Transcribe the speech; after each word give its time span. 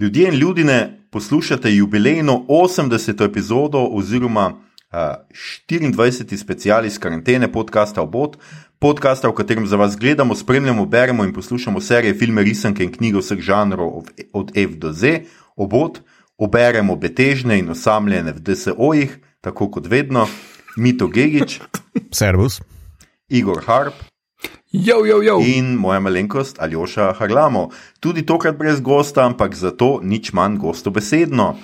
Ljudje 0.00 0.28
in 0.28 0.34
ljudje 0.34 1.00
poslušate 1.10 1.74
jubilejno 1.74 2.44
80. 2.48 3.24
epizodo 3.24 3.78
oziroma 3.78 4.48
uh, 4.48 4.98
24. 5.68 6.36
special 6.36 6.86
iz 6.86 6.98
karantene 6.98 7.52
podcasta 7.52 8.02
Obot, 8.02 8.36
podcasta, 8.78 9.28
v 9.28 9.34
katerem 9.34 9.66
za 9.66 9.76
vas 9.76 9.96
gledamo, 9.96 10.34
spremljamo, 10.34 10.86
beremo 10.86 11.24
in 11.24 11.32
poslušamo 11.32 11.80
serije, 11.80 12.14
filme, 12.14 12.42
risanke 12.42 12.84
in 12.84 12.92
knjige 12.92 13.18
vseh 13.18 13.38
žanrov 13.38 14.02
od 14.32 14.56
F 14.56 14.70
do 14.76 14.92
Z. 14.92 15.20
Obot 15.56 16.00
oberemo 16.38 16.96
betežne 16.96 17.58
in 17.58 17.70
osamljene 17.70 18.32
v 18.32 18.40
DSO-jih, 18.40 19.18
tako 19.40 19.70
kot 19.70 19.86
vedno, 19.86 20.26
Mito 20.76 21.06
Gigič, 21.06 21.60
Servus, 22.10 22.62
Igor 23.28 23.62
Harp. 23.66 24.11
Jo, 24.72 25.04
jo, 25.04 25.20
jo. 25.22 25.36
In 25.44 25.74
moja 25.76 26.00
malenkost 26.00 26.56
Aljoša 26.60 27.12
Harlamo. 27.18 27.68
Tudi 28.00 28.22
tokrat 28.24 28.56
brez 28.56 28.80
gosta, 28.80 29.26
ampak 29.28 29.54
zato 29.54 29.98
nič 30.02 30.32
manj 30.32 30.56
gostobesedno. 30.56 31.56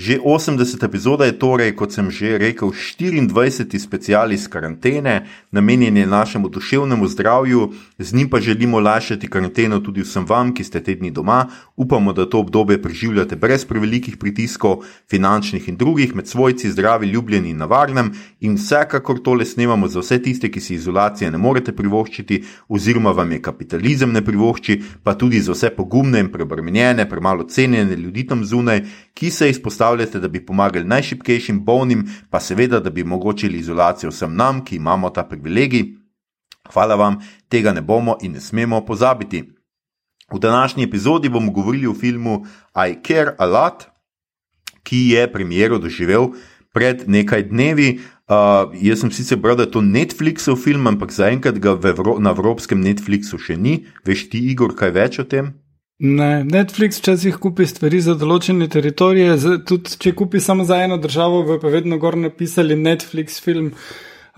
Že 0.00 0.24
80 0.24 0.80
epizoda 0.80 1.28
je 1.28 1.36
torej, 1.36 1.76
kot 1.76 1.92
sem 1.92 2.08
že 2.08 2.40
rekel, 2.40 2.72
24. 2.72 3.68
special 3.76 4.32
iz 4.32 4.48
karantene, 4.48 5.28
namenjen 5.52 5.96
je 5.96 6.06
našemu 6.06 6.48
duševnemu 6.48 7.04
zdravju, 7.04 7.72
z 7.98 8.14
njim 8.14 8.30
pa 8.32 8.40
želimo 8.40 8.80
lašati 8.80 9.28
karanteno 9.28 9.80
tudi 9.80 10.00
vsem 10.00 10.24
vam, 10.24 10.54
ki 10.56 10.64
ste 10.64 10.80
tedni 10.80 11.10
doma. 11.10 11.52
Upamo, 11.76 12.12
da 12.12 12.24
to 12.24 12.40
obdobje 12.40 12.80
preživljate 12.82 13.36
brez 13.36 13.64
prevelikih 13.64 14.16
pritiskov, 14.16 14.88
finančnih 15.10 15.68
in 15.68 15.76
drugih, 15.76 16.16
med 16.16 16.28
svojci, 16.28 16.70
zdravi, 16.72 17.06
ljubljeni 17.06 17.50
in 17.50 17.60
na 17.60 17.68
varnem. 17.68 18.12
In 18.40 18.56
vsekakor 18.56 19.20
tole 19.20 19.44
snemamo 19.44 19.88
za 19.88 20.00
vse 20.00 20.22
tiste, 20.22 20.48
ki 20.48 20.60
si 20.60 20.74
izolacije 20.80 21.30
ne 21.30 21.38
morete 21.38 21.76
privoščiti, 21.76 22.44
oziroma 22.68 23.12
vam 23.12 23.32
je 23.32 23.42
kapitalizem 23.42 24.12
ne 24.12 24.24
privošči, 24.24 24.80
pa 25.04 25.12
tudi 25.12 25.44
za 25.44 25.52
vse 25.52 25.74
pogumne 25.76 26.24
in 26.24 26.32
preobremenjene, 26.32 27.08
premalo 27.08 27.44
cenjene 27.44 27.96
ljudi 27.96 28.24
tam 28.26 28.44
zunaj, 28.44 28.80
ki 29.14 29.30
se 29.30 29.50
izpostavljajo 29.50 30.20
da 30.20 30.28
bi 30.28 30.46
pomagali 30.46 30.84
najšipkejšim, 30.84 31.64
bolnim, 31.64 32.06
pa 32.30 32.40
seveda, 32.40 32.80
da 32.80 32.90
bi 32.90 33.02
omogočili 33.02 33.58
izolacijo 33.58 34.10
vsem 34.10 34.34
nam, 34.36 34.64
ki 34.64 34.76
imamo 34.76 35.10
ta 35.10 35.24
privilegij. 35.24 35.84
Hvala 36.72 36.94
vam, 36.94 37.18
tega 37.48 37.72
ne 37.72 37.82
bomo 37.82 38.16
in 38.22 38.32
ne 38.32 38.40
smemo 38.40 38.84
pozabiti. 38.86 39.42
V 40.32 40.38
današnji 40.38 40.84
epizodi 40.84 41.28
bomo 41.28 41.52
govorili 41.52 41.86
o 41.86 41.94
filmu 41.94 42.46
I 42.74 42.96
Care 43.06 43.34
a 43.38 43.46
Lot, 43.46 43.84
ki 44.82 45.08
je 45.08 45.32
premiero 45.32 45.78
doživel 45.78 46.28
pred 46.72 47.04
nekaj 47.06 47.42
dnevi. 47.42 48.00
Uh, 48.30 48.70
jaz 48.78 49.00
sem 49.02 49.10
sicer 49.10 49.38
bral, 49.38 49.56
da 49.56 49.66
je 49.66 49.74
to 49.74 49.80
Netflixov 49.82 50.56
film, 50.56 50.86
ampak 50.86 51.12
zaenkrat 51.12 51.58
ga 51.58 51.74
Evro 51.74 52.18
na 52.22 52.30
evropskem 52.30 52.80
Netflixu 52.80 53.38
še 53.42 53.56
ni. 53.58 53.86
Veš 54.06 54.28
ti, 54.30 54.44
Igor, 54.52 54.76
kaj 54.78 54.94
več 54.94 55.18
o 55.18 55.26
tem? 55.26 55.59
Ne, 56.00 56.44
Netflix 56.44 56.96
včasih 56.98 57.36
kupi 57.36 57.66
stvari 57.68 57.98
za 58.00 58.14
določene 58.16 58.70
teritorije, 58.72 59.34
tudi 59.68 59.98
če 60.00 60.14
kupi 60.16 60.40
samo 60.40 60.64
za 60.64 60.78
eno 60.80 60.96
državo, 60.96 61.42
bo 61.44 61.58
pa 61.60 61.68
vedno 61.68 61.98
gor 62.00 62.16
napisali 62.16 62.78
Netflix 62.78 63.36
film. 63.44 63.74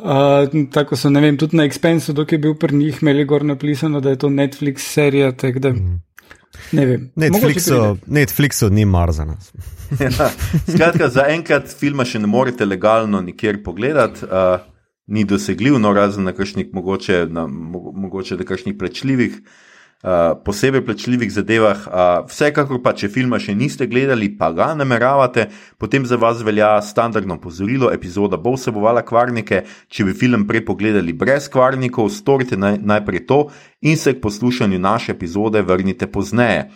Uh, 0.03 0.49
tako 0.75 0.99
so, 0.99 1.13
ne 1.15 1.23
vem, 1.23 1.39
tudi 1.39 1.61
na 1.61 1.69
Expensu, 1.69 2.17
dok 2.19 2.35
je 2.35 2.41
bil 2.43 2.59
pri 2.59 2.75
njih, 2.75 2.99
imeli 3.05 3.29
gor 3.31 3.47
napisano, 3.47 4.03
da 4.03 4.11
je 4.11 4.19
to 4.25 4.33
Netflix 4.35 4.91
serija. 4.91 5.31
Da, 5.39 5.71
mm. 5.71 6.01
Ne 6.75 6.87
vem. 6.89 7.09
Netflixu, 7.15 7.81
Netflixu 8.11 8.71
ni 8.75 8.83
mar 8.85 9.15
za 9.15 9.31
nas. 9.31 9.53
ja, 10.03 10.33
skratka, 10.67 11.13
za 11.15 11.31
enkrat 11.31 11.71
filma 11.79 12.03
še 12.03 12.19
ne 12.19 12.27
morete 12.27 12.67
legalno 12.67 13.23
nikjer 13.23 13.63
pogledati, 13.63 14.27
uh, 14.27 14.67
ni 15.07 15.23
dosegljiv, 15.23 15.79
no 15.79 15.95
razen 15.95 16.27
na 16.27 16.35
kakšnih 16.35 16.75
mogoče, 16.75 17.29
na, 17.31 17.47
mogoče 17.47 18.43
na 18.43 18.51
kakšnih 18.51 18.75
plačljivih. 18.81 19.45
Uh, 19.45 19.61
posebej 20.45 20.85
plačljivih 20.85 21.31
zadevah. 21.33 21.85
Vsekakor 22.27 22.81
pa, 22.83 22.93
če 22.99 23.11
filma 23.13 23.39
še 23.39 23.55
niste 23.55 23.87
gledali, 23.87 24.33
pa 24.39 24.51
ga 24.55 24.73
nameravate, 24.75 25.47
potem 25.79 26.07
za 26.07 26.19
vas 26.19 26.43
velja 26.43 26.75
standardno 26.83 27.39
pozorilo. 27.41 27.93
Epizoda 27.95 28.37
bo 28.37 28.57
vsebovala 28.57 29.05
kvarnike. 29.07 29.63
Če 29.89 30.09
bi 30.09 30.17
film 30.19 30.47
prej 30.49 30.65
pogledali 30.67 31.15
brez 31.15 31.49
kvarnikov, 31.53 32.11
storite 32.11 32.59
naj, 32.59 32.81
najprej 32.83 33.27
to 33.31 33.47
in 33.87 33.97
se 33.97 34.17
k 34.17 34.23
poslušanju 34.23 34.79
naše 34.83 35.15
epizode 35.15 35.63
vrnite 35.63 36.11
pozneje. 36.11 36.69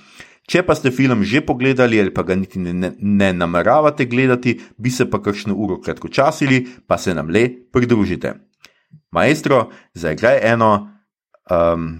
Če 0.47 0.62
pa 0.62 0.77
ste 0.79 0.93
film 0.95 1.25
že 1.27 1.43
pogledali 1.43 1.99
ali 1.99 2.15
pa 2.15 2.23
ga 2.23 2.37
niti 2.39 2.61
ne, 2.62 2.71
ne, 2.71 2.93
ne 2.95 3.33
nameravate 3.34 4.06
gledati, 4.06 4.55
bi 4.79 4.91
se 4.95 5.09
pa 5.11 5.19
kakšno 5.19 5.55
uro 5.59 5.81
kratko 5.83 6.09
časili, 6.09 6.62
pa 6.87 6.99
se 6.99 7.15
nam 7.15 7.31
le 7.34 7.49
pridružite. 7.73 8.37
Maestro, 9.11 9.73
zaigraj 9.95 10.39
eno. 10.47 10.93
Um, 11.50 11.99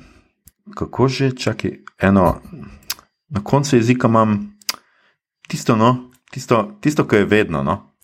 kako 0.75 1.09
že, 1.09 1.31
čakaj, 1.37 1.79
eno, 1.99 2.41
na 3.29 3.45
koncu 3.45 3.77
jezika 3.77 4.09
imam 4.09 4.59
tisto, 5.49 5.77
no, 5.77 6.11
tisto, 6.31 6.79
tisto 6.81 7.07
kar 7.07 7.19
je 7.19 7.25
vedno. 7.25 7.63
No. 7.63 7.96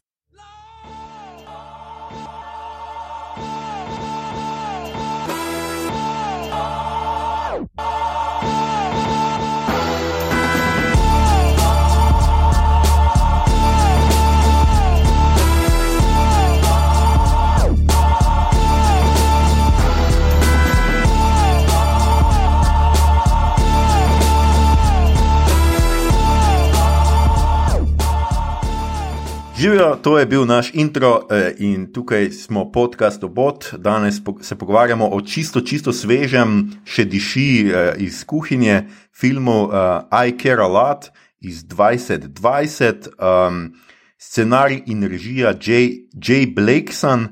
Živijo, 29.62 29.96
to 30.02 30.18
je 30.18 30.26
bil 30.26 30.44
naš 30.44 30.70
intro 30.74 31.26
eh, 31.30 31.54
in 31.58 31.92
tukaj 31.92 32.30
smo 32.30 32.72
podcast 32.72 33.24
Obot. 33.24 33.74
Danes 33.78 34.14
se 34.40 34.58
pogovarjamo 34.58 35.08
o 35.08 35.20
čisto, 35.20 35.60
čisto 35.60 35.92
svežem, 35.92 36.72
še 36.84 37.04
diši 37.04 37.44
eh, 37.70 37.92
iz 38.02 38.24
kuhinje 38.26 38.80
filmu 39.14 39.70
eh, 39.70 40.26
I 40.26 40.34
Care 40.42 40.64
a 40.64 40.66
Lot 40.66 41.12
iz 41.40 41.62
2020, 41.64 43.08
um, 43.22 43.70
scenarij 44.18 44.82
in 44.86 45.06
režija 45.06 45.54
J. 45.54 45.88
J. 46.14 46.46
Blakeson, 46.56 47.28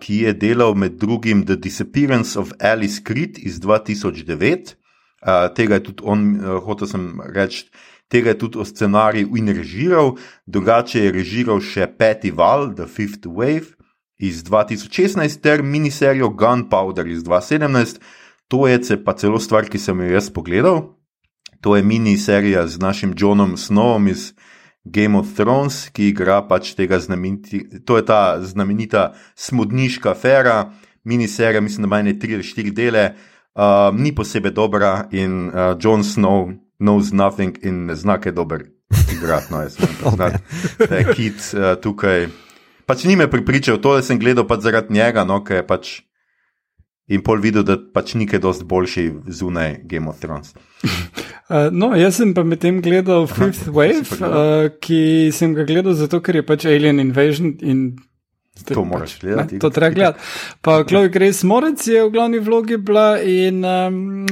ki 0.00 0.20
je 0.26 0.32
delal 0.32 0.74
med 0.74 1.00
drugim 1.00 1.46
The 1.46 1.56
Disappearance 1.56 2.38
of 2.38 2.52
Alice 2.60 3.00
Creed 3.04 3.38
iz 3.38 3.60
2009. 3.60 4.76
Tega 5.56 5.74
je 5.74 5.82
tudi 5.82 6.02
on, 6.04 6.28
hotel 6.64 6.88
sem 6.88 7.20
reči 7.34 7.64
tega 8.08 8.30
je 8.30 8.38
tudi 8.38 8.58
o 8.58 8.64
scenariju 8.64 9.36
in 9.36 9.48
režiral, 9.48 10.16
drugače 10.46 11.04
je 11.04 11.12
režiral 11.12 11.60
še 11.60 11.86
Peti 11.98 12.30
Val, 12.30 12.74
The 12.74 12.86
Fifth 12.86 13.26
Wave 13.26 13.74
iz 14.18 14.44
2016 14.44 15.40
ter 15.40 15.62
miniserijo 15.62 16.30
Gunpowder 16.30 17.06
iz 17.06 17.24
2017. 17.24 18.00
To 18.48 18.68
je 18.68 19.04
pa 19.04 19.12
celo 19.12 19.40
stvar, 19.40 19.66
ki 19.66 19.78
sem 19.78 20.00
jo 20.00 20.12
jaz 20.12 20.30
pogledal. 20.30 20.96
To 21.60 21.76
je 21.76 21.82
miniserija 21.82 22.66
z 22.66 22.78
našim 22.78 23.14
Johnom 23.16 23.56
Snowom 23.56 24.08
iz 24.10 24.32
Game 24.84 25.18
of 25.18 25.34
Thrones, 25.34 25.88
ki 25.90 26.12
igra 26.12 26.42
pač 26.46 26.74
tega 26.78 27.00
znamenitega. 27.02 27.82
To 27.84 27.96
je 27.96 28.04
ta 28.06 28.38
znamenita 28.40 29.14
smodniška 29.34 30.10
afera, 30.10 30.70
miniserija, 31.04 31.60
mislim, 31.60 31.82
da 31.82 31.86
ima 31.86 32.02
ne 32.02 32.18
tri 32.18 32.34
ali 32.34 32.46
štiri 32.46 32.70
dele, 32.70 33.14
uh, 33.54 33.90
ni 33.98 34.14
posebej 34.14 34.52
dobra 34.52 35.08
in 35.10 35.48
uh, 35.48 35.74
John 35.80 36.06
Snow 36.06 36.54
knows 36.78 37.12
nothing 37.12 37.56
in 37.62 37.86
ne 37.86 37.94
zna, 37.96 38.18
kaj 38.20 38.32
dober 38.32 38.66
igrati. 39.12 39.52
No, 39.52 39.62
jaz 39.62 39.76
sem 39.76 39.94
poznal, 40.02 40.30
da 40.88 40.96
je 40.96 41.14
kit 41.14 41.54
uh, 41.54 41.74
tukaj. 41.80 42.28
Pač 42.86 43.04
ni 43.04 43.16
me 43.16 43.30
pripričal, 43.30 43.80
to 43.82 43.96
sem 44.02 44.18
gledal 44.22 44.46
pač 44.46 44.66
zaradi 44.66 44.94
njega, 44.94 45.24
no, 45.26 45.42
ker 45.44 45.62
je 45.62 45.66
pač. 45.66 45.94
In 47.06 47.22
pol 47.22 47.38
videl, 47.38 47.62
da 47.62 47.76
pač 47.78 48.16
nekaj 48.18 48.40
dosti 48.42 48.64
boljši 48.66 49.02
zunaj 49.30 49.76
Game 49.86 50.10
of 50.10 50.18
Thrones. 50.18 50.56
Uh, 50.82 51.68
no, 51.80 51.92
jaz 51.94 52.18
sem 52.18 52.32
pa 52.34 52.42
medtem 52.42 52.80
gledal 52.82 53.28
Fifth 53.30 53.68
Aha, 53.68 53.74
Wave, 53.76 54.18
uh, 54.18 54.66
ki 54.82 55.30
sem 55.34 55.54
ga 55.54 55.62
gledal 55.68 55.94
zato, 55.94 56.18
ker 56.18 56.40
je 56.40 56.46
pač 56.46 56.66
Alien 56.66 56.98
Invasion 57.02 57.54
in. 57.62 57.88
To 58.72 58.82
moraš 58.88 59.18
pač, 59.18 59.22
gledati. 59.22 59.54
Ne, 59.54 59.62
to 59.62 59.70
treba 59.70 59.94
gledati. 59.94 60.26
Pa 60.66 60.80
Chloe 60.88 61.12
Grace 61.14 61.46
Morec 61.46 61.86
je 61.86 62.02
v 62.08 62.10
glavni 62.10 62.42
vlogi 62.42 62.80
bila 62.82 63.20
in 63.22 63.62
um, 63.62 64.26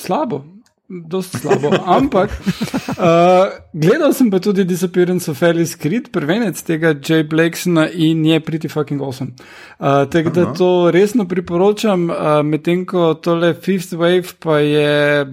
slabo. 0.00 0.46
Dosti 0.88 1.38
slabo. 1.38 1.68
Ampak 1.84 2.32
uh, 2.32 3.52
gledal 3.84 4.14
sem 4.16 4.30
pa 4.32 4.40
tudi 4.40 4.64
Disappearance 4.64 5.28
of 5.28 5.42
Alice 5.44 5.76
Creed, 5.76 6.08
prvenec 6.08 6.56
tega 6.64 6.96
J. 6.96 7.28
Blakesona 7.28 7.90
in 7.92 8.24
je 8.24 8.40
pretty 8.40 8.72
fucking 8.72 9.02
awesome. 9.04 9.36
Uh, 9.76 10.08
Tako 10.08 10.30
da 10.32 10.44
to 10.56 10.88
resno 10.88 11.28
priporočam, 11.28 12.08
uh, 12.08 12.40
medtem 12.40 12.86
ko 12.88 13.12
tole 13.20 13.52
Fifth 13.52 13.92
Wave 13.92 14.32
pa 14.40 14.64
je. 14.64 15.26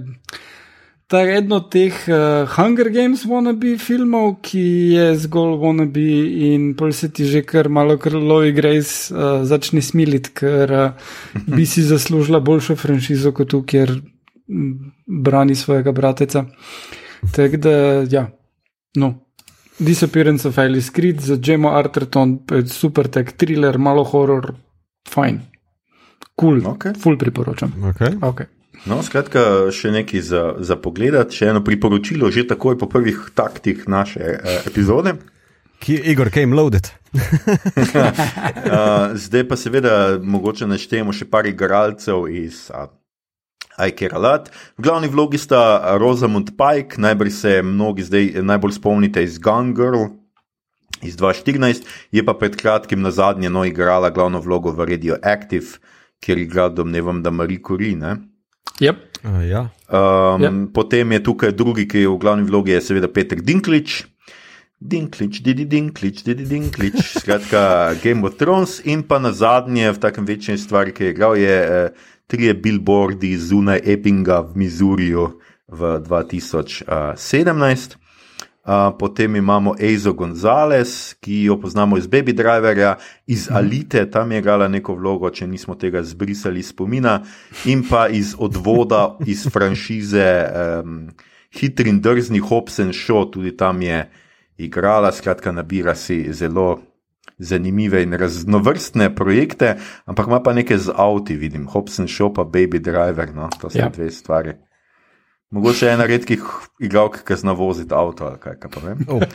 Ta 1.07 1.21
je 1.21 1.37
eno 1.37 1.61
od 1.61 1.69
teh 1.71 1.93
uh, 2.09 2.49
Hunger 2.57 2.89
Games 2.91 3.23
wannabe 3.23 3.77
filmov, 3.79 4.41
ki 4.43 4.65
je 4.91 5.05
zgolj 5.23 5.55
wannabe 5.61 6.09
in 6.49 6.73
pol 6.75 6.91
se 6.91 7.07
ti 7.13 7.29
že 7.29 7.45
kar 7.47 7.69
malo 7.69 7.95
krlo 7.95 8.41
igre, 8.43 8.75
uh, 8.81 9.45
začne 9.47 9.79
smiliti, 9.79 10.33
ker 10.35 10.75
uh, 10.75 11.15
bi 11.47 11.63
si 11.63 11.85
zaslužila 11.85 12.43
boljšo 12.43 12.75
franšizo 12.75 13.31
kot 13.31 13.53
tu, 13.55 13.61
kjer 13.63 13.95
brani 15.05 15.55
svojega 15.55 15.91
brateca. 15.91 16.45
Tako 17.35 17.57
da, 17.57 17.75
ja, 18.09 18.27
no. 18.95 19.13
Disappearance 19.79 20.47
of 20.47 20.57
Alice 20.57 20.91
Creed 20.95 21.19
za 21.19 21.37
Jemo 21.43 21.69
Arterton, 21.75 22.39
super 22.71 23.07
tek, 23.07 23.31
thriller, 23.35 23.77
malo 23.77 24.03
horror, 24.03 24.53
fajn. 25.09 25.41
Kul, 26.35 26.61
cool. 26.61 26.73
Okej. 26.73 26.93
ful 26.99 27.17
priporočam. 27.17 27.73
Okay. 27.91 28.15
Okay. 28.21 28.45
No, 28.85 28.99
skratka, 29.03 29.71
še 29.73 29.91
nekaj 29.91 30.21
za, 30.21 30.43
za 30.59 30.75
pogled, 30.79 31.15
še 31.33 31.49
eno 31.51 31.63
priporočilo, 31.65 32.29
že 32.31 32.45
takoj 32.47 32.77
po 32.77 32.87
prvih 32.91 33.31
taktih 33.35 33.87
naše 33.87 34.19
eh, 34.35 34.59
epizode. 34.67 35.15
Ki, 35.79 35.97
Igor, 36.11 36.29
came 36.31 36.55
loaded. 36.55 36.87
Uh, 37.15 37.21
zdaj 39.25 39.47
pa 39.47 39.55
seveda 39.59 40.19
mogoče 40.23 40.67
naštejemo 40.67 41.15
še 41.15 41.27
par 41.31 41.47
igralcev 41.47 42.27
iz 42.31 42.67
uh, 42.71 42.87
Aikeralat. 43.77 44.51
V 44.77 44.83
glavni 44.83 45.07
vlogi 45.07 45.37
sta 45.37 45.97
Rosamund 45.99 46.53
Pike, 46.57 47.01
najbrž 47.01 47.33
se 47.33 47.61
mnogi 47.63 48.03
zdaj 48.03 48.31
najbolj 48.41 48.77
spomnite 48.77 49.23
iz 49.23 49.39
Gun 49.39 49.73
Girl. 49.75 50.15
Iz 51.03 51.17
2014 51.17 51.83
je 52.11 52.23
pa 52.25 52.33
pred 52.33 52.55
kratkim 52.55 53.01
na 53.01 53.11
zadnje 53.11 53.49
no 53.49 53.65
igrala 53.65 54.09
glavno 54.09 54.39
vlogo 54.39 54.71
v 54.71 54.85
Radioactive, 54.95 55.77
kjer 56.23 56.37
igra 56.37 56.69
domnevam, 56.69 57.23
da 57.23 57.31
Marie 57.31 57.59
Curie. 57.67 57.95
Ne? 57.95 58.15
Yep. 58.79 58.97
Uh, 59.23 59.43
ja. 59.49 59.69
Um, 59.89 60.43
Ja. 60.43 60.51
Potem 60.73 61.11
je 61.11 61.23
tukaj 61.23 61.51
drugi, 61.51 61.87
ki 61.87 62.05
je 62.05 62.09
v 62.09 62.17
glavni 62.17 62.43
vlogi, 62.43 62.71
je 62.71 62.81
seveda 62.81 63.07
Peter 63.07 63.39
Dinklage. 63.41 64.05
Dinklage, 64.79 65.39
Didi 65.41 65.65
Dinklage, 65.65 66.23
Didi 66.25 66.45
Dinklage, 66.45 67.01
skratka 67.19 67.95
Game 68.03 68.27
of 68.27 68.35
Thrones 68.37 68.81
in 68.83 69.03
pa 69.03 69.19
na 69.19 69.31
zadnje 69.31 69.91
v 69.91 69.99
takem 69.99 70.25
večjem 70.27 70.57
stvari, 70.57 70.91
ki 70.91 71.03
je 71.03 71.13
igral, 71.15 71.37
je 71.39 71.55
eh, 71.63 71.89
trije 72.27 72.53
billboardi 72.53 73.37
zunaj 73.37 73.81
Eppinga 73.85 74.39
v 74.39 74.55
Missouriju 74.55 75.29
v 75.67 75.99
2017. 75.99 77.95
Uh, 78.65 78.97
potem 78.99 79.35
imamo 79.35 79.75
Eizo 79.79 80.13
Gonzalez, 80.13 81.13
ki 81.21 81.43
jo 81.43 81.59
poznamo 81.61 81.97
iz 81.97 82.07
Baby 82.07 82.33
Driverja, 82.33 82.95
iz 83.27 83.47
Alite, 83.51 84.09
tam 84.09 84.31
je 84.31 84.39
igrala 84.39 84.67
neko 84.67 84.95
vlogo, 84.95 85.29
če 85.29 85.45
nismo 85.47 85.75
tega 85.75 86.01
zbrisali 86.03 86.59
iz 86.59 86.71
spomina, 86.73 87.19
in 87.69 87.83
pa 87.85 88.07
iz 88.09 88.33
odvoda 88.37 89.17
iz 89.25 89.45
franšize 89.53 90.25
um, 90.81 91.11
Hitri 91.53 91.93
in 91.93 92.01
drzni 92.01 92.41
Hobson 92.41 92.89
Show, 92.89 93.29
tudi 93.31 93.53
tam 93.57 93.81
je 93.81 94.09
igrala, 94.57 95.11
skratka, 95.11 95.51
nabira 95.51 95.95
si 95.95 96.33
zelo 96.33 96.79
zanimive 97.37 98.03
in 98.03 98.13
raznovrstne 98.13 99.15
projekte, 99.15 99.75
ampak 100.05 100.27
ima 100.27 100.43
pa 100.43 100.53
nekaj 100.53 100.77
z 100.77 100.93
avti, 100.95 101.35
vidim, 101.35 101.67
Hobson 101.67 102.07
Show 102.07 102.33
pa 102.33 102.43
Baby 102.43 102.79
Driver, 102.79 103.33
no, 103.35 103.49
to 103.61 103.69
so 103.69 103.79
Ja. 103.79 103.89
dve 103.89 104.11
stvari. 104.11 104.53
Mogoče 105.51 105.87
ena 105.87 106.05
redkih 106.09 106.41
igralk, 106.79 107.19
ki 107.23 107.35
zna 107.37 107.53
voziti 107.53 107.93
avto 107.93 108.25
ali 108.25 108.39
kaj, 108.41 108.55
kaj 108.59 108.71
pa 108.71 108.79
vem. 108.81 109.05
Oh. 109.07 109.21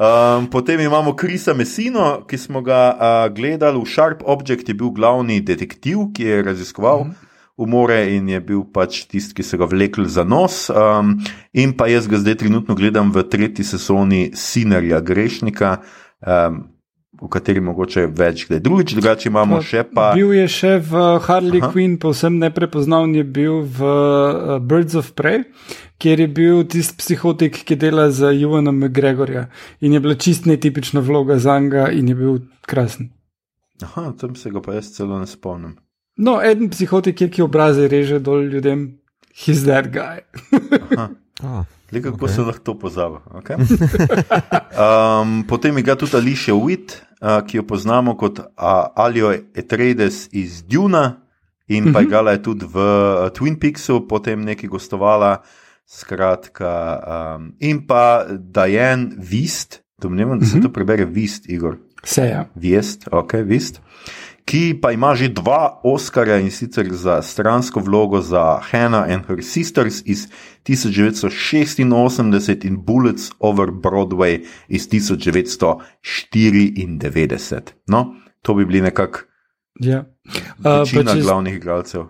Um, 0.00 0.46
potem 0.50 0.80
imamo 0.80 1.14
Krisa 1.16 1.54
Messino, 1.54 2.24
ki 2.26 2.38
smo 2.38 2.60
ga 2.62 2.80
uh, 2.90 3.34
gledali 3.34 3.78
v 3.80 3.86
Sharp 3.86 4.22
Object, 4.26 4.68
je 4.68 4.74
bil 4.74 4.90
glavni 4.90 5.40
detektiv, 5.40 6.10
ki 6.14 6.24
je 6.24 6.42
raziskoval 6.42 7.06
umore 7.60 8.00
in 8.16 8.28
je 8.32 8.40
bil 8.40 8.64
pač 8.72 9.04
tisti, 9.10 9.36
ki 9.36 9.46
so 9.46 9.60
ga 9.60 9.68
vlekli 9.68 10.08
za 10.08 10.24
nos. 10.24 10.66
Um, 10.72 11.18
in 11.52 11.76
pa 11.76 11.90
jaz 11.92 12.08
ga 12.10 12.20
zdaj 12.22 12.40
trenutno 12.42 12.74
gledam 12.78 13.12
v 13.14 13.24
tretji 13.28 13.66
sezoni 13.66 14.30
Sinerja 14.34 15.00
Grešnika. 15.04 15.78
Um, 16.20 16.68
V 17.20 17.28
kateri 17.28 17.60
mogoče 17.60 18.06
več, 18.16 18.46
kdaj 18.48 18.60
drugič, 18.64 18.92
drugače 18.96 19.28
imamo 19.28 19.58
še 19.60 19.82
pa. 19.92 20.06
Bil 20.16 20.30
je 20.38 20.46
še 20.48 20.70
v 20.80 21.02
Harley 21.26 21.60
Aha. 21.60 21.68
Quinn, 21.68 21.98
povsem 22.00 22.38
neprepoznaven 22.40 23.12
je 23.18 23.24
bil 23.28 23.58
v 23.60 23.90
uh, 23.90 24.54
Birds 24.64 24.96
of 24.96 25.10
Prey, 25.18 25.42
kjer 26.00 26.22
je 26.24 26.28
bil 26.38 26.62
tisti 26.64 26.96
psihotik, 26.96 27.60
ki 27.66 27.76
dela 27.76 28.06
za 28.08 28.30
Juana 28.32 28.72
McGregorja 28.72 29.50
in 29.84 29.98
je 29.98 30.00
bila 30.00 30.16
čist 30.16 30.48
netipična 30.48 31.04
vloga 31.04 31.36
za 31.36 31.58
njega 31.60 31.90
in 31.92 32.08
je 32.08 32.16
bil 32.16 32.40
krasen. 32.64 33.12
Aha, 33.84 34.14
tam 34.16 34.32
se 34.36 34.48
ga 34.54 34.64
pa 34.64 34.78
jaz 34.78 34.94
celo 34.96 35.20
ne 35.20 35.28
spomnim. 35.28 35.76
No, 36.16 36.42
eden 36.42 36.70
psihotik 36.70 37.20
je, 37.20 37.28
ki 37.30 37.42
obraze 37.42 37.88
reže 37.88 38.18
dol 38.18 38.42
ljudem, 38.44 38.98
he's 39.34 39.64
that 39.64 39.90
guy. 39.92 40.20
Ah, 41.42 41.64
Le 41.92 42.02
kako 42.02 42.14
Ok. 42.16 42.22
okay. 42.22 42.34
se 42.34 42.40
lahko 42.42 42.60
to 42.64 42.74
pozabi. 42.78 43.16
Okay? 43.32 43.56
Um, 44.76 45.44
potem 45.48 45.78
igra 45.78 45.96
tudi 45.96 46.16
Alicia 46.16 46.54
Witt, 46.54 47.00
uh, 47.22 47.40
ki 47.46 47.56
jo 47.56 47.62
poznamo 47.62 48.12
kot 48.16 48.38
uh, 48.38 48.44
Alio 48.94 49.32
Etreides 49.54 50.28
iz 50.32 50.62
Duna, 50.62 51.16
in 51.68 51.92
pa 51.92 52.00
Mhm. 52.00 52.06
igrala 52.06 52.32
je 52.32 52.42
tudi 52.42 52.66
v 52.66 52.76
uh, 52.76 53.30
Twin 53.32 53.56
Peaksu, 53.56 54.00
potem 54.08 54.44
neki 54.44 54.68
gostovala. 54.68 55.40
Skratka, 55.86 56.70
um, 57.36 57.52
in 57.58 57.86
pa 57.86 58.26
Diane 58.30 59.10
Vist, 59.18 59.80
domnevam, 59.98 60.38
da 60.38 60.46
se 60.46 60.60
to 60.60 60.68
prebere 60.68 61.04
Vist, 61.04 61.48
Igor. 61.48 61.78
Vse 62.04 62.22
je. 62.22 62.44
Vest, 62.54 63.08
ok, 63.12 63.32
Vist, 63.44 63.80
ki 64.50 64.82
pa 64.82 64.90
ima 64.92 65.14
že 65.14 65.28
dva 65.30 65.78
Oscarja 65.86 66.42
in 66.42 66.50
sicer 66.50 66.90
za 66.90 67.22
stransko 67.22 67.78
vlogo 67.80 68.20
za 68.20 68.58
Hannah 68.58 69.10
and 69.10 69.26
Her 69.28 69.42
Sisters 69.42 70.02
iz 70.04 70.28
1986 70.66 72.66
in 72.66 72.84
Bullets 72.84 73.30
over 73.38 73.70
Broadway 73.70 74.44
iz 74.68 74.88
1994. 74.88 77.60
No, 77.86 78.14
to 78.42 78.54
bi 78.54 78.64
bili 78.64 78.80
nekako 78.80 79.18
Ja. 79.80 80.04
Uh, 80.60 80.84
če, 80.84 81.00
glavnih 81.22 81.54
igralcev. 81.56 82.02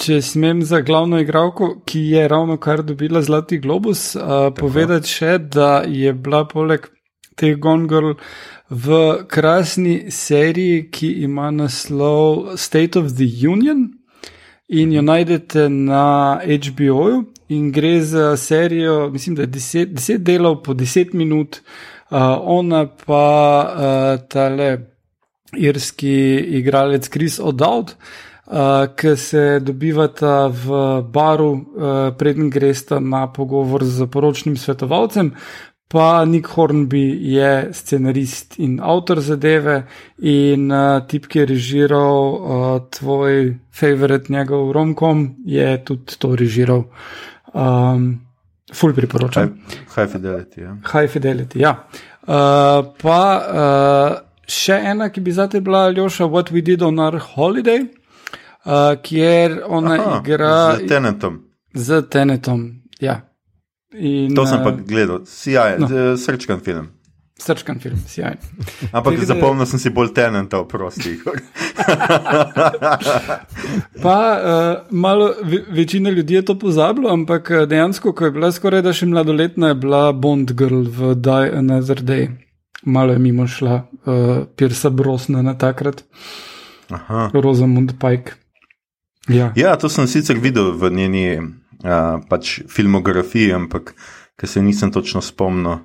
če 0.00 0.22
smem 0.22 0.62
za 0.66 0.80
glavno 0.80 1.20
igralko, 1.22 1.82
ki 1.86 2.00
je 2.16 2.28
ravno 2.28 2.56
kar 2.56 2.82
dobila 2.82 3.22
Zlati 3.22 3.58
globus, 3.62 4.16
uh, 4.16 4.22
povedati 4.56 5.08
še, 5.08 5.38
da 5.38 5.82
je 5.86 6.12
bila 6.12 6.44
poleg 6.48 6.80
teh 7.36 7.56
Gongol 7.56 8.14
v 8.70 9.24
krasni 9.28 10.10
seriji, 10.10 10.88
ki 10.90 11.12
ima 11.26 11.50
naslov 11.50 12.56
State 12.56 12.98
of 12.98 13.12
the 13.16 13.28
Union 13.48 13.90
in 14.72 14.92
jo 14.92 15.02
najdete 15.02 15.68
na 15.68 16.40
HBO-ju. 16.40 17.24
In 17.48 17.72
gre 17.72 18.00
za 18.00 18.36
serijo, 18.36 19.10
mislim, 19.10 19.36
da 19.36 19.42
je 19.42 19.46
deset, 19.46 19.92
deset 19.92 20.22
delov 20.22 20.62
po 20.62 20.74
deset 20.74 21.12
minut, 21.12 21.60
uh, 22.10 22.18
ona 22.40 22.86
pa 23.06 23.26
uh, 23.68 24.28
tale 24.28 24.78
irski 25.56 26.36
igralec 26.58 27.08
Chris 27.12 27.40
O'Dowd, 27.40 27.92
uh, 27.92 28.54
ki 28.96 29.16
se 29.16 29.60
dobivata 29.60 30.46
v 30.46 31.02
baru, 31.02 31.52
uh, 31.52 32.16
preden 32.18 32.50
gresta 32.50 33.00
na 33.00 33.26
pogovor 33.32 33.84
z 33.84 34.06
poročnim 34.06 34.56
svetovalcem. 34.56 35.34
Pa 35.92 36.24
Nick 36.24 36.46
Hornby 36.56 37.02
je 37.34 37.68
scenarist 37.76 38.54
in 38.58 38.78
avtor 38.80 39.20
zadeve, 39.20 39.82
in 40.24 40.70
uh, 40.72 41.02
tip, 41.04 41.26
ki 41.28 41.42
je 41.42 41.46
režiral 41.50 42.28
uh, 42.32 42.78
tvoj 42.90 43.58
favorit, 43.76 44.30
njegov 44.32 44.70
romkom, 44.72 45.26
je 45.44 45.66
tudi 45.84 46.16
to 46.18 46.30
režiral. 46.36 46.86
Um, 47.52 48.06
ful 48.72 48.94
priporočam. 48.96 49.52
High, 49.68 49.84
high 49.94 50.12
Fidelity. 50.12 50.60
Ja. 50.64 50.76
High 50.92 51.12
Fidelity, 51.12 51.60
ja. 51.60 51.74
Uh, 52.22 52.94
pa 53.02 53.20
uh, 53.36 54.14
še 54.48 54.78
ena, 54.94 55.10
ki 55.12 55.20
bi 55.20 55.34
zate 55.36 55.60
bila 55.60 55.90
Ljoša, 55.92 56.24
What 56.24 56.54
We 56.54 56.62
Did 56.64 56.82
on 56.82 57.02
Our 57.04 57.18
Holiday, 57.34 57.84
uh, 58.64 58.94
kjer 59.02 59.60
ona 59.68 59.98
Aha, 59.98 60.22
igra 60.22 60.54
Z 60.80 60.88
Tenetom. 60.88 61.36
z 61.74 62.02
Tenetom. 62.08 62.64
Ja. 63.00 63.20
In, 63.92 64.34
To 64.34 64.46
sem 64.46 64.62
pa 64.64 64.72
uh, 64.72 64.80
gledal, 64.88 65.24
sijajen, 65.26 65.80
no. 65.80 65.88
no. 65.88 66.16
srčkan 66.16 66.60
film. 66.64 66.88
Srčkan 67.42 67.78
film, 67.80 67.98
sjajen. 68.06 68.38
Ampak 68.96 69.14
Tako 69.14 69.26
zapomnil 69.26 69.66
sem 69.66 69.80
si 69.82 69.90
bolj 69.90 70.12
Tenenta, 70.14 70.62
prosti. 70.68 71.16
Igor. 71.16 71.40
Pa 74.04 74.18
uh, 74.38 74.94
malo 74.94 75.32
ve, 75.42 75.64
večina 75.68 76.10
ljudi 76.10 76.34
je 76.34 76.44
to 76.44 76.58
pozabila, 76.58 77.12
ampak 77.12 77.50
eh, 77.50 77.66
dejansko, 77.66 78.12
ko 78.12 78.24
je 78.24 78.30
bila 78.30 78.52
skoraj 78.52 78.82
da 78.82 78.92
še 78.92 79.06
mladoletna, 79.10 79.72
je 79.72 79.74
bila 79.74 80.12
Bond 80.12 80.52
Girl 80.58 80.86
v 80.86 81.14
Die 81.14 81.50
Another 81.58 82.02
Day. 82.02 82.28
Malo 82.84 83.12
je 83.12 83.18
mimo 83.18 83.46
šla, 83.46 83.80
uh, 84.06 84.46
Pirsa 84.56 84.90
Brosna 84.90 85.42
na 85.42 85.54
takrat, 85.58 86.04
Aha. 86.90 87.30
Rosamund 87.34 87.94
Pike. 87.98 88.38
Ja. 89.28 89.52
Ja, 89.56 89.76
to 89.76 89.88
sem 89.88 90.06
sicer 90.06 90.38
videl 90.38 90.72
v 90.78 90.90
njeni 90.90 91.26
uh, 91.84 92.20
pač 92.28 92.60
filmografiji, 92.68 93.52
ampak 93.52 93.94
ker 94.36 94.48
se 94.48 94.62
nisem 94.62 94.92
točno 94.92 95.20
spomnil. 95.20 95.78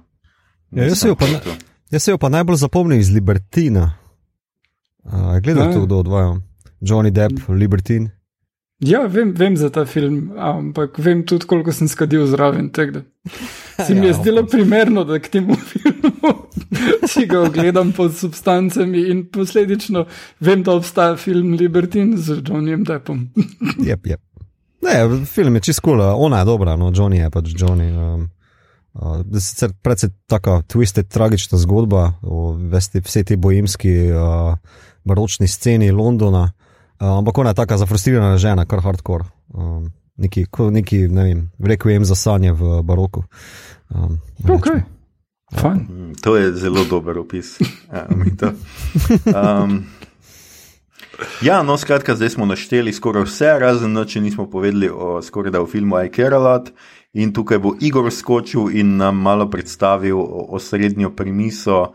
Ja, 0.72 0.84
jaz 0.84 1.00
se 1.00 1.08
jo 1.08 1.16
pa 1.16 1.28
ne- 1.28 1.40
to. 1.40 1.56
Jaz 1.92 2.04
se 2.04 2.12
jo 2.12 2.18
pa 2.18 2.30
najbolj 2.30 2.56
zapomnim 2.56 3.00
iz 3.00 3.10
Libertina. 3.10 3.94
Uh, 5.04 5.40
Gledal 5.40 5.70
A. 5.70 5.74
to, 5.74 5.86
kdo 5.86 6.00
odvaja. 6.00 6.36
Johnny 6.82 7.12
Depp, 7.12 7.50
Libertin. 7.50 8.10
Ja, 8.80 9.08
vem, 9.08 9.32
vem 9.34 9.56
za 9.58 9.70
ta 9.70 9.86
film, 9.86 10.34
ampak 10.38 11.00
vem 11.00 11.24
tudi, 11.26 11.46
koliko 11.46 11.72
sem 11.74 11.88
skadil 11.88 12.28
zraven. 12.28 12.70
da 12.70 13.02
Se 13.86 13.94
mi 13.96 14.06
je 14.06 14.08
Ja, 14.08 14.14
zdelo 14.14 14.46
primerno, 14.46 15.04
da 15.04 15.20
k 15.20 15.28
temu 15.30 15.56
filmu 15.72 16.34
si 17.08 17.26
ga 17.26 17.42
ogledam 17.42 17.92
pod 17.92 18.14
substancami 18.14 19.10
in 19.10 19.26
posledično 19.32 20.06
vem, 20.40 20.64
da 20.64 20.72
obstaja 20.72 21.16
film 21.18 21.54
Libertin 21.54 22.18
z 22.18 22.42
Johnnyjem 22.44 22.84
Deppom. 22.84 23.28
Jep, 23.80 24.06
jep. 24.08 24.22
Ne, 24.82 25.26
film 25.26 25.56
je 25.56 25.62
čisto 25.62 25.82
kul, 25.82 25.98
cool, 25.98 26.26
ona 26.26 26.40
je 26.40 26.46
dobra, 26.46 26.76
no, 26.76 26.92
Johnny 26.94 27.24
je 27.24 27.30
pač 27.34 27.54
Johnny. 27.58 27.90
Um, 27.92 28.30
uh, 28.94 29.22
sicer 29.40 29.74
predvsej 29.82 30.10
taka 30.30 30.62
twisted, 30.70 31.10
tragična 31.10 31.58
zgodba 31.58 32.14
o 32.22 32.54
vesti, 32.54 33.02
vsej 33.02 33.34
tej 33.34 33.38
bojimski 33.38 33.94
uh, 34.14 34.54
baročni 35.04 35.48
sceni 35.48 35.92
Londona, 35.92 36.52
uh, 36.52 37.18
ampak 37.18 37.38
ona 37.38 37.56
je 37.56 37.62
taka 37.64 37.78
zafrustrirana 37.78 38.38
žena, 38.38 38.66
kar 38.66 38.86
hardcore. 38.86 39.26
Um, 39.54 39.90
neki, 40.18 40.46
neki, 40.72 41.08
ne 41.08 41.24
vem, 41.24 41.42
rekel 41.60 41.92
jim 41.92 42.06
za 42.06 42.16
sanje 42.16 42.54
v 42.54 42.82
baroku. 42.84 43.24
Um, 43.90 44.22
okay. 44.44 44.82
Ja. 45.52 45.76
To 46.22 46.36
je 46.36 46.52
zelo 46.54 46.84
dober 46.90 47.18
opis. 47.18 47.56
Ja, 47.88 48.08
um, 49.64 49.88
Ja, 51.42 51.64
no, 51.64 51.78
skratka, 51.78 52.16
zdaj 52.16 52.30
smo 52.30 52.46
našteli 52.46 52.94
skoraj 52.94 53.24
vse, 53.26 53.56
razen 53.60 53.94
noči 53.94 54.22
nismo 54.22 54.46
povedali 54.50 54.90
o 54.90 55.22
skoraj 55.22 55.52
da 55.52 55.62
v 55.62 55.68
filmu 55.68 55.98
I 56.06 56.12
Care 56.14 56.36
a 56.36 56.40
Lot. 56.40 56.70
In 57.14 57.34
tukaj 57.34 57.58
bo 57.58 57.74
Igor 57.82 58.12
skočil 58.14 58.70
in 58.78 58.98
nam 58.98 59.18
malo 59.22 59.48
predstavil 59.50 60.20
osrednjo 60.50 61.10
premiso 61.16 61.80
uh, 61.82 61.94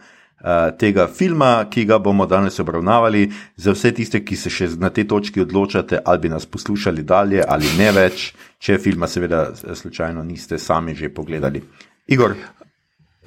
tega 0.78 1.06
filma, 1.06 1.68
ki 1.70 1.84
ga 1.84 1.98
bomo 1.98 2.26
danes 2.26 2.58
obravnavali. 2.58 3.28
Za 3.56 3.76
vse 3.76 3.92
tiste, 3.94 4.24
ki 4.24 4.36
se 4.36 4.50
še 4.50 4.72
na 4.82 4.90
tej 4.90 5.06
točki 5.08 5.44
odločate, 5.44 6.00
ali 6.04 6.18
bi 6.18 6.32
nas 6.32 6.46
poslušali 6.46 7.02
dalje 7.02 7.44
ali 7.48 7.70
ne 7.78 7.92
več, 7.92 8.32
če 8.58 8.78
filma 8.78 9.06
seveda 9.06 9.52
slučajno 9.54 10.24
niste 10.24 10.58
sami 10.58 10.94
že 10.94 11.14
pogledali. 11.14 11.62
Igor. 12.08 12.34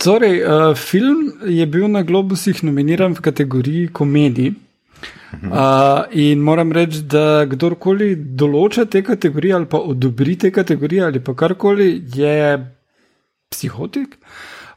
Torej, 0.04 0.44
uh, 0.44 0.76
film 0.76 1.32
je 1.48 1.66
bil 1.66 1.88
na 1.88 2.04
Globusih 2.04 2.64
nominiran 2.64 3.16
v 3.16 3.24
kategoriji 3.24 3.88
komedij. 3.96 4.65
Uh, 5.36 6.06
in 6.12 6.40
moram 6.40 6.72
reči, 6.72 7.02
da 7.12 7.46
kdorkoli 7.50 8.14
določa 8.16 8.86
te 8.90 9.02
kategorije 9.04 9.56
ali 9.58 9.68
pa 9.70 9.82
odobri 9.84 10.38
te 10.40 10.52
kategorije 10.52 11.04
ali 11.10 11.20
pa 11.24 11.36
karkoli, 11.36 11.90
je 12.16 12.56
psihotik. 13.52 14.16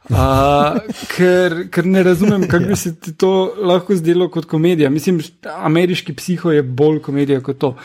Uh, 0.09 0.79
ker, 1.13 1.55
ker 1.69 1.85
ne 1.85 2.01
razumem, 2.03 2.47
kako 2.49 2.71
bi 2.71 2.75
se 2.79 2.95
ti 2.97 3.13
to 3.19 3.31
lahko 3.61 3.95
zdelo 3.95 4.29
kot 4.33 4.47
komedija. 4.49 4.89
Mislim, 4.89 5.19
ameriški 5.45 6.15
psiho 6.17 6.51
je 6.55 6.63
bolj 6.63 7.01
komedija 7.05 7.43
kot 7.45 7.59
to. 7.61 7.75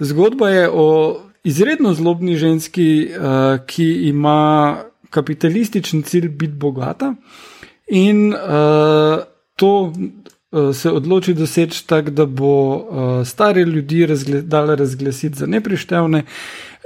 Zgodba 0.00 0.48
je 0.50 0.68
o 0.72 0.86
izredno 1.44 1.92
zlobni 1.94 2.38
ženski, 2.40 2.88
uh, 3.12 3.60
ki 3.68 4.08
ima 4.08 4.78
kapitalističen 5.10 6.02
cilj 6.02 6.28
biti 6.28 6.56
bogata 6.58 7.14
in 7.86 8.32
uh, 8.32 9.20
to 9.56 9.92
se 10.72 10.90
odloči 10.90 11.34
doseči 11.34 11.86
tako, 11.86 12.10
da 12.10 12.26
bo 12.26 12.76
uh, 12.76 13.26
stare 13.26 13.64
ljudi 13.64 14.06
razgle, 14.06 14.42
dala 14.42 14.74
razglasiti 14.74 15.38
za 15.38 15.46
neprištevne 15.46 16.22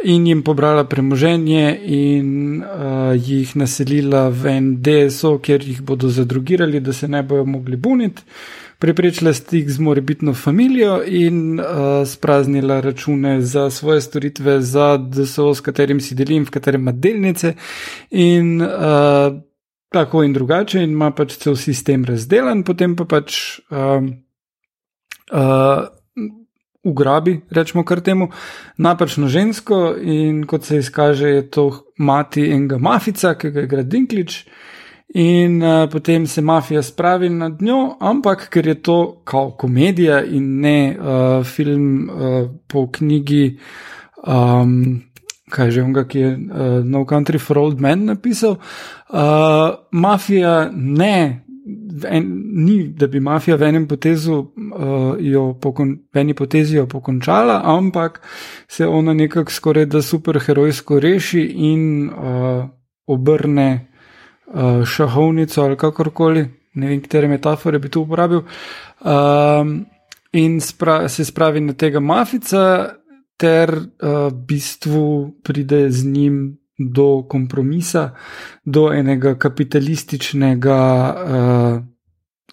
in 0.04 0.26
jim 0.26 0.42
pobrala 0.42 0.84
premoženje 0.84 1.80
in 1.84 2.62
uh, 2.62 2.68
jih 3.28 3.56
naselila 3.56 4.28
v 4.28 4.46
en 4.46 4.70
DSO, 4.82 5.38
kjer 5.38 5.64
jih 5.68 5.82
bodo 5.82 6.08
zadrugirali, 6.08 6.80
da 6.80 6.92
se 6.92 7.08
ne 7.08 7.22
bojo 7.22 7.44
mogli 7.44 7.76
buniti. 7.76 8.22
Preprečila 8.78 9.32
stik 9.34 9.70
z 9.70 9.80
morebitno 9.80 10.34
familijo 10.34 11.00
in 11.06 11.60
uh, 11.60 11.66
spraznila 12.06 12.80
račune 12.80 13.40
za 13.42 13.70
svoje 13.70 14.00
storitve, 14.00 14.60
za 14.62 14.96
DSO, 14.96 15.54
s 15.54 15.60
katerim 15.60 16.00
si 16.00 16.14
delim, 16.14 16.44
v 16.46 16.50
katerem 16.50 16.80
ima 16.80 16.92
delnice. 16.92 17.54
In 18.10 18.62
uh, 18.62 18.68
tako 19.92 20.22
in 20.22 20.32
drugače, 20.32 20.82
in 20.82 20.96
ima 20.96 21.10
pač 21.10 21.36
cel 21.40 21.56
sistem 21.56 22.04
razdeljen, 22.04 22.64
potem 22.64 22.96
pa 22.96 23.06
pač 23.08 23.60
um, 23.70 24.10
uh, 25.32 25.86
ugrabi, 26.84 27.40
rečemo 27.50 27.84
kar 27.84 28.00
temu, 28.04 28.30
napačno 28.76 29.28
žensko, 29.28 29.96
in 30.00 30.44
kot 30.46 30.64
se 30.64 30.78
izkaže, 30.78 31.28
je 31.28 31.50
to 31.50 31.68
mati 31.98 32.50
enega 32.52 32.78
mafica, 32.78 33.34
ki 33.38 33.50
ga 33.50 33.64
igra 33.68 33.82
Dinklič. 33.82 34.42
In 35.16 35.62
uh, 35.62 35.86
potem 35.88 36.26
se 36.28 36.42
mafija 36.44 36.82
spravi 36.82 37.30
nad 37.32 37.62
njo, 37.64 37.96
ampak 38.00 38.48
ker 38.52 38.66
je 38.66 38.74
to 38.82 38.98
kao 39.24 39.50
komedija 39.56 40.20
in 40.24 40.58
ne 40.60 40.96
uh, 40.98 41.46
film 41.46 42.10
uh, 42.10 42.50
po 42.68 42.90
knjigi 42.92 43.58
um, 44.26 45.00
kaj 45.50 45.70
že 45.70 45.82
onega, 45.82 46.04
ki 46.08 46.18
je 46.18 46.30
uh, 46.32 46.84
No 46.84 47.04
Country 47.04 47.38
for 47.38 47.58
Old 47.58 47.80
Men 47.80 48.04
napisal. 48.04 48.58
Uh, 49.08 49.74
mafija 49.92 50.70
ne, 50.72 51.44
en, 52.08 52.26
ni, 52.64 52.88
da 52.88 53.06
bi 53.06 53.20
mafija 53.20 53.56
v 53.56 53.68
enem 53.68 53.88
potezu 53.88 54.38
uh, 54.38 55.16
jo 55.20 55.52
pokon, 55.60 55.96
v 56.14 56.22
eni 56.22 56.34
potezi 56.34 56.76
jo 56.76 56.86
pokončala, 56.86 57.60
ampak 57.64 58.20
se 58.68 58.86
ona 58.86 59.14
nekako 59.14 59.52
skoraj 59.52 59.86
da 59.86 60.02
superherojsko 60.02 61.00
reši 61.00 61.44
in 61.72 62.08
uh, 62.08 62.64
obrne 63.06 63.68
uh, 64.46 64.84
šahovnico 64.84 65.62
ali 65.62 65.76
kakorkoli, 65.76 66.48
ne 66.74 66.88
vem, 66.88 67.00
katere 67.00 67.28
metafore 67.28 67.78
bi 67.78 67.88
tu 67.88 68.02
uporabil. 68.06 68.44
Um, 69.04 69.78
In 70.32 70.60
spra 70.60 71.08
se 71.08 71.24
spravi 71.24 71.60
na 71.60 71.72
tega 71.72 72.00
mafica, 72.00 72.94
ter 73.38 73.70
uh, 73.70 74.28
v 74.28 74.46
bistvu 74.46 75.04
pride 75.42 75.90
z 75.90 76.04
njim 76.04 76.58
do 76.78 77.22
kompromisa, 77.28 78.10
do 78.64 78.92
enega 78.92 79.34
kapitalističnega 79.38 80.80
uh, 81.14 81.82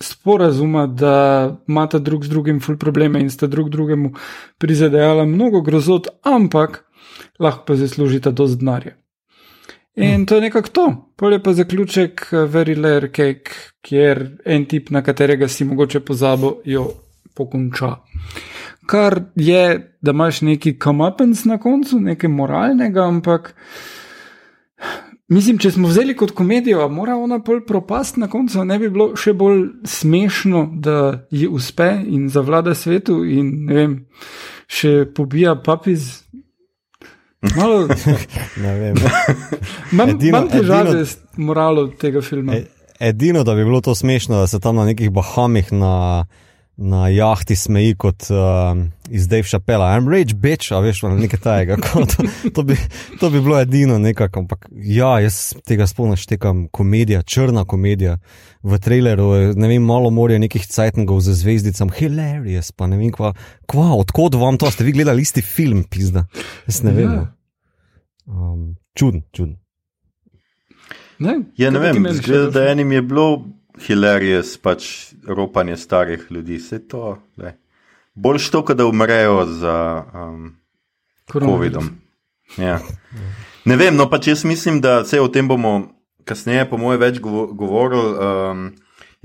sporazuma, 0.01 0.87
da 0.87 1.57
imata 1.67 1.99
drug 1.99 2.25
z 2.25 2.29
drugim 2.29 2.59
ful 2.61 2.77
probleme 2.77 3.19
in 3.21 3.29
sta 3.29 3.47
drug 3.47 3.69
drugemu 3.69 4.11
prizadejala 4.57 5.25
mnogo 5.25 5.61
grozot, 5.61 6.07
ampak 6.23 6.83
lahko 7.39 7.65
pa 7.65 7.75
zaslužita 7.75 8.31
dosti 8.31 8.59
denarja. 8.59 8.95
In 9.95 10.21
hm. 10.21 10.25
to 10.25 10.35
je 10.35 10.41
nekako 10.41 10.69
to. 10.69 10.85
Pol 11.15 11.33
je 11.33 11.43
pa 11.43 11.53
zaključek 11.53 12.27
eh, 12.31 12.37
Very 12.37 12.75
Layer 12.75 13.07
Cake, 13.07 13.51
kjer 13.81 14.37
en 14.45 14.65
tip, 14.65 14.89
na 14.89 15.01
katerega 15.01 15.47
si 15.47 15.63
mogoče 15.65 15.99
pozabo, 15.99 16.57
jo 16.65 16.89
pokonča. 17.35 17.87
Uh, 17.87 18.54
kar 18.85 19.21
je, 19.35 19.95
da 20.01 20.11
imaš 20.11 20.41
neki 20.41 20.79
kamapens 20.79 21.45
na 21.45 21.57
koncu, 21.57 21.99
nekaj 21.99 22.29
moralnega, 22.29 23.07
ampak. 23.07 23.55
Mislim, 25.27 25.57
če 25.57 25.71
smo 25.73 25.89
vzeli 25.89 26.13
kot 26.13 26.35
komedijo, 26.37 26.85
mora 26.93 27.15
ona 27.17 27.39
pol 27.41 27.63
propasti 27.65 28.21
na 28.21 28.27
koncu, 28.29 28.61
ne 28.65 28.77
bi 28.79 28.91
bilo 28.93 29.07
še 29.17 29.33
bolj 29.33 29.63
smešno, 29.89 30.67
da 30.85 31.25
ji 31.33 31.47
uspe 31.49 31.87
in 32.05 32.27
zavlada 32.29 32.75
svetu 32.77 33.23
in 33.25 33.49
ne 33.65 33.79
vem, 33.79 33.95
še 34.69 34.93
pobija 35.17 35.55
papiz. 35.65 36.11
Malo, 37.55 37.87
ne 38.63 38.75
vem. 38.79 39.01
Imam 40.21 40.49
težave 40.49 41.01
z 41.05 41.41
moralo 41.41 41.87
tega 41.97 42.21
filma. 42.25 42.59
E, 42.59 42.69
edino, 43.09 43.41
da 43.43 43.57
bi 43.57 43.65
bilo 43.65 43.81
to 43.81 43.95
smešno, 43.97 44.43
da 44.43 44.47
se 44.47 44.61
tam 44.61 44.77
na 44.77 44.85
nekih 44.85 45.09
bahamih 45.13 45.73
na 45.73 46.25
na 46.77 47.07
jahti 47.09 47.55
smeji 47.55 47.95
kot 47.95 48.27
uh, 48.29 48.77
iz 49.09 49.27
Dave 49.27 49.43
Chappella. 49.47 49.93
I'm 49.95 50.09
rage 50.11 50.35
bitch, 50.35 50.73
a 50.75 50.81
veš, 50.83 51.03
nekaj 51.07 51.39
tajega. 51.39 51.77
To, 51.85 52.05
to, 52.53 52.63
bi, 52.63 52.75
to 53.19 53.29
bi 53.29 53.41
bilo 53.41 53.59
edino 53.59 53.97
nekako. 53.99 54.43
Ampak 54.43 54.67
ja, 54.71 55.19
jaz 55.23 55.55
tega 55.65 55.87
spomnim, 55.87 56.19
štekam 56.19 56.67
komedija, 56.67 57.23
črna 57.23 57.65
komedija. 57.65 58.17
V 58.63 58.79
traileru 58.81 59.31
ne 59.55 59.67
vem, 59.69 59.83
malo 59.83 60.09
morja 60.11 60.39
nekih 60.41 60.67
cajtngov 60.67 61.21
z 61.23 61.35
zvezdicam, 61.39 61.91
hilarious, 61.95 62.71
pa 62.75 62.89
ne 62.91 62.99
vem, 62.99 63.11
kva, 63.13 63.31
kva, 63.71 63.91
odkot 63.95 64.35
vam 64.41 64.57
to, 64.59 64.71
ste 64.71 64.87
vi 64.87 64.95
gledali 64.97 65.23
isti 65.23 65.41
film, 65.45 65.83
pizda. 65.89 66.25
Jaz 66.67 66.81
ne 66.83 66.95
vem. 66.97 67.13
Ja. 67.13 67.27
Um, 68.25 68.73
čuden, 68.97 69.23
čuden. 69.31 69.59
Ne, 71.19 71.37
ja, 71.57 71.69
ne 71.71 71.79
vem, 71.79 72.07
zgleda, 72.11 72.49
da 72.51 72.65
enim 72.71 72.91
je 72.91 73.01
bilo 73.01 73.27
hilarious, 73.81 74.57
pač 74.57 75.13
ropanje 75.27 75.77
starih 75.77 76.27
ljudi, 76.29 76.57
vse 76.57 76.79
to. 76.87 77.17
Le. 77.37 77.55
Bolj 78.15 78.39
što, 78.39 78.61
da 78.61 78.85
umrejo 78.85 79.45
za 79.45 80.03
um, 80.13 80.55
COVID-om. 81.31 81.89
Ja. 82.57 82.79
Ne 83.65 83.75
vem, 83.75 83.95
no 83.95 84.09
pač 84.09 84.27
jaz 84.27 84.45
mislim, 84.45 84.81
da 84.81 85.03
se 85.05 85.21
o 85.21 85.27
tem 85.27 85.47
bomo 85.47 85.91
kasneje, 86.25 86.69
po 86.69 86.77
mojem, 86.77 87.01
več 87.01 87.19
govorili. 87.19 88.13
Um, 88.15 88.67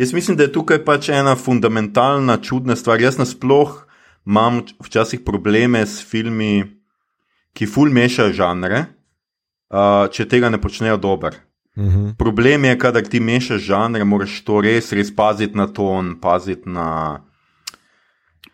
jaz 0.00 0.12
mislim, 0.12 0.36
da 0.36 0.46
je 0.46 0.52
tukaj 0.52 0.82
pač 0.84 1.10
ena 1.14 1.36
fundamentalna, 1.36 2.40
čudna 2.42 2.76
stvar. 2.76 3.00
Jaz 3.00 3.20
nasploh 3.20 3.84
imam 4.26 4.62
včasih 4.82 5.22
probleme 5.24 5.84
s 5.86 6.02
filmi, 6.06 6.64
ki 7.56 7.66
ful 7.66 7.90
mešajo 7.92 8.34
žanre, 8.36 8.84
uh, 9.70 10.08
če 10.12 10.28
tega 10.28 10.50
ne 10.50 10.60
počnejo 10.60 10.98
dobro. 11.00 11.36
-hmm. 11.76 12.16
Problem 12.18 12.64
je, 12.64 12.78
kadar 12.78 13.02
ti 13.02 13.20
mešaš 13.20 13.62
žanre, 13.62 14.04
moraš 14.04 14.44
to 14.44 14.60
res, 14.60 14.92
res 14.92 15.14
paziti 15.16 15.56
na 15.56 15.66
ton, 15.66 16.20
paziti 16.20 16.68
na. 16.68 17.20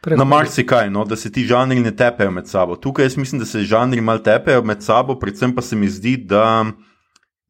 Na 0.07 0.25
marsikaj, 0.25 0.91
no, 0.91 1.05
da 1.05 1.17
se 1.17 1.33
ti 1.33 1.45
žanri 1.45 1.81
ne 1.81 1.91
tepejo 1.91 2.31
med 2.31 2.47
sabo. 2.47 2.77
Tukaj 2.77 3.05
jaz 3.05 3.17
mislim, 3.17 3.39
da 3.39 3.47
se 3.47 3.65
žanri 3.65 4.01
malo 4.01 4.19
tepejo 4.19 4.63
med 4.63 4.83
sabo, 4.83 5.19
predvsem 5.19 5.55
pa 5.55 5.63
se 5.63 5.77
mi 5.77 5.89
zdi, 5.89 6.17
da 6.17 6.65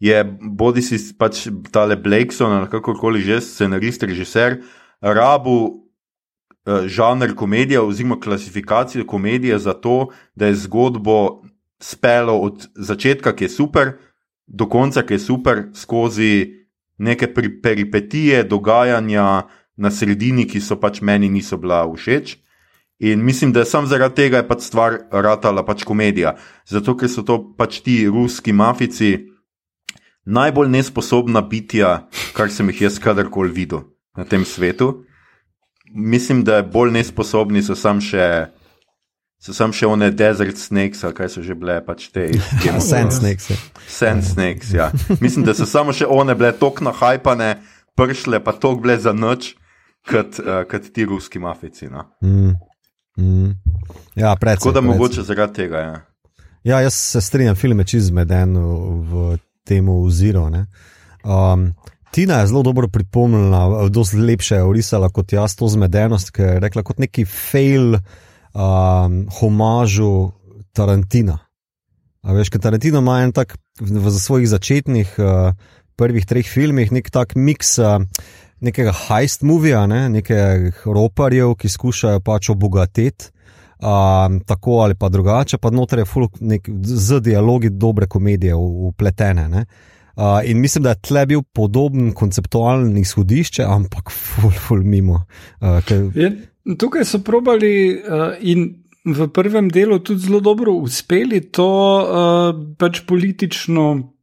je 0.01 0.25
bodi 0.41 0.83
si 0.83 0.97
pač 1.19 1.49
tale 1.73 1.97
Blakeson 1.97 2.53
ali 2.53 2.69
kakorkoli 2.69 3.21
že 3.21 3.41
scenarist, 3.41 4.03
režiser, 4.03 4.61
rabu 5.01 5.57
uh, 5.57 6.87
žanr 6.87 7.35
komedije 7.35 7.81
oziroma 7.81 8.21
klasifikacijo 8.21 9.07
komedije 9.07 9.59
za 9.59 9.73
to, 9.73 10.09
da 10.35 10.47
je 10.47 10.55
zgodbo 10.55 11.43
spelo 11.81 12.39
od 12.41 12.69
začetka, 12.75 13.37
ki 13.37 13.45
je 13.45 13.49
super, 13.49 13.93
do 14.47 14.67
konca, 14.71 15.03
ki 15.03 15.15
je 15.15 15.19
super, 15.19 15.63
skozi 15.75 16.67
neke 16.99 17.29
peripetije, 17.63 18.45
dogajanja 18.45 19.47
na 19.77 19.91
sredini, 19.91 20.47
ki 20.49 20.61
so 20.61 20.79
pač 20.81 21.03
meni 21.03 21.29
niso 21.29 21.59
bila 21.61 21.85
všeč. 21.85 22.37
In 22.99 23.21
mislim, 23.25 23.53
da 23.53 23.67
sem 23.69 23.85
zaradi 23.87 24.23
tega 24.23 24.41
pač 24.49 24.65
stvar 24.71 25.03
ratala 25.13 25.67
pač 25.67 25.85
komedija. 25.85 26.37
Zato, 26.65 26.97
ker 26.97 27.11
so 27.13 27.27
to 27.27 27.43
pač 27.59 27.83
ti 27.85 28.07
ruski 28.09 28.55
mafici, 28.57 29.29
najbolj 30.25 30.71
nesposobna 30.73 31.43
bitja, 31.45 32.09
kar 32.33 32.49
sem 32.51 32.73
jih 32.73 32.87
jaz 32.87 32.97
kadarkoli 33.03 33.53
videl 33.53 33.85
na 34.17 34.25
tem 34.25 34.45
svetu. 34.49 35.05
Mislim, 35.93 36.43
da 36.45 36.63
bolj 36.65 36.95
nesposobni 36.97 37.63
so 37.63 37.77
sam 37.77 38.01
še. 38.01 38.49
So 39.39 39.53
sam 39.55 39.73
še 39.77 39.87
one 39.87 40.09
desert 40.17 40.59
snakes, 40.59 41.05
ali 41.05 41.15
kaj 41.15 41.29
so 41.37 41.43
že 41.45 41.55
bile, 41.59 41.79
pač 41.85 42.09
te. 42.15 42.31
Ja, 42.67 42.81
Sand 42.81 43.13
snakes. 43.15 43.51
ja. 43.53 43.59
Sand 43.89 44.25
snakes, 44.25 44.73
ja. 44.75 44.91
Mislim, 45.25 45.45
da 45.47 45.55
so 45.55 45.69
samo 45.69 45.95
še 45.97 46.09
one 46.09 46.35
bile 46.39 46.55
tok 46.57 46.81
nahajpane, 46.87 47.57
pršle 47.97 48.41
pa 48.45 48.57
tok 48.57 48.83
bile 48.85 48.99
za 49.01 49.13
noč, 49.17 49.55
kot, 50.09 50.41
uh, 50.43 50.65
kot 50.69 50.91
ti 50.95 51.07
ruski 51.07 51.43
mafici. 51.43 51.91
No. 51.93 52.09
Mm. 52.25 52.57
Mm. 53.21 53.53
Ja, 54.17 54.35
predvsem. 54.41 54.65
Tako 54.65 54.75
da 54.77 54.85
mogoče 54.85 55.25
zaradi 55.27 55.63
tega. 55.63 55.85
Ja. 55.85 55.97
Ja, 56.67 56.81
jaz 56.83 56.95
se 56.95 57.21
strinjam, 57.21 57.55
film 57.55 57.79
je 57.85 57.85
čez 57.93 58.09
zmeden 58.09 58.57
v, 58.59 58.79
v 59.07 59.37
tem 59.69 59.89
oziru. 59.89 60.49
Um, 61.23 61.69
Tina 62.11 62.41
je 62.41 62.49
zelo 62.51 62.63
dobro 62.67 62.89
pripomnila, 62.89 63.87
lepše 64.27 64.57
je 64.57 64.65
orisala 64.65 65.09
kot 65.09 65.33
jaz 65.33 65.55
to 65.57 65.69
zmedenost, 65.69 66.33
ker 66.35 66.57
je 66.57 66.61
rekla 66.65 66.83
kot 66.83 66.99
neki 66.99 67.25
fail 67.25 68.01
um, 68.57 69.27
homažu 69.41 70.33
Tarantina. 70.73 71.39
A 72.27 72.35
veš, 72.35 72.51
ker 72.51 72.63
Tarantino 72.63 73.03
ima 73.05 73.21
en 73.23 73.33
tak 73.37 73.55
v, 73.79 74.01
v 74.01 74.13
svojih 74.13 74.49
začetnih 74.51 75.15
uh, 75.21 75.53
prvih 75.97 76.27
treh 76.27 76.47
filmih 76.49 76.91
nek 76.93 77.13
tak 77.13 77.37
miks. 77.37 77.79
Uh, 77.79 78.03
Nekega 78.57 78.89
heist 78.89 79.43
movija, 79.45 79.83
ne? 79.85 80.07
nekaj 80.09 80.71
roparjev, 80.89 81.51
ki 81.61 81.69
skušajo 81.69 82.23
pač 82.25 82.49
obogatiti, 82.49 83.27
um, 83.85 84.39
tako 84.49 84.79
ali 84.81 84.97
pa 84.97 85.11
drugače, 85.13 85.59
pa 85.61 85.69
znotraj 85.69 86.01
je 86.01 86.09
full 86.09 86.31
nek, 86.41 86.71
z 86.81 87.21
dialogi 87.21 87.69
dobre 87.69 88.09
komedije 88.09 88.57
upletene. 88.57 89.67
Uh, 90.17 90.41
in 90.49 90.65
mislim, 90.65 90.87
da 90.89 90.97
je 90.97 91.03
tle 91.05 91.27
bil 91.29 91.45
podoben 91.53 92.15
konceptualen 92.17 92.97
izhodišče, 92.97 93.69
ampak 93.69 94.09
full, 94.09 94.57
full 94.57 94.89
mimo. 94.89 95.27
Uh, 95.61 95.85
Je, 96.17 96.33
tukaj 96.75 97.05
so 97.07 97.23
probali 97.23 97.95
uh, 97.95 98.35
in 98.41 98.83
v 99.07 99.29
prvem 99.31 99.71
delu 99.71 99.99
tudi 100.03 100.27
zelo 100.27 100.41
dobro 100.41 100.73
uspeli 100.73 101.41
to 101.41 101.71
uh, 102.03 102.51
pač 102.79 103.05
politično, 103.07 104.16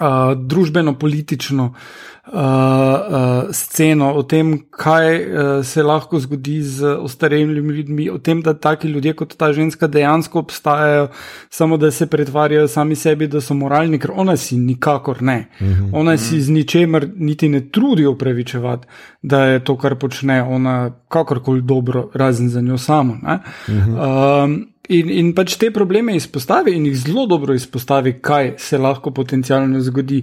uh, 0.00 0.06
družbeno-politično 0.38 1.64
uh, 1.64 2.32
uh, 2.32 3.52
sceno, 3.52 4.12
o 4.14 4.22
tem, 4.22 4.58
kaj 4.70 5.16
uh, 5.16 5.66
se 5.66 5.82
lahko 5.82 6.18
zgodi 6.20 6.62
z 6.62 6.96
ostarelimi 6.96 7.72
ljudmi, 7.76 8.08
o 8.10 8.18
tem, 8.18 8.42
da 8.42 8.54
taki 8.54 8.88
ljudje 8.88 9.12
kot 9.14 9.36
ta 9.36 9.52
ženska 9.52 9.86
dejansko 9.86 10.38
obstajajo, 10.38 11.08
samo 11.50 11.76
da 11.76 11.90
se 11.90 12.06
pretvarjajo 12.06 12.68
sami 12.68 12.96
sebi, 12.96 13.28
da 13.28 13.40
so 13.40 13.54
moralni, 13.54 13.98
ker 13.98 14.12
ona 14.14 14.36
si 14.36 14.56
nikakor 14.56 15.22
ne. 15.22 15.48
Ona 15.92 16.16
si 16.16 16.40
z 16.40 16.50
ničemer 16.50 17.08
niti 17.16 17.48
ne 17.48 17.68
trudi 17.70 18.06
upravičevati, 18.06 18.86
da 19.22 19.44
je 19.44 19.64
to, 19.64 19.76
kar 19.78 19.98
počne 19.98 20.42
ona, 20.42 20.90
kakorkoli 21.08 21.62
dobro, 21.62 22.10
razen 22.14 22.48
za 22.48 22.60
njo 22.60 22.78
samo. 22.78 23.18
ne. 23.22 23.38
Um, 23.68 24.73
In, 24.92 25.08
in 25.08 25.30
pač 25.32 25.54
te 25.56 25.70
probleme 25.72 26.12
izpostavi 26.12 26.74
in 26.76 26.84
jih 26.84 26.96
zelo 27.06 27.24
dobro 27.26 27.54
izpostavi, 27.56 28.18
kaj 28.20 28.50
se 28.60 28.76
lahko 28.78 29.14
potencialno 29.16 29.80
zgodi. 29.80 30.18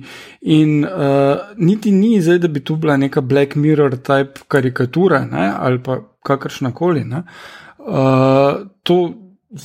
In 0.54 0.84
uh, 0.86 1.56
niti 1.58 1.92
ni 1.92 2.20
zdaj, 2.22 2.38
da 2.44 2.48
bi 2.48 2.62
tu 2.62 2.76
bila 2.78 2.98
neka 2.98 3.22
Black 3.26 3.56
Mirror 3.56 3.98
type 4.06 4.46
karikatura 4.48 5.24
ne, 5.26 5.50
ali 5.58 5.82
pa 5.82 5.98
kakršna 6.24 6.74
koli. 6.78 7.02
Uh, 7.10 8.68
to 8.84 9.00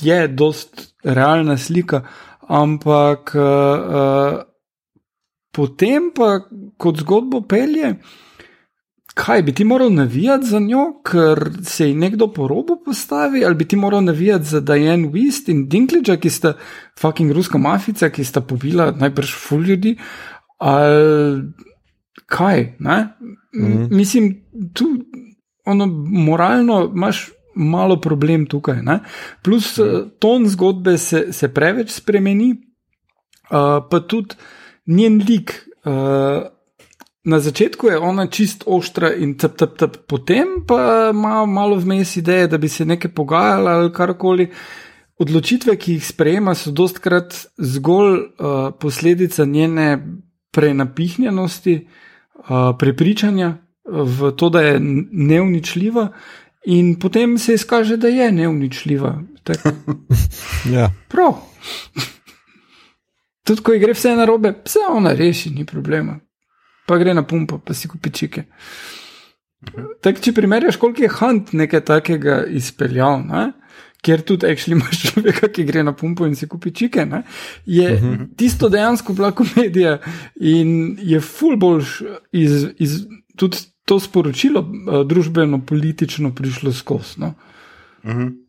je 0.01 0.27
dost 0.27 0.95
realna 1.03 1.57
slika, 1.57 2.01
ampak 2.47 3.35
uh, 3.35 3.43
uh, 4.01 4.39
potem 5.53 6.09
pa 6.15 6.39
kot 6.77 7.05
zgodbo 7.05 7.41
pelje. 7.45 7.99
Kaj 9.17 9.41
bi 9.41 9.53
ti 9.53 9.65
moral 9.65 9.89
navijati 9.93 10.45
za 10.45 10.59
njo, 10.59 11.01
ker 11.03 11.49
se 11.63 11.87
ji 11.89 11.95
nekdo 11.97 12.27
po 12.33 12.47
robu 12.47 12.77
postavi, 12.85 13.45
ali 13.45 13.55
bi 13.55 13.65
ti 13.65 13.75
moral 13.75 14.03
navijati 14.03 14.45
za 14.45 14.59
Diane 14.61 15.07
Wist 15.09 15.49
in 15.49 15.65
Dinklage, 15.69 16.19
ki 16.21 16.29
sta 16.29 16.53
fucking 16.99 17.31
ruska 17.33 17.57
mafica, 17.57 18.09
ki 18.09 18.23
sta 18.23 18.41
pobila 18.41 18.91
najbrž 18.91 19.33
ful 19.47 19.63
ljudi, 19.65 19.95
ali 20.57 21.43
kaj. 22.25 22.73
Mm 22.79 22.97
-hmm. 23.55 23.87
Mislim, 23.91 24.35
tu 24.73 24.85
ono, 25.65 25.85
moralno 26.09 26.91
imaš 26.95 27.29
malo 27.55 28.01
problem 28.01 28.45
tukaj. 28.45 28.81
Ne? 28.81 28.99
Plus 29.43 29.77
mm 29.77 29.83
-hmm. 29.83 30.09
ton 30.19 30.47
zgodbe 30.47 30.97
se, 30.97 31.33
se 31.33 31.53
preveč 31.53 31.89
spremeni, 31.91 32.51
uh, 32.51 33.87
pa 33.91 33.99
tudi 33.99 34.35
njen 34.85 35.25
lik. 35.29 35.69
Uh, 35.85 36.56
Na 37.27 37.39
začetku 37.39 37.87
je 37.87 37.97
ona 37.99 38.27
čist 38.31 38.63
ostra 38.65 39.09
in 39.11 39.33
tep, 39.35 39.57
tep, 39.59 39.75
tep, 39.75 39.95
potem 40.07 40.61
pa 40.67 41.09
ima 41.11 41.45
malo 41.45 41.75
vmes 41.75 42.15
ideje, 42.17 42.47
da 42.47 42.57
bi 42.57 42.69
se 42.71 42.85
nekaj 42.85 43.11
pogajala 43.11 43.71
ali 43.71 43.91
karkoli. 43.93 44.47
Odločitve, 45.19 45.75
ki 45.75 45.97
jih 45.97 46.05
sprejema, 46.07 46.53
so 46.55 46.71
dostkrat 46.71 47.35
zgolj 47.57 48.13
uh, 48.15 48.53
posledica 48.79 49.45
njene 49.45 49.97
prenapihnjenosti, 50.55 51.75
uh, 51.83 52.77
prepričanja 52.79 53.57
v 53.83 54.31
to, 54.31 54.49
da 54.49 54.61
je 54.61 54.77
neuničljiva, 55.11 56.07
in 56.65 56.95
potem 56.99 57.37
se 57.37 57.53
izkaže, 57.53 57.97
da 57.97 58.07
je 58.07 58.31
neuničljiva. 58.31 59.11
ja. 60.75 60.87
Prav. 61.07 61.41
Tudi, 63.47 63.61
ko 63.61 63.75
gre 63.79 63.97
vse 63.97 64.15
na 64.15 64.25
robe, 64.25 64.53
vse 64.63 64.85
ona 64.91 65.13
reši, 65.13 65.49
ni 65.49 65.65
problema 65.65 66.19
pa 66.87 66.97
gre 66.97 67.13
na 67.13 67.23
pumpo, 67.27 67.59
pa 67.59 67.75
si 67.75 67.89
kupi 67.91 68.11
čike. 68.15 68.47
Tak, 70.05 70.21
če 70.23 70.31
primerjaš, 70.37 70.77
koliko 70.79 71.03
je 71.03 71.13
Hunt 71.19 71.53
nekaj 71.57 71.83
takega 71.87 72.43
izpeljal, 72.47 73.23
ne? 73.27 73.51
kjer 74.05 74.21
tudi 74.21 74.47
imaš 74.71 74.99
človeka, 75.09 75.49
ki 75.51 75.65
gre 75.67 75.83
na 75.83 75.91
pumpo 75.97 76.27
in 76.29 76.35
si 76.37 76.47
kupi 76.47 76.71
čike, 76.71 77.05
ne? 77.05 77.23
je 77.65 77.93
uh 77.93 78.01
-huh. 78.01 78.27
tisto 78.37 78.69
dejansko 78.69 79.13
bila 79.13 79.31
komedija 79.31 79.97
in 80.39 80.97
je 81.01 81.19
ful 81.19 81.57
boljš 81.57 82.01
iz, 82.31 82.67
iz 82.79 82.91
tudi 83.35 83.57
to 83.85 83.99
sporočilo 83.99 84.61
uh, 84.61 85.07
družbeno-politično 85.07 86.35
prišlo 86.35 86.73
skozi. 86.73 87.17
No? 87.17 87.33
Uh 88.03 88.11
-huh. 88.11 88.46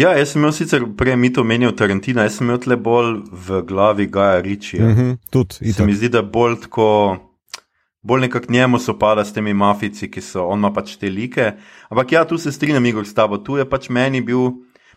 Ja, 0.00 0.14
jaz 0.16 0.30
sem 0.32 0.40
imel 0.40 0.52
sicer 0.56 0.84
prej 0.96 1.16
mito 1.20 1.42
omenil 1.44 1.74
Tarantina, 1.76 2.24
jaz 2.24 2.38
sem 2.38 2.46
imel 2.48 2.60
tle 2.64 2.76
bolj 2.80 3.18
v 3.46 3.58
glavi 3.68 4.06
Gaja 4.08 4.38
Ričija. 4.40 4.86
Mm 4.86 4.96
-hmm, 4.96 5.16
tudi. 5.30 5.72
Se 5.72 5.84
mi 5.84 5.94
zdi, 5.94 6.08
da 6.08 6.22
bolj 6.22 6.56
tako. 6.62 7.16
Bolj 8.02 8.20
nekako 8.20 8.52
njemu 8.52 8.78
so 8.78 8.98
pada 8.98 9.24
s 9.24 9.32
temi 9.32 9.54
mafici, 9.54 10.10
ki 10.10 10.20
so, 10.20 10.46
on 10.46 10.58
ima 10.58 10.72
pač 10.72 10.96
te 10.96 11.10
like. 11.10 11.52
Ampak 11.88 12.12
ja, 12.12 12.24
tu 12.24 12.38
se 12.38 12.52
strinjam, 12.52 12.86
Igor, 12.86 13.06
s 13.06 13.14
tabo. 13.14 13.38
Tu 13.38 13.56
je 13.56 13.68
pač 13.68 13.88
meni 13.88 14.20
bil, 14.20 14.38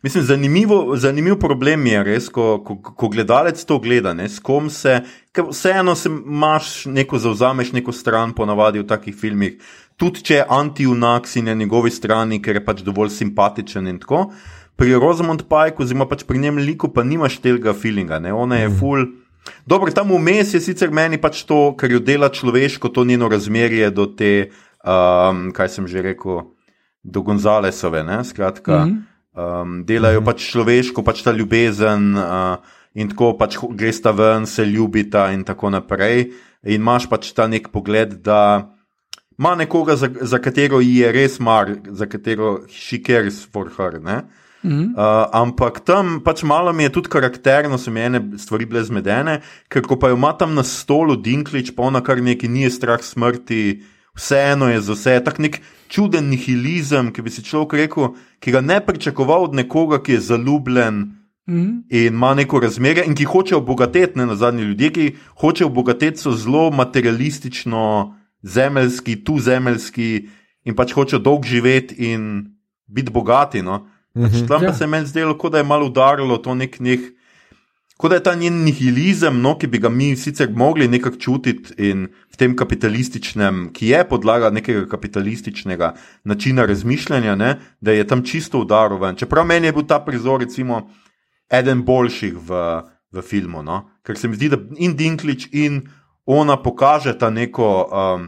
mislim, 0.04 0.24
zanimivo, 0.24 0.96
zanimiv 0.96 1.36
problem 1.36 1.86
je 1.86 2.04
res, 2.04 2.30
ko, 2.30 2.64
ko, 2.64 2.76
ko 2.82 3.10
gledalec 3.10 3.66
to 3.66 3.80
gleda, 3.80 4.14
ne, 4.14 4.30
s 4.30 4.40
kom 4.40 4.70
se, 4.70 5.02
ker 5.32 5.44
vseeno 5.50 5.96
se 5.96 6.10
imaš 6.10 6.86
neko 6.86 7.20
zauzameš 7.20 7.72
neko 7.72 7.92
stran, 7.92 8.34
ponavadi 8.34 8.80
v 8.80 8.88
takih 8.88 9.16
filmih, 9.16 9.60
tudi 9.98 10.24
če 10.24 10.36
je 10.36 10.46
anti-unak 10.50 11.28
si 11.28 11.42
na 11.42 11.54
njegovi 11.54 11.92
strani, 11.92 12.42
ker 12.42 12.56
je 12.56 12.66
pač 12.66 12.82
dovolj 12.82 13.10
simpatičen 13.10 13.88
in 13.88 14.00
tako 14.00 14.32
pri 14.76 14.96
Rosamund 14.98 15.46
Pike, 15.50 15.84
oziroma 15.84 16.08
pač 16.10 16.24
pri 16.28 16.42
njem 16.44 16.62
liku, 16.64 16.90
pa 16.90 17.06
nimaš 17.06 17.40
tega 17.44 17.76
feelinga, 17.78 18.20
ne? 18.20 18.34
ona 18.34 18.64
je 18.64 18.70
mm. 18.70 18.80
full. 18.80 19.06
Dobro, 19.68 19.92
tam 19.92 20.14
vmes 20.16 20.54
je 20.56 20.62
sicer 20.64 20.92
meni 20.92 21.20
pač 21.20 21.44
to, 21.48 21.74
kar 21.78 21.92
jo 21.92 22.00
dela 22.00 22.32
človeško, 22.32 22.90
to 22.90 23.04
njeno 23.04 23.30
razmerje 23.32 23.92
do 23.92 24.08
te, 24.08 24.52
um, 24.84 25.50
kaj 25.56 25.70
sem 25.70 25.88
že 25.88 26.04
rekel, 26.04 26.46
do 27.04 27.22
Gonzalesove. 27.22 28.04
Ne? 28.08 28.24
Skratka, 28.24 28.86
mm. 28.88 29.02
um, 29.36 29.76
delajo 29.88 30.22
mm. 30.24 30.28
pač 30.28 30.48
človeško, 30.52 31.04
pač 31.04 31.24
ta 31.26 31.36
ljubezen 31.36 32.16
uh, 32.16 32.64
in 32.96 33.12
tako 33.12 33.34
pač 33.38 33.60
greš 33.60 34.04
ta 34.06 34.14
ven, 34.16 34.48
se 34.48 34.66
ljubita 34.66 35.30
in 35.36 35.44
tako 35.44 35.74
naprej. 35.76 36.32
In 36.64 36.80
imaš 36.80 37.10
pač 37.12 37.34
ta 37.36 37.50
nek 37.52 37.68
pogled, 37.74 38.22
da 38.24 38.72
ima 39.40 39.56
nekoga, 39.60 39.98
za, 40.00 40.08
za 40.08 40.40
katero 40.40 40.80
ji 40.80 41.02
je 41.02 41.12
res 41.12 41.40
mar, 41.44 41.74
za 41.92 42.08
katero 42.08 42.62
she 42.72 43.02
cares 43.04 43.44
for 43.44 43.68
her. 43.76 44.00
Ne? 44.00 44.24
Uh, 44.64 45.28
ampak 45.36 45.80
tam 45.84 46.22
pač 46.24 46.44
malo 46.44 46.74
mi 46.74 46.84
je 46.84 46.90
tudi 46.90 47.10
karakterno, 47.10 47.78
so 47.78 47.92
mi 47.92 48.00
ene 48.00 48.22
stvari 48.38 48.66
bile 48.66 48.84
zmedene, 48.84 49.42
ker 49.68 49.84
ko 49.84 49.98
pa 50.00 50.10
jo 50.10 50.16
ima 50.16 50.32
tam 50.38 50.56
na 50.56 50.64
stolu 50.64 51.18
Dinklič, 51.20 51.76
pa 51.76 51.84
ona 51.84 52.00
kar 52.02 52.22
neki 52.22 52.48
ni 52.48 52.70
strah 52.72 53.04
smrti, 53.04 53.84
vseeno 54.16 54.70
je 54.72 54.80
za 54.82 54.94
vse, 54.94 55.18
tak 55.26 55.40
nek 55.40 55.60
čuden 55.92 56.30
nihilizem, 56.32 57.12
ki 57.12 57.22
bi 57.22 57.34
si 57.34 57.44
človek 57.44 57.74
rekel, 57.74 58.16
ki 58.40 58.56
ga 58.56 58.62
ne 58.62 58.80
pričakoval 58.80 59.50
od 59.50 59.60
nekoga, 59.60 60.00
ki 60.00 60.16
je 60.16 60.26
zaljubljen 60.32 61.04
Mhm. 61.48 61.84
in 61.90 62.14
ima 62.14 62.34
neko 62.34 62.60
razmerje, 62.60 63.04
in 63.06 63.16
ki 63.16 63.24
hoče 63.24 63.56
obogatiti, 63.56 64.18
ne 64.18 64.26
na 64.26 64.36
zadnje 64.36 64.64
ljudje, 64.64 64.92
ki 64.94 65.16
hoče 65.36 65.66
obogatiti, 65.66 66.18
so 66.18 66.32
zelo 66.32 66.72
materialistično, 66.72 68.16
zemeljski, 68.42 69.24
tu 69.24 69.40
zemeljski 69.40 70.28
in 70.64 70.76
pač 70.76 70.94
hočejo 70.94 71.20
dolgo 71.20 71.44
živeti 71.44 71.96
in 71.96 72.46
biti 72.88 73.12
bogati. 73.12 73.62
No. 73.62 73.88
Pač 74.14 74.32
Mhm. 74.34 74.48
tam 74.48 74.60
pa 74.60 74.66
Ja. 74.66 74.74
se 74.74 74.84
je 74.84 74.88
meni 74.88 75.08
zdelo, 75.08 75.38
kot 75.38 75.52
da 75.52 75.58
je 75.58 75.64
malo 75.64 75.86
udarilo 75.86 76.38
to 76.38 76.56
nek. 76.56 76.80
nek 76.80 77.00
Kot 77.98 78.10
da 78.10 78.16
je 78.16 78.24
ta 78.24 78.36
njen 78.36 78.64
nihilizem, 78.66 79.42
no, 79.42 79.54
ki 79.58 79.68
bi 79.68 79.78
ga 79.80 79.90
mi 79.90 80.16
sicer 80.18 80.50
mogli 80.52 80.88
nekako 80.88 81.18
čutiti 81.18 81.74
in 81.78 82.08
v 82.34 82.36
tem 82.38 82.56
kapitalističnem, 82.56 83.70
ki 83.74 83.88
je 83.88 84.10
podlaga 84.10 84.50
nekega 84.50 84.88
kapitalističnega 84.90 85.94
načina 86.26 86.66
razmišljanja, 86.66 87.36
ne, 87.36 87.60
da 87.82 87.92
je 87.92 88.08
tam 88.08 88.24
čisto 88.26 88.60
udarovan. 88.60 89.16
Čeprav 89.16 89.46
meni 89.46 89.68
je 89.68 89.74
bil 89.74 89.86
ta 89.86 90.00
prizor, 90.00 90.42
recimo, 90.42 90.90
eden 91.52 91.84
boljših 91.86 92.34
v, 92.34 92.82
v 93.12 93.22
filmu. 93.22 93.64
No? 93.64 93.90
Ker 94.04 94.18
se 94.18 94.28
mi 94.28 94.36
zdi, 94.36 94.50
da 94.50 94.58
in 94.78 94.96
Dinklič 94.98 95.48
in 95.52 95.84
ona 96.26 96.58
pokažeta 96.58 97.30
neko 97.30 97.88
um, 97.88 98.28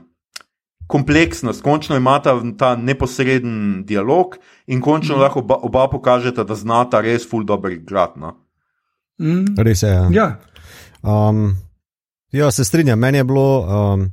kompleksnost, 0.88 1.64
končno 1.64 1.96
imata 1.96 2.36
ta 2.58 2.76
neposreden 2.76 3.84
dialog 3.86 4.38
in 4.68 4.82
končno 4.82 5.18
mm. 5.18 5.22
lahko 5.22 5.40
oba, 5.40 5.60
oba 5.62 5.88
pokažeta, 5.90 6.44
da 6.44 6.56
znata 6.56 7.02
res 7.02 7.30
ful 7.30 7.44
dobro 7.44 7.72
igrati. 7.72 8.20
No? 8.20 8.36
Mhm. 9.22 9.56
Res 9.58 9.84
je. 9.84 9.90
Ja. 9.90 10.10
Ja, 10.12 10.36
Um, 11.06 11.56
ja, 12.32 12.52
se 12.52 12.64
strinjam, 12.64 13.00
meni 13.00 13.18
je 13.18 13.24
bilo 13.24 13.60
um, 13.62 14.12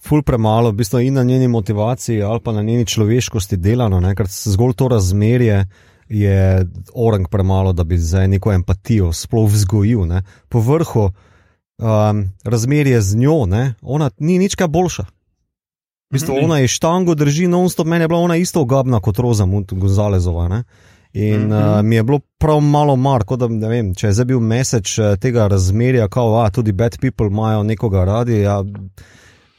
ful 0.00 0.22
premalo, 0.22 0.70
v 0.70 0.74
bistvu 0.80 1.00
in 1.00 1.14
na 1.14 1.22
njeni 1.22 1.48
motivaciji, 1.48 2.22
ali 2.22 2.40
pa 2.40 2.52
na 2.52 2.62
njeni 2.62 2.86
človeškosti 2.86 3.56
delano, 3.56 4.00
ne, 4.00 4.14
ker 4.14 4.26
zgolj 4.30 4.72
to 4.74 4.88
razmerje 4.88 5.66
je 6.08 6.66
orang 6.94 7.28
premalo, 7.28 7.72
da 7.72 7.84
bi 7.84 7.98
za 7.98 8.26
neko 8.26 8.52
empatijo 8.52 9.12
sploh 9.12 9.50
vzgojil. 9.50 10.06
Ne. 10.06 10.22
Po 10.48 10.60
vrhu 10.60 11.10
um, 11.10 12.24
razmerje 12.44 13.00
z 13.00 13.16
njo, 13.16 13.46
ne, 13.46 13.74
ona 13.82 14.10
ni 14.18 14.38
nič 14.38 14.54
kaj 14.54 14.68
boljša. 14.68 15.04
V 16.14 16.20
bistvu 16.20 16.36
Mhm. 16.36 16.44
ona 16.44 16.58
je 16.62 16.68
štango, 16.70 17.14
drži 17.18 17.48
non-stop, 17.50 17.86
meni 17.90 18.04
je 18.04 18.08
bila 18.08 18.20
ona 18.22 18.36
isto 18.36 18.60
ogabna 18.62 19.00
kot 19.00 19.18
Roza 19.18 19.44
Gonzalezova. 19.70 20.48
Ne. 20.48 20.62
In 21.14 21.52
uh, 21.52 21.82
mi 21.82 21.96
je 21.96 22.02
bilo 22.02 22.20
prav 22.38 22.60
malo 22.60 22.96
mar, 22.96 23.24
kot 23.24 23.38
da 23.40 23.48
ne 23.48 23.68
vem, 23.68 23.94
če 23.94 24.06
je 24.06 24.12
zdaj 24.12 24.24
bil 24.24 24.40
mesec 24.40 24.98
eh, 24.98 25.16
tega 25.16 25.46
razmerja, 25.46 26.08
kao, 26.08 26.40
a 26.42 26.50
tudi 26.50 26.72
bad 26.72 26.98
people 27.00 27.26
imajo 27.26 27.62
nekoga 27.62 28.04
radi, 28.04 28.40
ja, 28.40 28.60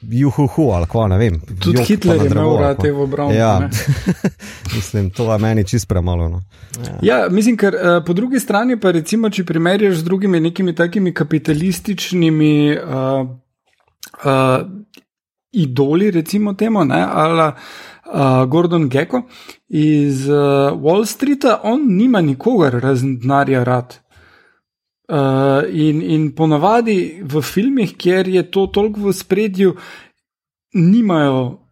juhuhu 0.01 0.71
ali 0.71 0.85
kva, 0.87 1.07
ne 1.07 1.17
vem. 1.17 1.39
tudi 1.59 1.77
jok 1.77 1.87
Hitler 1.87 2.21
je 2.21 2.31
imel 2.31 2.57
rad 2.59 2.81
te 2.81 2.91
v 2.91 3.01
obrambi. 3.01 3.35
Ja, 3.35 3.69
mislim, 4.75 5.09
to 5.09 5.31
je 5.33 5.39
meni 5.39 5.63
čist 5.63 5.87
premalo. 5.87 6.29
No. 6.29 6.41
Ja, 7.01 7.27
mislim, 7.31 7.57
ker 7.57 7.75
uh, 7.75 8.03
po 8.05 8.13
drugi 8.13 8.39
strani 8.39 8.79
pa 8.79 8.91
recimo, 8.91 9.29
če 9.29 9.45
primerjaš 9.45 9.95
z 9.95 10.03
drugimi 10.03 10.39
nekimi 10.39 10.75
takimi 10.75 11.13
kapitalističnimi 11.13 12.77
uh, 12.77 13.27
uh, 14.25 14.67
idoli, 15.55 16.11
recimo 16.11 16.53
temu, 16.53 16.83
ne, 16.85 17.01
ali 17.01 17.51
uh, 17.51 18.45
Gordon 18.49 18.89
Gecko 18.89 19.21
iz 19.67 20.27
uh, 20.29 20.75
Wall 20.81 21.05
Streeta, 21.05 21.59
on 21.63 21.87
nima 21.97 22.21
nikogar 22.21 22.79
razen 22.81 23.19
denarja 23.19 23.63
rad. 23.63 23.99
Uh, 25.05 25.61
in, 25.69 26.01
in 26.01 26.31
ponavadi 26.33 27.21
v 27.21 27.41
filmih, 27.41 27.93
kjer 27.97 28.27
je 28.27 28.41
to 28.51 28.67
toliko 28.73 29.09
v 29.09 29.13
spredju, 29.13 29.75
nimajo 30.73 31.65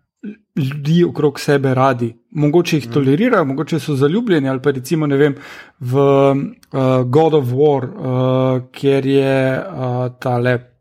ljudi 0.55 1.03
okrog 1.03 1.39
sebe 1.39 1.73
radi. 1.73 2.13
Mogoče 2.31 2.77
jih 2.77 2.89
tolerirajo, 2.93 3.45
mogoče 3.45 3.79
so 3.79 3.95
zaljubljeni, 3.95 4.49
ali 4.49 4.61
pa 4.61 4.71
recimo 4.71 5.07
vem, 5.07 5.35
v 5.79 5.97
uh, 5.97 7.03
God 7.05 7.33
of 7.33 7.45
War, 7.45 7.89
uh, 7.89 8.61
kjer 8.71 9.05
je 9.05 9.57
uh, 9.57 10.13
tale 10.19 10.72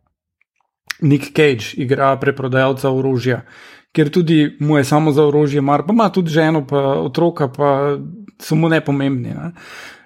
Nick 1.00 1.32
Cage, 1.36 1.74
igra 1.76 2.16
preprodajalca 2.20 2.90
orožja, 2.90 3.42
ker 3.92 4.10
tudi 4.10 4.56
mu 4.60 4.78
je 4.78 4.84
samo 4.84 5.12
za 5.12 5.24
orožje 5.26 5.60
mar, 5.60 5.86
pa 5.86 5.92
ima 5.92 6.08
tudi 6.12 6.30
ženo, 6.30 6.66
pa 6.66 6.78
otroka, 7.00 7.48
pa 7.48 7.96
so 8.38 8.54
mu 8.54 8.68
nepomembni. 8.68 9.34
Ne? 9.34 9.52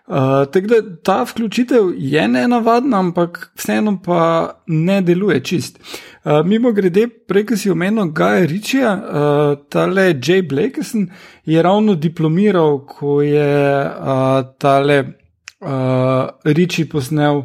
Uh, 0.07 0.47
tako 0.53 0.67
da 0.67 0.97
ta 1.03 1.23
vključitev 1.23 1.83
je 1.99 2.29
nenavadna, 2.29 2.99
ampak 2.99 3.51
vseeno 3.59 3.99
pa 4.05 4.51
ne 4.67 5.01
deluje 5.03 5.41
čist. 5.45 5.81
Uh, 6.25 6.47
mimo 6.47 6.73
grede, 6.73 7.09
prej, 7.09 7.47
ko 7.47 7.57
si 7.57 7.71
omenil 7.71 8.13
Gaja 8.15 8.47
Ričija, 8.47 8.93
uh, 8.95 9.65
tale 9.69 10.03
Jay 10.15 10.49
Blakeson 10.49 11.09
je 11.45 11.63
ravno 11.63 11.95
diplomiral, 11.95 12.87
ko 12.87 13.23
je 13.23 13.83
uh, 13.83 14.55
tale 14.59 14.99
uh, 15.03 16.29
Riči 16.45 16.89
posnel 16.89 17.43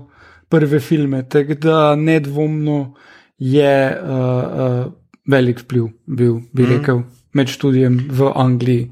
prve 0.49 0.79
filme, 0.79 1.23
tako 1.29 1.53
da 1.53 1.95
nedvomno 1.95 2.93
je 3.41 3.73
uh, 3.89 4.05
uh, 4.13 4.93
velik 5.25 5.65
vpliv 5.65 5.89
bil, 6.05 6.39
bi 6.53 6.69
rekel, 6.69 7.01
med 7.33 7.49
študijem 7.49 7.97
v 8.13 8.29
Angliji 8.35 8.91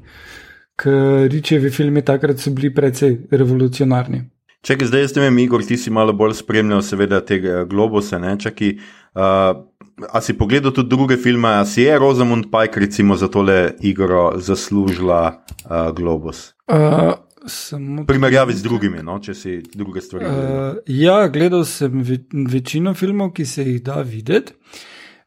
ker 0.80 1.28
Ričevi 1.30 1.70
filmi 1.70 2.02
takrat 2.04 2.40
so 2.40 2.52
bili 2.56 2.72
precej 2.74 3.18
revolucionarni. 3.30 4.24
Čakaj, 4.64 4.90
zdaj 4.90 5.06
jaz 5.06 5.14
ne 5.16 5.22
vem, 5.24 5.38
Igor, 5.40 5.62
ti 5.64 5.76
si 5.80 5.92
malo 5.92 6.12
bolj 6.12 6.34
spremljal, 6.42 6.82
seveda, 6.84 7.22
tega 7.24 7.64
globusa. 7.68 8.18
Ne? 8.20 8.34
Čakaj, 8.40 8.74
uh, 9.16 9.62
a 10.08 10.20
si 10.24 10.36
pogledal 10.36 10.74
tudi 10.76 10.92
druge 10.92 11.16
filme, 11.20 11.48
a 11.60 11.64
si 11.64 11.86
je 11.86 11.96
Rosamund 11.98 12.50
Pike, 12.52 12.80
recimo, 12.80 13.16
za 13.16 13.28
tole 13.32 13.72
igro 13.80 14.34
zaslužila 14.36 15.22
uh, 15.32 15.88
globus? 15.96 16.50
Uh, 16.68 17.16
samo 17.46 18.04
primerjavi 18.06 18.54
z 18.54 18.62
drugimi, 18.62 19.02
no? 19.02 19.18
če 19.20 19.34
si 19.34 19.62
druge 19.74 20.00
stvari. 20.00 20.24
gledal. 20.24 20.70
Uh, 20.70 20.76
ja, 20.86 21.28
gledal 21.28 21.64
sem 21.64 22.02
ve 22.02 22.18
večino 22.30 22.94
filmov, 22.94 23.32
ki 23.32 23.46
se 23.46 23.64
jih 23.64 23.82
da 23.82 24.02
videti. 24.02 24.52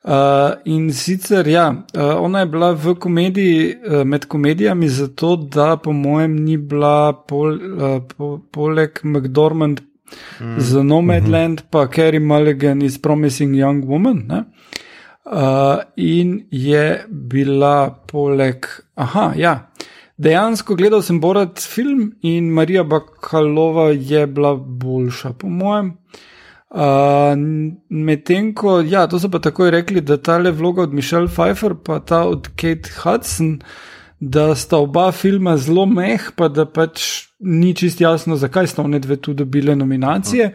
Uh, 0.03 0.11
in 0.65 0.89
sicer, 0.91 1.47
ja, 1.47 1.69
uh, 1.71 2.01
ona 2.19 2.39
je 2.39 2.45
bila 2.51 2.73
v 2.75 2.95
komediji, 2.99 3.75
uh, 3.75 4.01
med 4.03 4.25
komedijami, 4.27 4.89
zato 4.89 5.35
da, 5.35 5.77
po 5.77 5.93
mojem, 5.95 6.35
ni 6.43 6.57
bila 6.57 7.13
pol, 7.13 7.55
uh, 7.55 8.01
po, 8.17 8.35
poleg 8.51 8.99
McDormand 9.03 9.79
mm. 10.39 10.59
z 10.59 10.83
Nomadland, 10.83 11.59
mm 11.59 11.65
-hmm. 11.65 11.71
pa 11.71 11.87
Carrie 11.87 12.19
Mulligan 12.19 12.81
iz 12.81 12.97
Promising 13.01 13.55
Young 13.55 13.85
Woman. 13.87 14.23
Ne? 14.27 14.43
Uh, 15.25 15.79
in 15.95 16.47
je 16.51 17.05
bila 17.07 17.89
poleg, 18.07 18.65
aha, 18.95 19.33
ja. 19.35 19.71
Dejansko 20.17 20.75
gledal 20.75 21.01
sem 21.01 21.19
Borat 21.19 21.59
film 21.59 22.11
in 22.21 22.51
Marija 22.53 22.83
Bakalova 22.83 23.89
je 23.89 24.27
bila 24.27 24.55
boljša, 24.55 25.33
po 25.33 25.49
mojem. 25.49 25.97
Uh, 26.73 26.79
Medtem 27.89 28.53
ko, 28.55 28.79
ja, 28.81 29.07
to 29.07 29.19
so 29.19 29.29
pa 29.29 29.39
takoj 29.39 29.71
rekli, 29.71 30.01
da 30.01 30.17
ta 30.17 30.37
le 30.37 30.51
vloga 30.51 30.81
od 30.87 30.93
Michelle 30.93 31.27
Pfeiffer, 31.27 31.75
pa 31.85 31.99
ta 31.99 32.23
od 32.29 32.47
Kate 32.55 32.89
Hudson, 33.03 33.59
da 34.19 34.55
sta 34.55 34.77
oba 34.77 35.11
filma 35.11 35.57
zelo 35.57 35.85
meh, 35.85 36.31
pa 36.35 36.47
da 36.47 36.65
pač 36.65 37.27
ni 37.39 37.73
čist 37.75 38.01
jasno, 38.01 38.37
zakaj 38.37 38.67
sta 38.67 38.81
one 38.81 38.99
dve 38.99 39.17
tu 39.21 39.33
dobile 39.33 39.75
nominacije. 39.75 40.53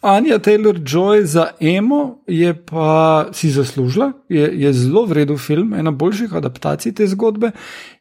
Anja 0.00 0.38
Taylor 0.38 0.78
Joy 0.78 1.24
za 1.24 1.48
Emo 1.60 2.22
je 2.26 2.64
pa 2.66 3.26
si 3.32 3.50
zaslužila, 3.50 4.12
je, 4.28 4.50
je 4.60 4.72
zelo 4.72 5.04
vreden 5.04 5.38
film, 5.38 5.74
ena 5.74 5.90
boljših 5.90 6.34
adaptacij 6.34 6.94
te 6.94 7.06
zgodbe. 7.06 7.50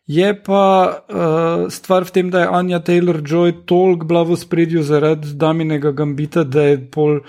Je 0.08 0.43
pa 0.43 0.63
uh, 0.88 1.67
stvar 1.67 2.08
v 2.08 2.12
tem, 2.15 2.28
da 2.32 2.46
je 2.46 2.52
Anja 2.52 2.80
Taylor 2.80 3.20
Joy 3.20 3.52
toliko 3.67 4.08
bila 4.08 4.24
v 4.24 4.39
spredju 4.39 4.84
zaradi 4.84 5.36
Daminega 5.36 5.91
Gambita, 5.91 6.48
da 6.48 6.63
je 6.63 6.80
pol. 6.91 7.20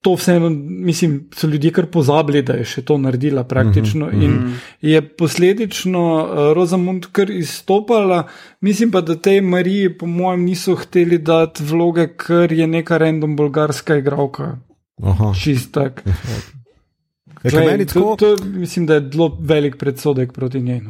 To 0.00 0.14
vseeno, 0.16 0.48
mislim, 0.86 1.26
so 1.36 1.44
ljudje 1.46 1.72
kar 1.76 1.86
pozabili, 1.92 2.40
da 2.42 2.54
je 2.56 2.64
še 2.64 2.82
to 2.88 2.96
naredila 2.98 3.42
praktično. 3.44 4.06
Mm 4.06 4.20
-hmm. 4.20 4.22
In 4.24 4.54
je 4.80 5.02
posledično 5.16 6.04
uh, 6.16 6.52
Rosamund 6.56 7.10
kar 7.12 7.30
izstopala. 7.30 8.28
Mislim 8.60 8.90
pa, 8.90 9.00
da 9.00 9.16
tej 9.16 9.40
Mariji, 9.40 9.98
po 9.98 10.06
mojem, 10.06 10.44
niso 10.44 10.74
hteli 10.74 11.18
dati 11.18 11.64
vloge, 11.64 12.06
ker 12.16 12.52
je 12.52 12.66
neka 12.66 12.98
random 12.98 13.36
bolgarska 13.36 13.96
igralka. 13.96 14.56
Aha. 15.02 15.34
Čist 15.34 15.72
tak. 15.72 16.02
Ja, 17.42 17.50
ker 17.50 17.66
meni 17.66 17.86
to, 17.86 18.16
to 18.18 18.36
mislim, 18.44 18.86
da 18.86 18.94
je 18.94 19.10
zelo 19.12 19.38
velik 19.40 19.76
predsodek 19.76 20.32
proti 20.32 20.60
njej. 20.60 20.80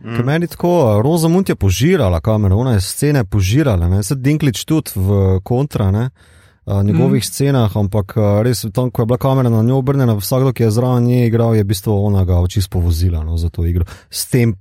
No. 0.00 0.16
Ker 0.16 0.24
meni 0.24 0.46
tako, 0.46 1.00
Rosamund 1.04 1.48
je 1.48 1.56
požirala 1.56 2.20
kamero, 2.20 2.56
ona 2.56 2.76
je 2.76 2.80
scene 2.80 3.24
požirala, 3.24 3.88
ne, 3.88 4.02
se 4.02 4.14
Dinklič 4.14 4.64
tudi 4.64 4.94
v 4.96 5.40
kontra, 5.44 5.90
ne. 5.90 6.10
uh, 6.10 6.37
njegovih 6.82 7.22
mm. 7.22 7.26
scenah, 7.26 7.76
ampak 7.76 8.16
uh, 8.16 8.42
res 8.42 8.66
tam, 8.74 8.90
ko 8.90 9.02
je 9.02 9.06
bila 9.06 9.18
kamera 9.18 9.50
na 9.50 9.62
njo 9.62 9.78
obrnjena, 9.78 10.14
vsakdo, 10.20 10.52
ki 10.52 10.62
je 10.62 10.70
zraven 10.70 11.04
nje 11.04 11.26
igral, 11.26 11.56
je 11.56 11.64
v 11.64 11.68
bistvu 11.68 11.96
ona 12.04 12.24
ga 12.24 12.40
čisto 12.48 12.78
povozila 12.78 13.24
no, 13.24 13.36
za 13.36 13.48
to 13.48 13.64
igro. 13.66 13.84
S 14.10 14.26
tem 14.28 14.54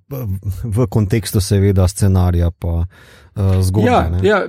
v 0.63 0.87
kontekstu, 0.87 1.41
seveda, 1.41 1.87
scenarija 1.87 2.51
pa 2.51 2.85
uh, 3.37 3.61
zgodbe. 3.61 3.89
Ja, 3.91 4.11
ja, 4.23 4.41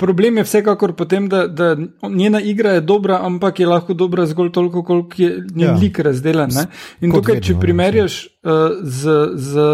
problem 0.00 0.40
je 0.40 0.44
vsekakor 0.44 0.92
potem, 0.96 1.28
da, 1.28 1.46
da 1.46 1.76
njena 2.08 2.40
igra 2.40 2.70
je 2.70 2.80
dobra, 2.80 3.20
ampak 3.22 3.60
je 3.60 3.66
lahko 3.66 3.94
dobra 3.94 4.26
zgolj 4.26 4.52
toliko, 4.52 4.82
koliko 4.82 5.22
je 5.22 5.30
njen 5.54 5.68
ja. 5.68 5.74
lik 5.74 5.98
razdeljen. 5.98 6.50
In 7.00 7.12
tukaj, 7.12 7.34
vedno, 7.34 7.46
če 7.46 7.54
no, 7.54 7.60
primerjaš 7.60 8.26
uh, 8.26 8.52
z, 8.82 9.18
z, 9.34 9.70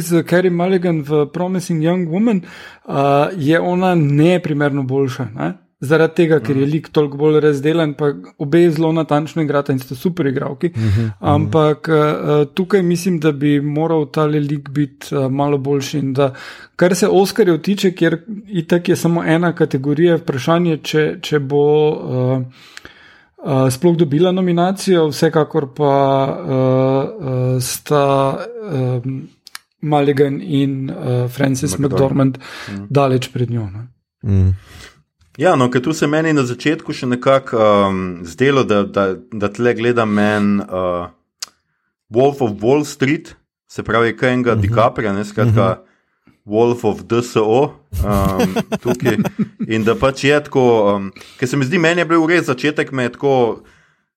z 0.00 0.22
Carrie 0.30 0.50
Mulligan 0.50 1.02
v 1.02 1.26
Promising 1.32 1.82
Young 1.82 2.08
Woman, 2.08 2.42
uh, 2.42 2.94
je 3.36 3.60
ona 3.60 3.94
neprimerno 3.94 4.82
boljša. 4.82 5.28
Ne? 5.34 5.54
Zaradi 5.80 6.14
tega, 6.14 6.40
ker 6.40 6.56
je 6.56 6.62
mhm. 6.62 6.72
lik 6.72 6.88
toliko 6.92 7.16
bolj 7.20 7.40
razdeljen, 7.40 7.92
pa 7.94 8.10
obe 8.42 8.64
zelo 8.70 8.90
natančno 8.92 9.42
igrata 9.42 9.72
in 9.72 9.78
sta 9.78 9.94
super 9.94 10.26
igravki. 10.26 10.72
Uh 10.74 10.80
mhm, 10.80 10.88
-huh, 10.88 11.04
mhm. 11.04 11.10
Ampak 11.20 11.88
uh, 11.88 12.54
tukaj 12.54 12.82
mislim, 12.82 13.20
da 13.20 13.32
bi 13.32 13.60
moral 13.60 14.06
ta 14.10 14.24
lik 14.24 14.68
biti 14.68 15.14
uh, 15.14 15.30
malo 15.30 15.58
boljši. 15.58 16.00
Da, 16.02 16.34
kar 16.76 16.94
se 16.94 17.08
Oskarjev 17.08 17.58
tiče, 17.58 17.92
ker 17.92 18.18
itak 18.46 18.88
je 18.88 18.96
samo 18.96 19.24
ena 19.24 19.52
kategorija, 19.52 20.16
vprašanje, 20.16 20.78
če, 20.82 21.18
če 21.22 21.38
bo. 21.38 21.90
Uh, 21.90 22.42
Uh, 23.38 23.70
sploh 23.70 23.96
dobila 23.96 24.32
nominacijo, 24.32 25.08
vsekakor 25.08 25.68
pa 25.74 25.92
uh, 26.26 27.26
uh, 27.26 27.62
sta 27.62 28.38
um, 28.72 29.28
Mulligan 29.80 30.40
in 30.42 30.90
uh, 30.90 31.30
Francis 31.30 31.78
McDormand 31.78 32.38
mm. 32.38 32.86
daleč 32.90 33.28
pred 33.32 33.50
njo. 33.50 33.68
Mm. 34.22 34.50
Ja, 35.38 35.54
no, 35.54 35.68
ker 35.70 35.78
tu 35.78 35.92
se 35.94 36.06
meni 36.10 36.32
na 36.34 36.42
začetku 36.42 36.90
še 36.90 37.06
nekako 37.06 37.58
um, 37.62 37.98
zdelo, 38.26 38.64
da, 38.66 38.82
da, 38.82 39.12
da 39.14 39.46
tle 39.54 39.70
gledam 39.78 40.10
men 40.10 40.56
uh, 40.66 41.12
Wolf 42.10 42.42
of 42.42 42.56
Wall 42.58 42.82
Street, 42.82 43.36
se 43.70 43.84
pravi, 43.86 44.16
kaj 44.18 44.32
enega 44.34 44.56
uh 44.56 44.58
-huh. 44.58 44.62
DiCapria, 44.66 45.12
ne 45.12 45.24
skratka. 45.24 45.62
Uh 45.62 45.76
-huh. 45.76 45.84
Wolf 46.48 46.84
of 46.84 47.04
DSO, 47.04 47.74
um, 48.04 48.54
tukaj. 48.82 49.18
In 49.68 49.84
da 49.84 49.94
pač 49.94 50.24
je 50.24 50.44
tako, 50.44 50.94
um, 50.96 51.12
ker 51.38 51.48
se 51.48 51.56
mi 51.56 51.64
zdi, 51.64 51.78
meni 51.78 52.00
je 52.00 52.04
bil 52.04 52.26
res 52.26 52.46
začetek, 52.46 52.92
me 52.92 53.02
je 53.02 53.12
tako, 53.12 53.62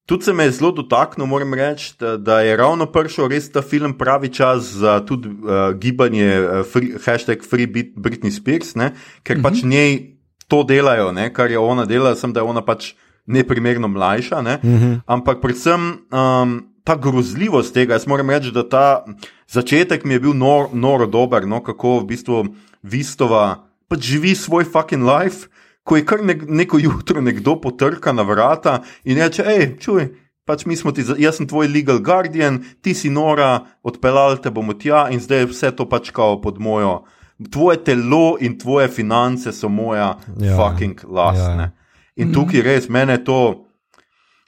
tudi 0.05 0.23
se 0.23 0.34
me 0.34 0.43
je 0.43 0.51
zelo 0.51 0.71
dotaknil, 0.71 1.27
moram 1.27 1.53
reči, 1.53 1.93
da, 1.99 2.17
da 2.17 2.39
je 2.41 2.55
ravno 2.57 2.86
prišel 2.86 3.27
res 3.27 3.51
ta 3.51 3.62
film 3.62 3.93
pravi 3.97 4.29
čas 4.29 4.63
za 4.63 4.99
tudi 5.05 5.27
uh, 5.27 5.73
gibanje, 5.75 6.39
uh, 6.39 6.65
free, 6.65 6.95
hashtag 7.05 7.43
Free 7.49 7.67
Britney 7.95 8.31
Spears, 8.31 8.75
ne? 8.75 8.93
ker 9.23 9.38
uh 9.38 9.43
-huh. 9.43 9.49
pač 9.49 9.62
mhm. 9.62 9.69
njej 9.69 10.11
to 10.52 10.64
delajo, 10.68 11.12
ne, 11.16 11.30
kar 11.34 11.52
je 11.52 11.60
ona 11.60 11.86
delala, 11.88 12.18
sem 12.20 12.34
da 12.36 12.44
je 12.44 12.50
ona 12.52 12.64
pač 12.66 12.92
neprimerno 13.26 13.88
mlajša. 13.88 14.42
Ne, 14.42 14.60
mhm. 14.64 14.76
-huh. 14.76 15.00
Ampak 15.06 15.42
predvsem 15.42 15.82
um, 16.12 16.60
ta 16.84 16.96
grozljivost 16.96 17.74
tega, 17.74 17.94
jaz 17.94 18.08
moram 18.08 18.30
reči, 18.30 18.52
da 18.52 18.68
ta 18.70 19.06
začetek 19.48 20.04
mi 20.06 20.14
je 20.14 20.20
bil 20.20 20.34
noro 20.34 20.70
nor 20.74 21.08
dober, 21.08 21.48
no, 21.48 21.64
kako 21.64 22.00
v 22.00 22.06
bistvu 22.06 22.46
Vistova 22.84 23.68
pač 23.88 24.00
živi 24.00 24.36
svoj 24.36 24.64
fucking 24.64 25.04
life. 25.04 25.48
Ko 25.84 25.96
je 25.96 26.06
kar 26.06 26.24
ne, 26.24 26.36
neko 26.48 26.78
jutro 26.78 27.22
nekdo 27.22 27.56
potrka 27.62 28.12
na 28.12 28.22
vrata 28.22 28.82
in 29.04 29.18
reče: 29.18 29.44
hej, 29.44 29.78
čuj, 29.80 30.10
pač 30.46 30.66
mi 30.66 30.76
smo 30.76 30.92
ti, 30.92 31.02
jaz 31.18 31.38
sem 31.38 31.48
tvoj 31.48 31.68
legal 31.68 32.00
guardian, 32.00 32.64
ti 32.82 32.94
si 32.94 33.10
nora, 33.10 33.66
odpeljal 33.84 34.38
te 34.38 34.50
bomo 34.50 34.74
tja 34.74 35.08
in 35.10 35.20
zdaj 35.20 35.40
je 35.40 35.46
vse 35.46 35.72
to 35.72 35.90
pač 35.90 36.12
kao 36.12 36.42
pod 36.42 36.60
mojo 36.60 37.04
tvoje 37.49 37.84
telo 37.84 38.38
in 38.39 38.58
tvoje 38.60 38.88
finance 38.88 39.51
so 39.51 39.69
moja 39.69 40.17
ja, 40.38 40.58
fucking 40.58 41.04
lastne. 41.08 41.63
Ja. 41.63 41.71
In 42.15 42.34
tukaj 42.34 42.62
res 42.62 42.89
mene 42.89 43.17
to. 43.23 43.67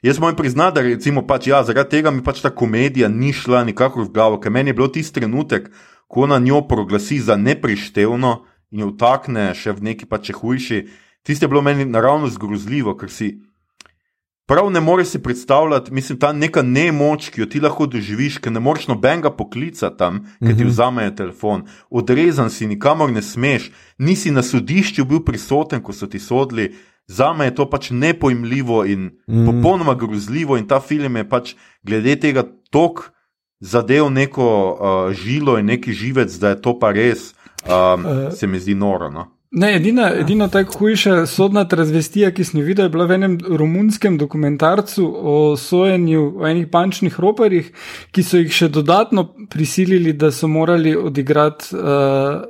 Jaz 0.04 0.18
moram 0.20 0.36
priznati, 0.36 0.74
da 0.74 0.82
recimo, 0.84 1.22
pač, 1.26 1.46
ja, 1.48 1.62
zaradi 1.64 1.96
tega 1.96 2.10
mi 2.12 2.20
pač 2.22 2.42
ta 2.44 2.50
komedija 2.52 3.08
ni 3.08 3.32
šla 3.32 3.62
nikakor 3.64 4.04
v 4.04 4.12
glavo, 4.12 4.36
ker 4.36 4.52
meni 4.52 4.74
je 4.74 4.76
bil 4.76 4.90
tisti 4.92 5.16
trenutek, 5.20 5.70
ko 6.06 6.26
ona 6.26 6.36
njo 6.38 6.60
proglasi 6.68 7.22
za 7.24 7.38
neprištevno 7.40 8.34
in 8.70 8.84
jo 8.84 8.90
vtakne 8.92 9.48
še 9.56 9.72
v 9.72 9.88
neki 9.88 10.06
pač 10.10 10.34
hujši. 10.36 10.84
Tisti 11.24 11.46
je 11.46 11.48
bilo 11.48 11.62
meni 11.64 11.86
naravno 11.88 12.28
zgrozljivo, 12.28 12.92
ker 13.00 13.08
si 13.08 13.32
Prav 14.46 14.70
ne 14.70 14.80
moreš 14.80 15.08
si 15.08 15.22
predstavljati, 15.22 15.92
mislim, 15.92 16.18
ta 16.18 16.32
neka 16.32 16.62
nemoč, 16.62 17.30
ki 17.32 17.40
jo 17.40 17.46
ti 17.46 17.60
lahko 17.64 17.86
doživiš, 17.86 18.38
ker 18.44 18.52
ne 18.52 18.60
moreš 18.60 18.90
nobenega 18.90 19.30
poklicati 19.32 19.96
tam, 19.98 20.18
ker 20.38 20.52
ti 20.52 20.64
mhm. 20.64 20.68
vzamejo 20.68 21.14
telefon. 21.16 21.62
Odrezan 21.90 22.50
si, 22.50 22.66
nikamor 22.68 23.12
ne 23.12 23.22
smeš, 23.22 23.70
nisi 23.98 24.30
na 24.30 24.42
sodišču 24.42 25.04
bil 25.08 25.24
prisoten, 25.24 25.80
ko 25.82 25.92
so 25.92 26.06
ti 26.06 26.20
sodili. 26.20 26.74
Za 27.06 27.32
me 27.32 27.44
je 27.48 27.54
to 27.54 27.68
pač 27.70 27.90
nepojmljivo 27.90 28.84
in 28.84 29.10
mm. 29.28 29.46
popolnoma 29.46 29.94
grozljivo, 29.94 30.56
in 30.56 30.68
ta 30.68 30.80
film 30.80 31.16
je 31.16 31.28
pač 31.28 31.54
glede 31.82 32.16
tega 32.16 32.44
tok 32.70 33.10
zadev 33.60 34.10
neko 34.10 34.46
uh, 34.48 35.12
žilo 35.12 35.58
in 35.58 35.66
neki 35.66 35.92
živec, 35.92 36.32
da 36.40 36.54
je 36.54 36.62
to 36.62 36.78
pa 36.78 36.92
res, 36.92 37.34
um, 37.64 38.06
uh. 38.06 38.32
se 38.32 38.46
mi 38.46 38.60
zdi 38.60 38.74
noro. 38.74 39.10
No? 39.10 39.33
Ne, 39.56 39.76
edina, 39.76 40.08
edina 40.18 40.48
tako 40.50 40.78
hujša 40.78 41.26
sodna 41.30 41.62
razvestija, 41.70 42.32
ki 42.34 42.44
sem 42.44 42.58
jo 42.60 42.66
videl, 42.66 42.88
je 42.88 42.90
bila 42.90 43.04
v 43.06 43.14
enem 43.14 43.36
romunskem 43.38 44.16
dokumentarcu 44.18 45.04
o 45.14 45.34
sojenju 45.56 46.24
v 46.40 46.48
enih 46.50 46.66
bančnih 46.72 47.20
roparjih, 47.22 47.68
ki 48.10 48.24
so 48.26 48.40
jih 48.42 48.50
še 48.50 48.68
dodatno 48.74 49.28
prisilili, 49.50 50.12
da 50.18 50.32
so 50.34 50.50
morali 50.50 50.96
odigrati 50.98 51.78
uh, 51.78 52.42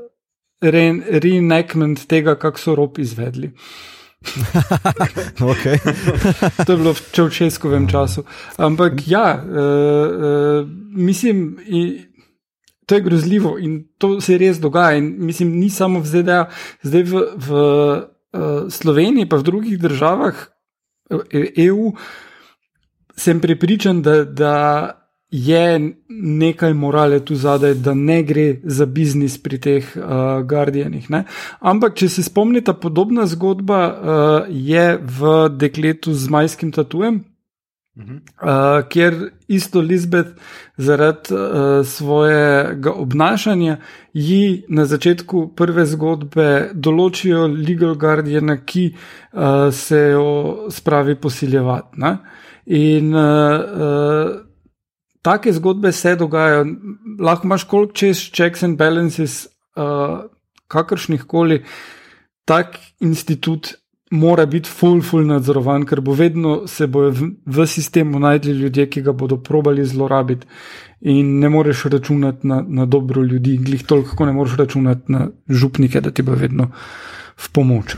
reenactment 0.65 2.07
tega, 2.09 2.39
kako 2.41 2.59
so 2.63 2.75
rop 2.81 2.99
izvedli. 2.99 3.53
to 6.65 6.73
je 6.73 6.79
bilo 6.79 6.97
v 6.97 7.01
Čevčeskovem 7.13 7.85
času. 7.89 8.25
Ampak 8.57 9.05
ja, 9.07 9.29
uh, 9.37 9.45
uh, 9.53 10.65
mislim. 10.97 11.47
In, 11.69 12.14
To 12.87 12.95
je 12.95 13.01
grozljivo 13.01 13.59
in 13.59 13.85
to 13.99 14.21
se 14.21 14.39
res 14.39 14.61
dogaja. 14.61 14.99
In 14.99 15.15
mislim, 15.19 15.57
ni 15.59 15.71
samo 15.71 16.01
v 16.01 16.07
ZDA, 16.07 16.41
zdaj 16.83 17.03
v, 17.03 17.23
v 17.37 17.49
uh, 17.51 18.67
Sloveniji, 18.69 19.29
pa 19.29 19.41
v 19.41 19.47
drugih 19.47 19.79
državah 19.81 20.35
EU, 21.57 21.89
e 21.89 21.97
sem 23.17 23.41
prepričan, 23.41 24.03
da, 24.03 24.25
da 24.25 24.55
je 25.31 25.95
nekaj 26.09 26.75
morale 26.75 27.25
tu 27.25 27.35
zadaj, 27.35 27.75
da 27.75 27.95
ne 27.95 28.23
gre 28.23 28.61
za 28.65 28.87
biznis 28.87 29.39
pri 29.43 29.59
teh 29.59 29.97
uh, 29.97 30.43
Guardianih. 30.47 31.11
Ne? 31.11 31.25
Ampak, 31.61 31.97
če 31.99 32.09
se 32.09 32.23
spomnite, 32.23 32.75
podobna 32.79 33.27
zgodba 33.27 33.81
uh, 33.87 33.97
je 34.49 34.99
v 34.99 35.35
dekletu 35.51 36.15
z 36.15 36.31
majskim 36.31 36.73
tatujem. 36.73 37.25
Uh, 37.97 38.89
kjer 38.89 39.15
isto 39.49 39.81
Lizbeth 39.81 40.31
zaradi 40.77 41.35
uh, 41.35 41.87
svojega 41.87 42.93
obnašanja 42.93 43.77
ji 44.13 44.65
na 44.69 44.85
začetku 44.85 45.53
prve 45.57 45.87
zgodbe 45.87 46.71
določijo 46.73 47.47
legal 47.47 47.95
guardiana, 47.95 48.57
ki 48.65 48.95
uh, 49.33 49.41
se 49.73 49.99
jo 49.99 50.67
spravi 50.71 51.15
posiljevati. 51.15 52.01
Ne? 52.01 52.17
In 52.67 53.15
uh, 53.15 53.23
uh, 53.61 54.37
take 55.23 55.53
zgodbe 55.53 55.93
se 55.93 56.17
dogajajo, 56.17 56.67
lahko 57.21 57.47
imaš 57.47 57.65
koliko 57.65 57.93
čez 57.93 58.27
checks 58.33 58.63
and 58.63 58.79
balances, 58.79 59.47
uh, 59.77 60.27
kakršnih 60.67 61.25
koli, 61.25 61.63
tak 62.45 62.79
institut 63.01 63.75
mora 64.15 64.47
biti 64.47 64.71
full, 64.71 65.03
full 65.03 65.27
nadzorovan, 65.27 65.85
ker 65.87 66.01
bo 66.01 66.15
vedno 66.15 66.55
se 66.71 66.87
bojo 66.87 67.11
v, 67.11 67.29
v 67.47 67.67
sistemu 67.67 68.19
najdli 68.23 68.53
ljudje, 68.53 68.87
ki 68.91 69.03
ga 69.03 69.13
bodo 69.13 69.41
probali 69.43 69.85
zlorabiti. 69.87 70.47
In 71.11 71.39
ne 71.39 71.49
moreš 71.49 71.85
računati 71.93 72.47
na, 72.47 72.63
na 72.69 72.87
dobro 72.87 73.23
ljudi, 73.23 73.57
glih 73.61 73.83
toliko, 73.85 74.27
ne 74.27 74.33
moreš 74.33 74.57
računati 74.57 75.13
na 75.13 75.29
župnike, 75.49 76.01
da 76.01 76.11
ti 76.11 76.23
bo 76.23 76.33
vedno 76.33 76.71
v 77.37 77.51
pomoč. 77.53 77.97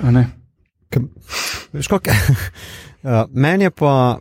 Veš, 1.73 1.89
kako 1.89 2.11
je? 2.11 2.17
Meni 3.45 3.65
je 3.65 3.71
pa. 3.71 4.19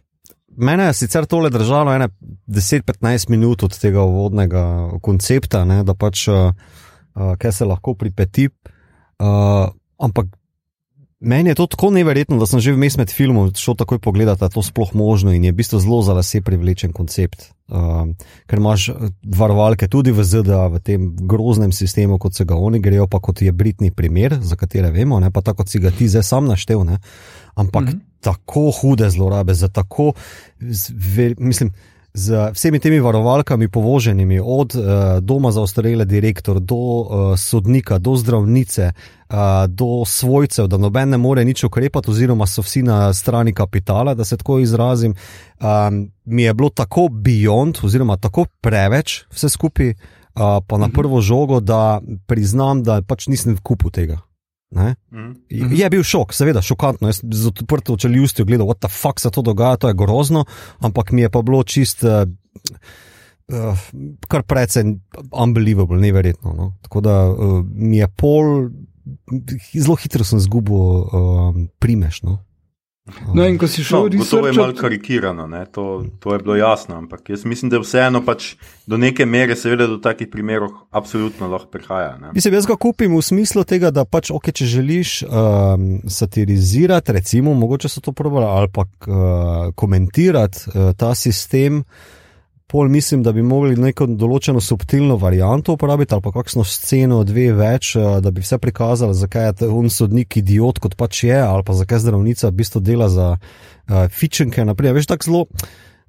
Mene 0.57 0.85
je 0.85 0.93
sicer 0.93 1.25
tole 1.25 1.49
držalo 1.49 1.91
10-15 2.47 3.29
minut 3.29 3.63
od 3.63 3.79
tega 3.79 4.01
uvodnega 4.01 4.89
koncepta, 5.01 5.65
ne, 5.65 5.81
da 5.83 5.93
pač 5.93 6.27
uh, 6.27 6.53
kaj 7.37 7.51
se 7.51 7.65
lahko 7.65 7.93
pripeti. 7.93 8.47
Uh, 9.19 9.67
ampak 9.99 10.27
Meni 11.19 11.49
je 11.49 11.55
to 11.55 11.65
tako 11.71 11.89
neverjetno, 11.95 12.37
da 12.37 12.45
sem 12.45 12.59
že 12.59 12.73
vmes 12.75 12.97
med 12.99 13.11
filmom 13.11 13.53
šel 13.55 13.77
takoj 13.79 13.99
pogledati, 13.99 14.39
da 14.39 14.49
je 14.49 14.57
to 14.57 14.63
sploh 14.63 14.91
možno 14.95 15.31
in 15.33 15.43
je 15.43 15.51
v 15.51 15.55
bistvu 15.55 15.79
zelo 15.79 16.01
za 16.01 16.13
lase 16.13 16.41
privlečen 16.41 16.91
koncept. 16.93 17.53
Um, 17.67 18.15
ker 18.45 18.59
imaš 18.59 18.89
eh, 18.89 18.93
varovalke 19.23 19.87
tudi 19.87 20.11
v 20.11 20.23
ZDA, 20.23 20.67
v 20.75 20.81
tem 20.83 21.07
groznem 21.15 21.71
sistemu, 21.71 22.19
kot 22.19 22.35
se 22.35 22.45
ga 22.45 22.59
oni 22.59 22.79
grejo, 22.79 23.07
pa 23.07 23.19
kot 23.19 23.41
je 23.41 23.51
Britni 23.51 23.91
primer, 23.91 24.37
za 24.41 24.55
katere 24.59 24.91
vemo, 24.91 25.19
ne 25.19 25.31
pa 25.31 25.41
tako, 25.41 25.63
kot 25.63 25.71
si 25.71 25.79
ga 25.79 25.91
ti 25.91 26.09
zdaj 26.11 26.23
sam 26.23 26.51
naštel. 26.51 26.83
Ne? 26.83 26.99
Ampak 27.55 27.83
mm 27.83 27.89
-hmm. 27.89 28.01
tako 28.21 28.71
hude 28.71 29.09
zlorabe, 29.09 29.53
za 29.53 29.67
tako, 29.67 30.13
zve, 30.59 31.33
mislim 31.37 31.71
z 32.15 32.51
vsemi 32.53 32.79
temi 32.79 32.99
varovalkami 32.99 33.67
povoženimi, 33.67 34.39
od 34.43 34.75
uh, 34.75 34.83
doma 35.19 35.51
za 35.51 35.61
ostarele 35.61 36.05
direktor 36.05 36.59
do 36.59 36.75
uh, 36.75 37.07
sodnika, 37.37 37.97
do 37.97 38.15
zdravnice, 38.15 38.91
uh, 39.29 39.35
do 39.67 40.05
svojcev, 40.05 40.67
da 40.67 40.77
noben 40.77 41.09
ne 41.09 41.17
more 41.17 41.45
nič 41.45 41.63
ukrepati, 41.63 42.11
oziroma 42.11 42.47
so 42.47 42.63
vsi 42.63 42.83
na 42.83 43.13
strani 43.13 43.53
kapitala, 43.53 44.13
da 44.13 44.25
se 44.25 44.37
tako 44.37 44.59
izrazim, 44.59 45.15
um, 45.59 46.07
mi 46.25 46.43
je 46.43 46.53
bilo 46.53 46.69
tako 46.69 47.01
beyond, 47.11 47.83
oziroma 47.83 48.17
tako 48.17 48.45
preveč 48.61 49.25
vse 49.31 49.49
skupaj, 49.49 49.89
uh, 49.89 50.63
pa 50.67 50.77
na 50.77 50.89
prvo 50.89 51.21
žogo, 51.21 51.59
da 51.59 51.99
priznam, 52.27 52.83
da 52.83 53.01
pač 53.01 53.27
nisem 53.27 53.57
kupil 53.63 53.91
tega. 53.91 54.24
Mm. 54.75 55.31
Je 55.49 55.89
bil 55.89 56.03
šok, 56.03 56.33
seveda, 56.35 56.61
šokantno. 56.61 57.09
Jaz 57.09 57.21
z 57.23 57.47
odprto 57.51 57.97
čeljustjo 57.97 58.45
gledal, 58.45 58.67
what 58.67 58.81
the 58.83 58.91
fuck 58.91 59.19
se 59.19 59.31
to 59.31 59.41
dogaja, 59.41 59.77
to 59.77 59.87
je 59.87 59.97
grozno, 59.97 60.45
ampak 60.79 61.11
mi 61.11 61.21
je 61.25 61.29
pa 61.29 61.41
bilo 61.41 61.63
čist, 61.63 62.03
uh, 62.03 62.25
uh, 63.47 63.85
kar 64.27 64.43
precej 64.43 64.97
unbelievable, 65.31 65.99
neverjetno. 66.01 66.53
No? 66.53 66.73
Tako 66.81 67.01
da 67.01 67.15
uh, 67.29 67.61
mi 67.65 67.97
je 67.97 68.07
pol, 68.07 68.69
zelo 69.73 69.95
hitro 69.95 70.23
sem 70.23 70.39
zgubil 70.39 70.75
uh, 70.75 71.55
primeš. 71.79 72.21
No? 72.23 72.39
No, 73.05 73.43
in 73.45 73.59
ko 73.61 73.67
si 73.69 73.83
šel, 73.85 74.07
no, 74.17 74.25
to 74.25 74.39
je 74.47 74.53
malo 74.57 74.73
karikirano, 74.73 75.45
to, 75.69 76.05
to 76.19 76.33
je 76.33 76.39
bilo 76.41 76.55
jasno, 76.55 76.95
ampak 76.97 77.29
jaz 77.29 77.43
mislim, 77.45 77.69
da 77.69 77.77
vseeno 77.77 78.23
pač 78.25 78.55
do 78.89 78.97
neke 78.97 79.27
mere, 79.29 79.53
seveda, 79.55 79.85
do 79.87 79.99
takih 80.01 80.25
primerov 80.31 80.71
absolutno 80.89 81.45
lahko 81.51 81.69
prihaja. 81.69 82.15
Ne? 82.17 82.33
Mislim, 82.33 82.57
jaz 82.57 82.65
ga 82.65 82.73
kupim 82.81 83.13
v 83.13 83.21
smislu 83.21 83.61
tega, 83.69 83.93
da 83.93 84.07
pač, 84.09 84.31
ok, 84.33 84.49
če 84.49 84.65
želiš 84.73 85.13
um, 85.27 85.85
satirizirati, 86.09 87.13
recimo, 87.13 87.53
mogoče 87.53 87.93
so 87.93 88.01
to 88.01 88.15
probali 88.17 88.49
ali 88.49 88.73
pa 88.73 88.87
uh, 88.89 89.69
komentirati 89.77 90.65
uh, 90.73 90.91
ta 90.97 91.13
sistem 91.15 91.83
pol 92.67 92.89
mislim, 92.89 93.23
da 93.23 93.31
bi 93.31 93.43
mogli 93.45 93.77
neko 93.77 94.07
določeno 94.17 94.61
subtilno 94.61 95.17
varianto 95.21 95.75
uporabiti 95.75 96.15
ali 96.15 96.23
pa 96.25 96.33
kakšno 96.33 96.65
sceno, 96.65 97.21
dve 97.27 97.51
več, 97.53 97.95
eh, 97.95 98.19
da 98.21 98.31
bi 98.31 98.41
vse 98.41 98.57
prikazali, 98.61 99.17
zakaj 99.17 99.51
je 99.61 99.69
on 99.69 99.89
sodnik 99.89 100.37
idiot, 100.41 100.81
kot 100.81 100.97
pač 100.97 101.23
je, 101.29 101.37
ali 101.37 101.65
pa 101.65 101.77
zakaj 101.77 102.05
zdravnica 102.07 102.49
v 102.49 102.57
bistvu 102.61 102.81
dela 102.81 103.09
za 103.09 103.35
uh, 103.37 104.07
fičenke. 104.09 104.65
Naprej. 104.65 104.95
Veš, 104.97 105.11
tako 105.13 105.29
zelo. 105.29 105.43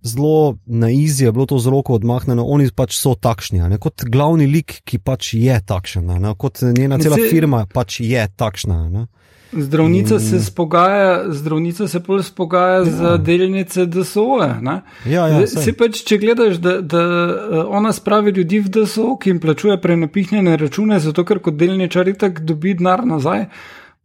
Zelo 0.07 0.57
na 0.66 0.90
izi 0.92 1.25
je 1.25 1.33
bilo 1.33 1.47
to 1.51 1.59
z 1.59 1.73
roko 1.73 1.97
odmahnjeno, 1.97 2.45
oni 2.45 2.69
pač 2.71 2.95
so 2.95 3.16
takšni, 3.19 3.64
ne? 3.66 3.79
kot 3.83 4.05
glavni 4.07 4.47
lik, 4.47 4.79
ki 4.87 5.01
pač 5.03 5.33
je 5.35 5.57
takšen, 5.66 6.12
ne? 6.21 6.35
kot 6.38 6.62
njena 6.62 7.01
cela 7.03 7.16
firma 7.19 7.64
pač 7.66 8.01
je 8.05 8.23
takšna. 8.37 8.77
Ne? 8.92 9.07
Zdravnica 9.52 10.14
in... 10.14 10.20
se 10.20 10.40
spogaja, 10.44 11.32
zdravnica 11.32 11.88
se 11.88 11.98
bolj 11.98 12.22
spogaja 12.22 12.76
ja. 12.76 12.85
za 12.85 13.16
delnice 13.16 13.87
DSO. 13.87 14.20
-e, 14.20 14.80
ja, 15.06 15.28
ja, 15.28 15.46
se 15.46 15.72
pač, 15.72 16.02
če 16.04 16.18
gledaš, 16.18 16.56
da, 16.56 16.80
da 16.80 17.00
eh, 17.00 17.59
ona 17.68 17.92
spravi 17.92 18.30
ljudi 18.30 18.61
v 18.61 18.68
DSO, 18.68 19.16
ki 19.16 19.30
jim 19.30 19.40
plačuje 19.40 19.80
prenapihnjene 19.80 20.56
račune, 20.56 20.98
zato 21.00 21.24
ker 21.24 21.38
kot 21.38 21.54
delničar 21.54 22.09
itak 22.09 22.40
dobi 22.40 22.74
denar 22.74 23.06
nazaj. 23.06 23.46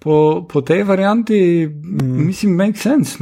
Po, 0.02 0.46
po 0.50 0.62
tej 0.66 0.82
varianti, 0.84 1.70
mm. 1.70 2.26
mislim, 2.26 2.56
make 2.58 2.80
sense. 2.80 3.22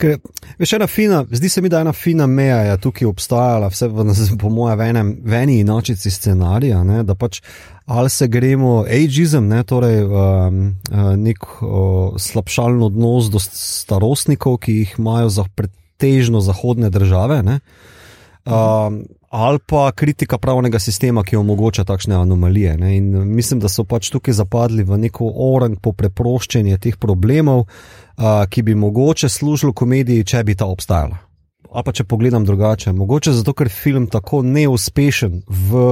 Ker, 0.00 0.14
veš, 0.58 0.70
fina, 0.88 1.24
zdi 1.30 1.48
se 1.52 1.60
mi, 1.60 1.68
da 1.68 1.82
je 1.82 1.84
ena 1.84 1.92
fina 1.92 2.26
meja 2.26 2.62
je 2.64 2.78
tukaj 2.80 3.08
obstajala, 3.10 3.68
vse 3.68 3.90
v, 3.92 4.06
po 4.40 4.48
mojem, 4.48 5.10
v 5.20 5.34
eni 5.42 5.58
inočici 5.60 6.10
scenarija. 6.10 6.80
Ne, 6.84 7.02
da 7.04 7.14
pač 7.14 7.42
ali 7.88 8.10
se 8.10 8.28
gremo 8.28 8.86
ageizem, 8.88 9.48
ne, 9.48 9.62
torej 9.64 10.02
um, 10.04 10.64
uh, 10.92 11.12
nek 11.16 11.44
uh, 11.60 12.16
slabšalen 12.16 12.82
odnos 12.88 13.28
do 13.32 13.40
starostnikov, 13.40 14.58
ki 14.64 14.80
jih 14.80 14.96
imajo 14.98 15.28
za 15.28 15.44
pretežno 15.54 16.40
zahodne 16.40 16.90
države. 16.90 17.42
Ne, 17.42 17.60
um, 18.44 19.02
Ali 19.28 19.58
pa 19.66 19.92
kritika 19.92 20.38
pravnega 20.38 20.78
sistema, 20.78 21.22
ki 21.22 21.36
omogoča 21.36 21.84
takšne 21.84 22.14
anomalije. 22.16 22.76
Ne? 22.76 22.96
In 22.96 23.10
mislim, 23.34 23.60
da 23.60 23.68
so 23.68 23.84
pač 23.84 24.08
tukaj 24.10 24.34
zapadli 24.34 24.86
v 24.88 24.96
neko 24.98 25.28
orang 25.52 25.76
po 25.82 25.92
preproščenju 25.92 26.78
teh 26.80 26.96
problemov, 26.96 27.66
uh, 27.66 28.46
ki 28.48 28.62
bi 28.62 28.74
mogoče 28.74 29.28
služilo 29.28 29.72
komediji, 29.76 30.24
če 30.24 30.44
bi 30.48 30.56
ta 30.56 30.66
obstajala. 30.66 31.20
Ali 31.68 31.84
pa 31.84 31.92
če 31.92 32.08
pogledam 32.08 32.48
drugače, 32.48 32.94
mogoče 32.96 33.36
zato, 33.36 33.52
ker 33.52 33.68
film 33.68 34.06
tako 34.08 34.40
neuspešen 34.42 35.42
v 35.44 35.84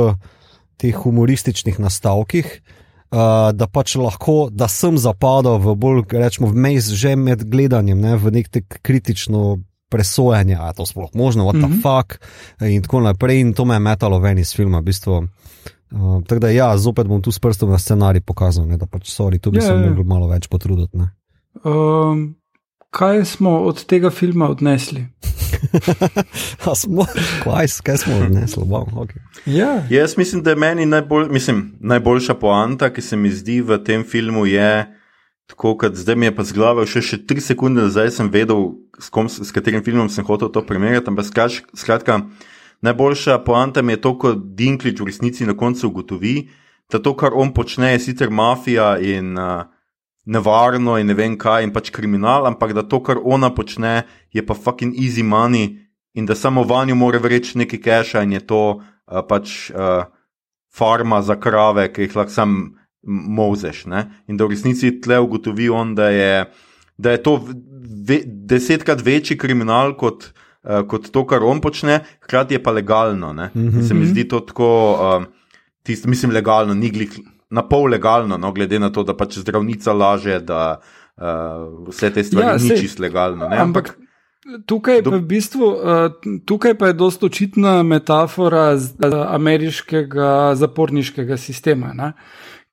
teh 0.80 0.96
humorističnih 0.96 1.76
nastavkih, 1.76 2.48
uh, 2.48 3.52
da 3.52 3.68
pač 3.68 3.98
lahko, 4.00 4.48
da 4.48 4.64
sem 4.72 4.96
zapadal 4.96 5.60
v 5.60 5.76
bolj, 5.76 6.06
rečemo, 6.08 6.48
vmes 6.48 6.88
že 6.88 7.12
med 7.20 7.44
gledanjem, 7.44 8.00
ne, 8.00 8.16
v 8.16 8.32
nek 8.40 8.80
kritično 8.80 9.58
presojanje, 9.96 10.56
ali 10.60 10.68
je 10.68 10.76
to 10.76 10.86
sploh 10.86 11.10
možno, 11.14 11.48
what 11.48 11.56
the 11.56 11.66
mm 11.66 11.72
-hmm. 11.72 11.82
fuck, 11.82 12.20
in 12.60 12.82
tako 12.82 13.00
naprej. 13.00 13.40
In 13.40 13.52
to 13.52 13.64
me 13.64 13.74
je 13.74 13.80
metalo 13.80 14.18
ven 14.18 14.38
iz 14.38 14.54
filma, 14.54 14.78
v 14.78 14.82
bistvu. 14.82 15.28
Uh, 15.90 16.22
tako 16.26 16.38
da, 16.38 16.50
ja, 16.50 16.78
zopet 16.78 17.06
bom 17.06 17.22
tu 17.22 17.32
s 17.32 17.38
prstom 17.38 17.70
na 17.70 17.78
scenarij 17.78 18.20
pokazal, 18.20 18.66
ne, 18.66 18.76
da 18.76 18.86
pač, 18.86 19.06
sorry, 19.10 19.38
tu 19.38 19.50
bi 19.50 19.58
yeah, 19.58 19.66
se 19.66 19.72
lahko 19.72 20.02
malo 20.04 20.26
več 20.28 20.48
potruditi. 20.48 20.98
Um, 21.64 22.34
kaj 22.90 23.24
smo 23.24 23.50
od 23.70 23.84
tega 23.86 24.10
filma 24.10 24.48
odnesli? 24.48 25.06
smo, 26.82 27.06
kaj, 27.44 27.66
kaj 27.82 27.96
smo 27.96 28.16
odnesli? 28.16 28.64
Wow, 28.64 28.90
okay. 28.92 29.22
yeah. 29.46 29.92
Jaz 29.92 30.16
mislim, 30.18 30.42
da 30.42 30.50
je 30.50 30.56
meni 30.56 30.86
najbolj, 30.86 31.28
mislim, 31.30 31.76
najboljša 31.80 32.34
poanta, 32.34 32.92
ki 32.92 33.02
se 33.02 33.16
mi 33.16 33.30
zdi 33.30 33.60
v 33.60 33.78
tem 33.84 34.04
filmu, 34.04 34.46
je 34.46 34.86
tako, 35.46 35.76
da 35.82 35.94
zdaj 35.94 36.16
mi 36.16 36.26
je 36.26 36.34
pa 36.36 36.44
z 36.44 36.56
glave 36.56 36.86
še, 36.86 37.02
še 37.02 37.20
tri 37.26 37.40
sekunde 37.40 37.86
nazaj, 37.86 38.10
sem 38.18 38.30
vedel, 38.32 38.74
s, 38.98 39.10
kom, 39.12 39.30
s 39.30 39.54
katerim 39.54 39.84
filmom 39.86 40.10
sem 40.10 40.26
hotel 40.26 40.50
to 40.52 40.64
primerjati. 40.66 41.12
Ampak 41.12 41.30
skratka, 41.74 42.20
najboljša 42.86 43.38
poanta 43.46 43.82
mi 43.82 43.96
je 43.96 44.02
to, 44.02 44.16
ko 44.18 44.34
Dinklič 44.34 45.00
v 45.00 45.08
resnici 45.10 45.46
na 45.46 45.56
koncu 45.58 45.88
ugotovi, 45.88 46.36
da 46.92 47.02
to, 47.02 47.14
kar 47.18 47.34
on 47.34 47.54
počne, 47.54 47.94
je 47.94 48.04
sicer 48.10 48.30
mafija 48.30 48.96
in. 49.02 49.34
Uh, 49.38 49.66
nevarno 50.26 50.98
in 50.98 51.06
ne 51.06 51.14
vem 51.14 51.38
kaj, 51.38 51.64
in 51.64 51.72
pač 51.72 51.92
kriminal, 51.94 52.46
ampak 52.50 52.74
da 52.74 52.82
to, 52.82 53.00
kar 53.02 53.20
ona 53.22 53.52
počne, 53.54 54.04
je 54.34 54.42
pa 54.42 54.54
fucking 54.54 54.98
easy 54.98 55.22
money 55.22 55.86
in 56.18 56.26
da 56.26 56.34
samo 56.34 56.64
vanjo 56.66 56.96
more 56.98 57.18
vreči 57.22 57.58
nekaj 57.58 57.80
keša 57.80 58.22
in 58.26 58.34
je 58.34 58.42
to 58.46 58.62
uh, 58.74 59.22
pač 59.28 59.70
uh, 59.70 60.10
farma 60.74 61.22
za 61.22 61.38
krave, 61.38 61.86
ki 61.92 62.08
jih 62.08 62.16
lahko 62.18 62.34
sam 62.34 62.56
mozeš. 63.06 63.84
Ne? 63.86 64.06
In 64.28 64.36
da 64.36 64.46
v 64.46 64.54
resnici 64.54 64.90
tle 65.00 65.18
ugotovi 65.22 65.68
on, 65.70 65.94
da 65.94 66.10
je, 66.10 66.44
da 66.98 67.14
je 67.14 67.22
to 67.22 67.38
ve, 68.08 68.20
desetkrat 68.26 69.04
večji 69.04 69.38
kriminal 69.38 69.96
kot. 69.96 70.32
Uh, 70.66 70.80
kot 70.90 71.04
to, 71.14 71.20
kar 71.30 71.44
on 71.46 71.60
počne, 71.62 72.00
hkrati 72.24 72.56
je 72.56 72.62
pa 72.62 72.72
legalno. 72.74 73.32
Mm 73.32 73.38
-hmm. 73.54 73.88
Se 73.88 73.94
mi 73.94 74.00
mhm. 74.00 74.08
zdi 74.10 74.28
to 74.28 74.40
tako, 74.40 74.68
uh, 74.98 75.24
tist, 75.82 76.06
mislim, 76.06 76.32
legalno, 76.32 76.74
ni 76.74 76.90
glih 76.90 77.10
na 77.50 77.62
pol 77.62 77.84
legalno, 77.84 78.38
no, 78.38 78.52
glede 78.52 78.78
na 78.78 78.90
to, 78.90 79.02
da 79.02 79.14
pač 79.14 79.38
zdravnica 79.38 79.92
laže, 79.92 80.40
da 80.40 80.80
uh, 81.16 81.88
vse 81.88 82.10
te 82.10 82.24
stvari 82.24 82.46
ja, 82.46 82.56
ni 82.56 82.80
čisto 82.80 83.02
legalno. 83.02 83.48
Ne, 83.48 83.56
ampak, 83.56 83.88
ampak 83.88 84.06
tukaj, 84.66 85.02
do... 85.02 85.10
v 85.10 85.20
bistvu, 85.26 85.70
tukaj 86.46 86.74
pa 86.78 86.90
je 86.90 86.98
dosta 86.98 87.26
očitna 87.26 87.82
metafora 87.82 88.78
ameriškega 89.28 90.54
zaporniškega 90.54 91.36
sistema. 91.36 91.92
Ne? 91.94 92.12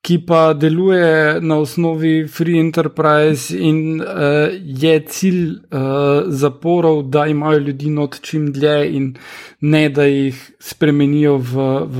Ki 0.04 0.18
pa 0.26 0.52
deluje 0.52 1.40
na 1.40 1.56
osnovi 1.56 2.26
free 2.28 2.60
enterprise 2.60 3.56
in 3.56 4.00
uh, 4.00 4.52
je 4.60 4.98
cilj 5.08 5.46
uh, 5.48 6.28
zaporov, 6.28 7.02
da 7.08 7.24
imajo 7.26 7.58
ljudi 7.58 7.90
not 7.90 8.20
čim 8.20 8.50
dlje 8.52 8.92
in 8.96 9.14
ne 9.60 9.88
da 9.88 10.04
jih 10.04 10.42
spremenijo 10.60 11.38
v, 11.38 11.68
v 11.88 11.98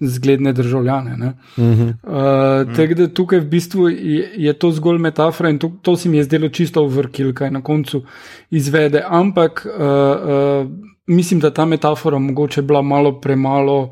zgledne 0.00 0.52
državljane. 0.52 1.34
Uh 1.56 1.64
-huh. 1.64 1.90
uh, 2.02 2.76
Tako 2.76 2.94
da 2.94 3.08
tukaj 3.08 3.40
v 3.40 3.48
bistvu 3.50 3.88
je, 3.88 4.30
je 4.36 4.52
to 4.52 4.70
zgolj 4.70 4.98
metafora 4.98 5.50
in 5.50 5.58
to, 5.58 5.72
to 5.82 5.96
se 5.96 6.08
mi 6.08 6.16
je 6.16 6.24
zdelo 6.24 6.48
čisto 6.48 6.86
vrkil, 6.86 7.34
kaj 7.34 7.50
na 7.50 7.62
koncu 7.62 8.02
izvede. 8.50 9.02
Ampak 9.06 9.66
uh, 9.66 9.82
uh, 9.82 10.70
mislim, 11.06 11.40
da 11.40 11.50
ta 11.50 11.64
metafora 11.64 12.18
mogoče 12.18 12.62
bila 12.62 12.82
malo 12.82 13.20
premalo 13.20 13.82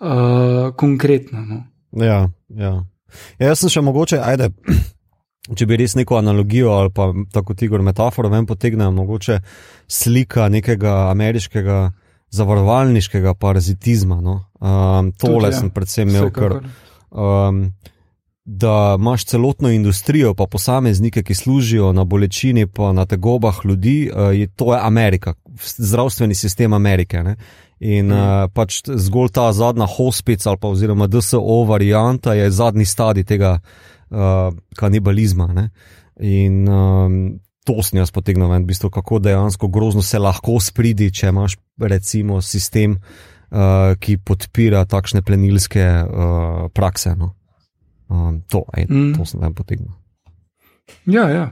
uh, 0.00 0.74
konkretna. 0.76 1.40
No. 1.40 1.75
Ja, 1.96 2.04
ja. 2.04 2.28
ja. 2.48 2.74
Jaz 3.38 3.62
sem 3.62 3.72
še 3.72 3.82
mogoče, 3.86 4.20
ajde, 4.20 4.50
če 5.56 5.68
bi 5.68 5.78
res 5.80 5.96
neko 5.98 6.18
analogijo 6.18 6.74
ali 6.76 6.92
pa 6.94 7.10
tako 7.32 7.56
tigar 7.58 7.84
metaforo 7.86 8.30
ven 8.32 8.48
potegnil, 8.48 8.92
mogoče 8.96 9.40
slika 9.88 10.50
nekega 10.52 11.06
ameriškega 11.10 11.80
zavarovalniškega 12.36 13.34
parazitizma. 13.34 14.20
No? 14.20 14.40
Um, 14.60 15.12
tole 15.12 15.46
Tudi, 15.46 15.52
ja. 15.54 15.60
sem 15.60 15.70
predvsem 15.70 16.08
imel, 16.10 16.32
ker. 16.34 16.60
Um, 17.10 17.68
Da 18.46 18.94
imaš 18.94 19.24
celotno 19.26 19.72
industrijo, 19.74 20.30
pa 20.38 20.44
posameznike, 20.46 21.24
ki 21.26 21.34
služijo 21.34 21.88
na 21.92 22.04
bolečini, 22.06 22.68
pa 22.70 22.92
na 22.94 23.02
tegobah 23.06 23.56
ljudi, 23.64 23.96
uh, 24.06 24.30
je 24.30 24.46
to 24.46 24.68
je 24.70 24.78
Amerika, 24.82 25.32
zdravstveni 25.58 26.34
sistem 26.38 26.72
Amerike. 26.72 27.24
Ne? 27.26 27.34
In 27.84 28.08
mm. 28.08 28.16
uh, 28.16 28.46
pač 28.54 28.80
zgolj 28.88 29.34
ta 29.36 29.50
zadnja 29.52 29.84
hospic 29.98 30.40
ali 30.46 30.60
pa 30.60 30.68
oziroma 30.72 31.08
DSO 31.12 31.64
varianta 31.68 32.32
je 32.34 32.50
zadnji 32.50 32.86
stadij 32.88 33.26
tega 33.28 33.58
uh, 33.58 34.48
kanibalizma. 34.76 35.50
Ne? 35.52 35.68
In 36.24 36.64
um, 36.68 37.18
to 37.66 37.82
sem 37.82 38.00
jaz 38.00 38.12
potegnil 38.14 38.48
ven, 38.48 38.64
v 38.64 38.72
bistvu, 38.72 38.90
kako 38.94 39.20
dejansko 39.20 39.68
grozno 39.68 40.02
se 40.02 40.20
lahko 40.22 40.56
spridi, 40.62 41.10
če 41.12 41.32
imaš 41.34 41.58
recimo 41.82 42.40
sistem, 42.40 42.96
uh, 42.96 43.92
ki 44.00 44.16
podpira 44.24 44.84
takšne 44.88 45.20
plenilske 45.26 45.84
uh, 45.84 46.66
prakse. 46.72 47.12
No. 47.18 47.34
Um, 48.08 48.40
to, 48.48 48.62
ej, 48.76 48.86
mm. 48.88 49.12
to 49.18 49.26
sem 49.28 49.42
ven 49.42 49.56
potegnil. 49.58 49.92
Ja, 51.10 51.26
ja. 51.28 51.46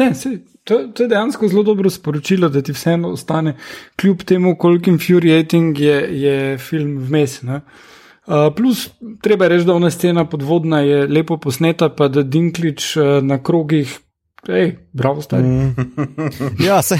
Ne, 0.00 0.14
se, 0.16 0.40
to, 0.64 0.78
to 0.94 1.02
je 1.02 1.08
dejansko 1.08 1.48
zelo 1.48 1.62
dobro 1.62 1.90
sporočilo, 1.90 2.48
da 2.48 2.62
ti 2.62 2.72
vseeno 2.72 3.10
ostane, 3.16 3.56
kljub 3.96 4.22
temu, 4.22 4.56
koliko 4.58 4.90
infuriating 4.90 5.80
je, 5.80 5.98
je 6.22 6.58
film 6.58 6.98
vmes. 6.98 7.40
Uh, 7.42 7.60
plus, 8.56 8.88
treba 9.22 9.48
reči, 9.48 9.64
da 9.64 9.74
ona 9.74 9.90
scena 9.90 10.24
podvodna 10.24 10.80
je 10.80 11.06
lepo 11.06 11.36
posneta, 11.36 11.88
pa 11.88 12.08
da 12.08 12.22
Dinklič 12.22 12.96
uh, 12.96 13.04
na 13.22 13.42
krogih 13.42 13.98
Hej, 14.46 14.74
bravo, 14.92 15.22
stari. 15.22 15.42
Mm. 15.42 15.74
ja, 16.66 16.82
se, 16.82 16.98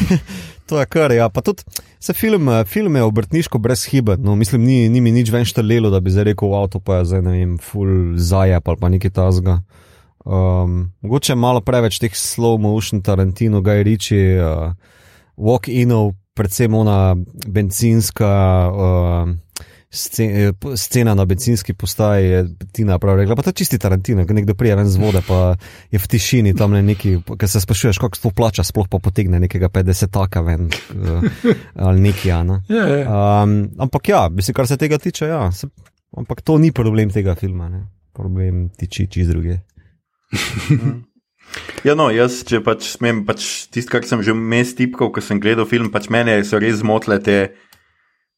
to 0.67 0.79
je 0.81 0.87
kar. 0.87 1.13
Ja. 1.13 1.29
Tudi, 1.29 1.63
se 1.99 2.13
film, 2.13 2.49
film 2.65 2.97
je 2.97 3.03
obrtniško 3.03 3.59
brezhiben. 3.59 4.23
No, 4.23 4.37
mislim, 4.37 4.63
ni, 4.63 4.89
ni 4.89 5.01
mi 5.01 5.11
nič 5.11 5.33
več 5.35 5.51
štelelo, 5.51 5.91
da 5.91 6.01
bi 6.01 6.15
zdaj 6.15 6.31
rekel, 6.31 6.55
avto 6.55 6.79
pa 6.79 7.01
je 7.01 7.11
zdaj 7.11 7.23
ne 7.27 7.35
vem, 7.35 7.57
full 7.59 8.15
zajep 8.15 8.69
ali 8.69 8.79
pa 8.79 8.93
nekaj 8.95 9.11
tasga. 9.11 9.59
Um, 10.25 10.93
mogoče 11.01 11.35
malo 11.35 11.61
preveč 11.61 11.99
teh 11.99 12.15
slow 12.15 12.59
motion 12.61 13.03
Tarantino, 13.03 13.61
Gaj 13.61 13.83
Riči, 13.83 14.21
uh, 14.39 14.75
walk 15.37 15.67
inov, 15.69 16.13
predvsem 16.35 16.75
ona 16.75 17.17
benzinska. 17.47 18.35
Uh, 18.71 19.33
scena 20.77 21.15
na 21.15 21.25
benzinski 21.25 21.75
postaji 21.75 22.29
je 22.29 22.47
Tina 22.73 22.99
prav 22.99 23.17
rekla, 23.17 23.37
pa 23.37 23.43
to 23.43 23.53
čisti 23.53 23.79
Tarantino, 23.79 24.25
ki 24.27 24.35
nekdo 24.35 24.55
prije 24.55 24.85
z 24.85 24.97
vode, 24.97 25.21
pa 25.29 25.57
je 25.91 25.99
v 25.99 26.09
tišini 26.09 26.55
tam 26.57 26.73
neki, 26.73 27.19
ki 27.39 27.49
se 27.49 27.61
sprašuješ, 27.61 27.99
kako 27.99 28.19
to 28.23 28.31
plača, 28.31 28.65
sploh 28.65 28.89
pa 28.89 28.99
potegne 28.99 29.41
nekega 29.41 29.69
50 29.69 30.09
taka 30.11 30.41
ven 30.41 30.71
uh, 30.71 31.23
ali 31.87 32.01
neki, 32.01 32.29
ja. 32.29 32.43
No? 32.43 32.63
Yeah, 32.69 32.89
ja, 32.89 32.97
yeah. 32.97 33.05
Ja. 33.05 33.43
Um, 33.43 33.69
ampak 33.79 34.09
ja, 34.09 34.29
mislim, 34.33 34.55
kar 34.55 34.67
se 34.67 34.77
tega 34.77 34.99
tiče, 34.99 35.27
ja, 35.27 35.53
se, 35.53 35.69
ampak 36.17 36.41
to 36.41 36.59
ni 36.59 36.73
problem 36.73 37.11
tega 37.11 37.35
filma, 37.35 37.69
ne? 37.69 37.87
problem 38.13 38.69
tiči 38.77 39.07
čez 39.11 39.29
druge. 39.29 39.59
Ja, 41.83 41.97
no, 41.99 42.07
jaz, 42.15 42.41
če 42.47 42.63
pač 42.65 42.87
smem, 42.95 43.25
pač 43.29 43.67
tisto, 43.73 43.91
kar 43.93 44.07
sem 44.07 44.23
že 44.25 44.35
vmes 44.37 44.73
tipkal, 44.79 45.11
ko 45.13 45.21
sem 45.21 45.41
gledal 45.43 45.67
film, 45.69 45.91
pač 45.93 46.09
mene 46.13 46.39
so 46.47 46.61
res 46.63 46.79
zmotile 46.81 47.19
te 47.21 47.37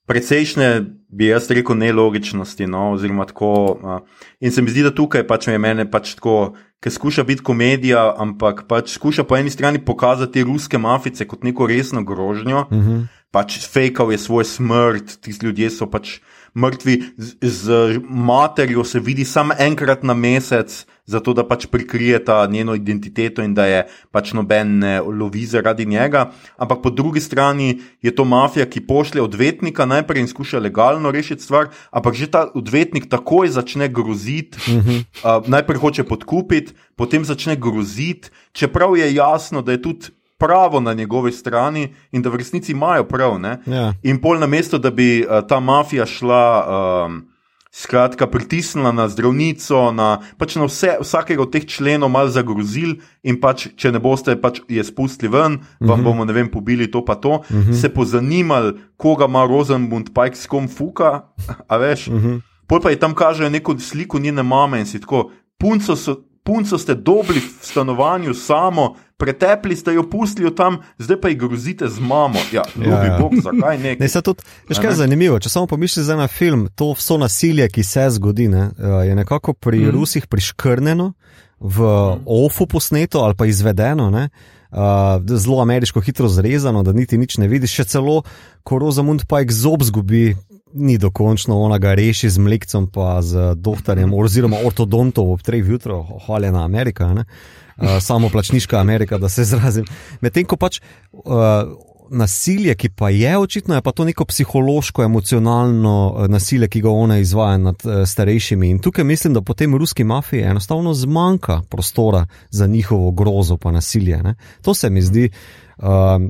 precejšnje, 0.08 0.68
bi 1.14 1.30
jaz 1.30 1.48
rekel, 1.52 1.76
nelogičnosti. 1.80 2.66
No, 2.68 2.92
tako, 3.28 3.50
uh, 3.78 4.24
in 4.40 4.52
se 4.52 4.62
mi 4.62 4.72
zdi, 4.72 4.84
da 4.84 4.92
tukaj 4.96 5.26
pač 5.28 5.48
je 5.48 5.60
meni 5.60 5.86
pač 5.88 6.16
tako, 6.18 6.54
ker 6.84 6.92
skuša 6.92 7.24
biti 7.24 7.44
komedija, 7.44 8.10
ampak 8.20 8.66
pač 8.68 8.96
skuša 8.96 9.24
po 9.28 9.36
eni 9.36 9.52
strani 9.52 9.80
pokazati 9.80 10.44
ruske 10.44 10.80
mafice 10.80 11.28
kot 11.28 11.44
neko 11.44 11.68
resno 11.68 12.04
grožnjo. 12.04 12.66
Uh 12.70 12.76
-huh. 12.76 13.04
Pač 13.30 13.58
fejkal 13.66 14.12
je 14.12 14.18
svoj 14.18 14.44
smrt, 14.44 15.20
ti 15.20 15.32
ljudje 15.42 15.70
so 15.70 15.86
pač 15.90 16.20
mrtvi, 16.54 17.02
z, 17.18 17.34
z 17.42 17.98
materjo 18.08 18.84
se 18.84 19.00
vidi 19.00 19.24
samo 19.24 19.54
enkrat 19.58 20.02
na 20.02 20.14
mesec, 20.14 20.86
zato 21.06 21.34
da 21.34 21.44
pač 21.44 21.66
prikrije 21.66 22.24
ta 22.24 22.46
njeno 22.46 22.74
identiteto 22.74 23.42
in 23.42 23.54
da 23.54 23.66
je 23.66 23.84
pač 24.10 24.32
noben 24.32 24.78
ne 24.78 25.00
lovi 25.00 25.44
zaradi 25.46 25.86
njega. 25.86 26.30
Ampak 26.56 26.82
po 26.82 26.90
drugi 26.90 27.20
strani 27.20 27.80
je 28.02 28.14
to 28.14 28.24
mafija, 28.24 28.66
ki 28.66 28.86
pošlje 28.86 29.22
odvetnika 29.22 29.86
najprej 29.86 30.20
in 30.20 30.28
skuša 30.28 30.58
legalno 30.58 31.10
rešiti 31.10 31.42
stvar, 31.42 31.68
ampak 31.90 32.14
že 32.14 32.30
ta 32.30 32.48
odvetnik 32.54 33.08
takoj 33.10 33.48
začne 33.48 33.88
groziti, 33.88 34.58
uh 34.58 34.84
-huh. 34.84 35.04
uh, 35.24 35.48
najprej 35.48 35.78
hoče 35.78 36.04
podkupiti, 36.04 36.72
potem 36.96 37.24
začne 37.24 37.56
groziti, 37.56 38.30
čeprav 38.52 38.96
je 38.96 39.14
jasno, 39.14 39.62
da 39.62 39.72
je 39.72 39.82
tudi 39.82 40.06
pravo 40.38 40.80
na 40.80 40.94
njegovi 40.94 41.32
strani 41.32 41.94
in 42.12 42.22
da 42.22 42.30
v 42.30 42.36
resnici 42.36 42.72
imajo 42.72 43.04
prav. 43.04 43.40
Ja. 43.66 43.94
In 44.02 44.20
pol 44.20 44.38
na 44.38 44.46
mesto, 44.46 44.78
da 44.78 44.90
bi 44.90 45.24
uh, 45.24 45.46
ta 45.48 45.60
mafija 45.60 46.06
šla. 46.06 46.66
Um, 47.06 47.33
Skratka, 47.74 48.26
pritisnila 48.30 48.92
na 48.94 49.08
zdravnico, 49.10 49.90
na, 49.90 50.22
pač 50.38 50.54
na 50.54 50.68
vse, 50.70 50.92
vsakega 51.02 51.42
od 51.42 51.50
teh 51.50 51.66
členov, 51.66 52.06
malo 52.06 52.30
zagrozili, 52.30 53.00
in 53.26 53.40
pač, 53.42 53.66
če 53.74 53.90
ne 53.90 53.98
boste 53.98 54.36
pač 54.38 54.60
je 54.70 54.84
spustili 54.86 55.32
ven, 55.32 55.58
vam 55.58 55.58
uh 55.58 55.82
mhm. 55.82 55.90
-huh. 55.90 56.04
bomo, 56.04 56.24
ne 56.24 56.32
vem, 56.32 56.46
pobili 56.46 56.86
to 56.86 57.02
pa 57.04 57.14
to. 57.18 57.42
Uh 57.42 57.50
mhm. 57.50 57.72
-huh. 57.72 57.80
Se 57.80 57.88
pozanimali, 57.88 58.78
koga 58.96 59.24
ima 59.24 59.46
Rosenbund, 59.46 60.14
pa 60.14 60.26
s 60.26 60.46
kom 60.46 60.68
fuka, 60.68 61.34
a 61.68 61.76
veš. 61.76 62.08
Uh 62.08 62.14
mhm. 62.14 62.26
-huh. 62.26 62.40
Pol 62.66 62.80
pa 62.80 62.90
je 62.90 62.98
tam 62.98 63.14
kažejo 63.14 63.50
neko 63.50 63.78
sliko 63.78 64.18
njene 64.18 64.42
mame 64.42 64.78
in 64.80 64.86
si 64.86 65.00
tako, 65.00 65.30
punco 65.58 65.96
so 65.96 66.16
punco 66.44 66.78
ste 66.78 66.94
dobili 66.94 67.40
v 67.40 67.48
stanovanju 67.60 68.34
samo, 68.34 68.94
pretepli 69.16 69.76
ste 69.76 69.94
jo, 69.94 70.04
pustili 70.10 70.46
jo 70.46 70.50
tam, 70.50 70.78
zdaj 70.98 71.20
pa 71.20 71.28
jih 71.28 71.38
grozite 71.38 71.88
z 71.88 72.00
mamo. 72.00 72.38
Ja, 72.52 72.62
ljubi 72.76 72.90
ja, 72.90 73.04
ja. 73.04 73.18
Bog, 73.18 73.32
zakaj 73.42 73.78
ne? 73.78 73.96
ne 74.00 74.08
tudi, 74.22 74.44
veš, 74.68 74.78
kaj 74.78 74.90
je 74.90 74.96
zanimivo, 74.96 75.38
če 75.40 75.48
samo 75.48 75.66
pomisliš 75.66 76.12
na 76.18 76.28
film, 76.28 76.68
to 76.74 76.92
vso 76.92 77.18
nasilje, 77.18 77.68
ki 77.68 77.82
se 77.82 78.04
zgodi, 78.18 78.48
ne, 78.48 78.68
eh, 78.78 79.06
je 79.08 79.14
nekako 79.14 79.54
pri 79.54 79.86
mm. 79.86 79.90
Rusih 79.96 80.26
priškrnjeno, 80.26 81.12
v 81.60 81.80
mm. 81.80 82.26
ofu 82.26 82.66
posneto 82.66 83.24
ali 83.24 83.34
pa 83.34 83.46
izvedeno. 83.46 84.10
Ne. 84.10 84.28
Uh, 84.74 85.22
zelo 85.38 85.60
ameriško, 85.62 86.00
hitro 86.00 86.28
zrezano, 86.28 86.82
da 86.82 86.92
niti 86.92 87.18
nič 87.18 87.36
ne 87.38 87.46
vidiš, 87.48 87.76
še 87.78 87.84
celo, 87.84 88.22
ko 88.66 88.80
Rozamund 88.82 89.22
pa 89.30 89.38
jih 89.44 89.52
zob 89.54 89.84
zgubi, 89.86 90.32
ni 90.74 90.98
dokončno, 90.98 91.56
ona 91.60 91.78
ga 91.78 91.94
reši 91.94 92.30
z 92.30 92.42
mlekcem, 92.42 92.86
pa 92.90 93.22
z 93.22 93.54
doktorjem, 93.56 94.14
oziroma 94.14 94.58
ortodontom 94.66 95.30
ob 95.30 95.42
treh 95.42 95.64
jutrah, 95.66 96.04
hvaljena 96.26 96.64
Amerika, 96.64 97.10
uh, 97.14 97.98
samo 98.00 98.28
plačniška 98.28 98.80
Amerika, 98.80 99.18
da 99.18 99.28
se 99.28 99.42
izrazim. 99.46 99.86
Medtem 100.20 100.44
ko 100.44 100.56
pač. 100.56 100.80
Uh, 101.12 101.93
Nasilje, 102.14 102.74
ki 102.78 102.88
pa 102.94 103.10
je 103.10 103.38
očitno, 103.38 103.74
je 103.74 103.82
pa 103.82 103.92
to 103.92 104.04
neko 104.04 104.24
psihološko, 104.24 105.02
emocionalno 105.02 106.26
nasilje, 106.28 106.68
ki 106.68 106.80
ga 106.80 106.90
ona 106.90 107.18
izvaja 107.18 107.58
nad 107.58 107.82
starejšimi. 108.06 108.70
In 108.70 108.78
tukaj 108.78 109.04
mislim, 109.04 109.34
da 109.34 109.42
potem 109.42 109.74
ruski 109.74 110.04
mafiji 110.04 110.42
enostavno 110.42 110.94
zmanjka 110.94 111.62
prostora 111.70 112.26
za 112.50 112.66
njihovo 112.66 113.10
grozo 113.10 113.56
pa 113.56 113.72
nasilje. 113.72 114.22
Ne? 114.22 114.34
To 114.62 114.74
se 114.74 114.90
mi 114.90 115.02
zdi. 115.02 115.30
Uh, 115.78 115.86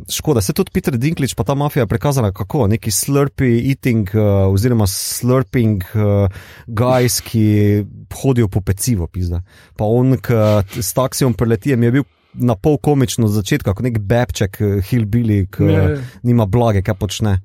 škoda, 0.09 0.41
se 0.41 0.53
tudi 0.53 0.71
Peter 0.73 0.97
Dinklič, 0.97 1.35
pa 1.35 1.45
ta 1.45 1.55
mafija 1.55 1.83
je 1.83 1.87
prikazana 1.87 2.33
kako 2.33 2.67
neki 2.67 2.91
slurpi, 2.91 3.69
eating, 3.69 4.09
uh, 4.15 4.49
oziroma 4.49 4.87
slurping 4.87 5.85
uh, 5.95 6.33
guys, 6.67 7.21
ki 7.21 7.85
hodijo 8.23 8.49
po 8.49 8.61
pecivo, 8.61 9.07
pizda. 9.07 9.43
Pa 9.77 9.85
on, 9.85 10.17
ki 10.17 10.83
s 10.83 10.95
taksijem 10.97 11.35
preleti, 11.35 11.71
je 11.77 11.91
bil 11.91 12.09
na 12.35 12.57
pol 12.57 12.79
komično 12.83 13.27
od 13.27 13.35
začetka, 13.35 13.75
kot 13.75 13.87
nek 13.87 13.99
bebček, 13.99 14.59
hillbilly, 14.91 15.47
ki 15.53 15.69
yeah. 15.71 16.15
nima 16.23 16.47
blage, 16.47 16.83
kaj 16.83 16.99
počne. 16.99 17.39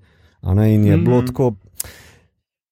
In 0.43 0.59
je 0.59 0.77
mm 0.77 0.83
-hmm. 0.83 1.05
bilo 1.05 1.21
tako. 1.21 1.53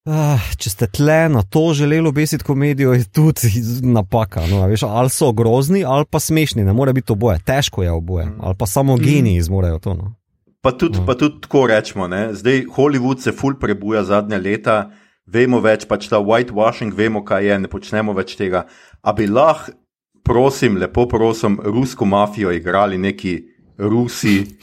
Uh, 0.08 0.40
če 0.56 0.70
ste 0.72 0.86
tle 0.88 1.26
na 1.28 1.42
to 1.44 1.74
želeli 1.76 2.08
obesiti 2.08 2.44
komedijo, 2.44 2.94
je 2.96 3.04
tudi 3.04 3.50
napaka. 3.98 4.46
No, 4.48 4.62
veš, 4.66 4.86
ali 4.88 5.10
so 5.12 5.32
grozni, 5.32 5.84
ali 5.84 6.06
pa 6.10 6.20
smešni, 6.20 6.64
ne 6.64 6.72
more 6.72 6.92
biti 6.92 7.12
oboje, 7.12 7.38
težko 7.44 7.82
je 7.82 7.90
oboje, 7.92 8.26
mm. 8.26 8.38
ali 8.40 8.54
pa 8.58 8.66
samo 8.66 8.96
mm. 8.96 9.00
geniji 9.00 9.42
zmorejo 9.42 9.78
to. 9.78 9.94
No. 9.94 10.14
Pa 10.60 10.72
tudi, 10.72 10.98
no. 10.98 11.06
pa 11.06 11.14
tudi 11.14 11.40
tako 11.40 11.66
rečemo, 11.66 12.08
ne? 12.08 12.28
zdaj 12.34 12.64
Hollywood 12.76 13.20
se 13.20 13.32
ful 13.32 13.58
prebuja 13.60 14.04
zadnja 14.04 14.38
leta, 14.38 14.90
vemo 15.26 15.60
več, 15.60 15.84
pač 15.84 16.08
ta 16.08 16.22
whitewashing, 16.24 16.96
vemo, 16.96 17.20
kaj 17.24 17.44
je, 17.44 17.58
ne 17.58 17.68
počnemo 17.68 18.16
več 18.16 18.32
tega. 18.40 18.64
A 19.02 19.12
bi 19.12 19.28
lahko, 19.28 19.76
prosim, 20.24 20.76
lepo 20.76 21.06
prosim, 21.08 21.58
rusko 21.64 22.04
mafijo 22.04 22.52
igrali 22.52 22.98
neki. 22.98 23.38
Rusi, 23.78 24.58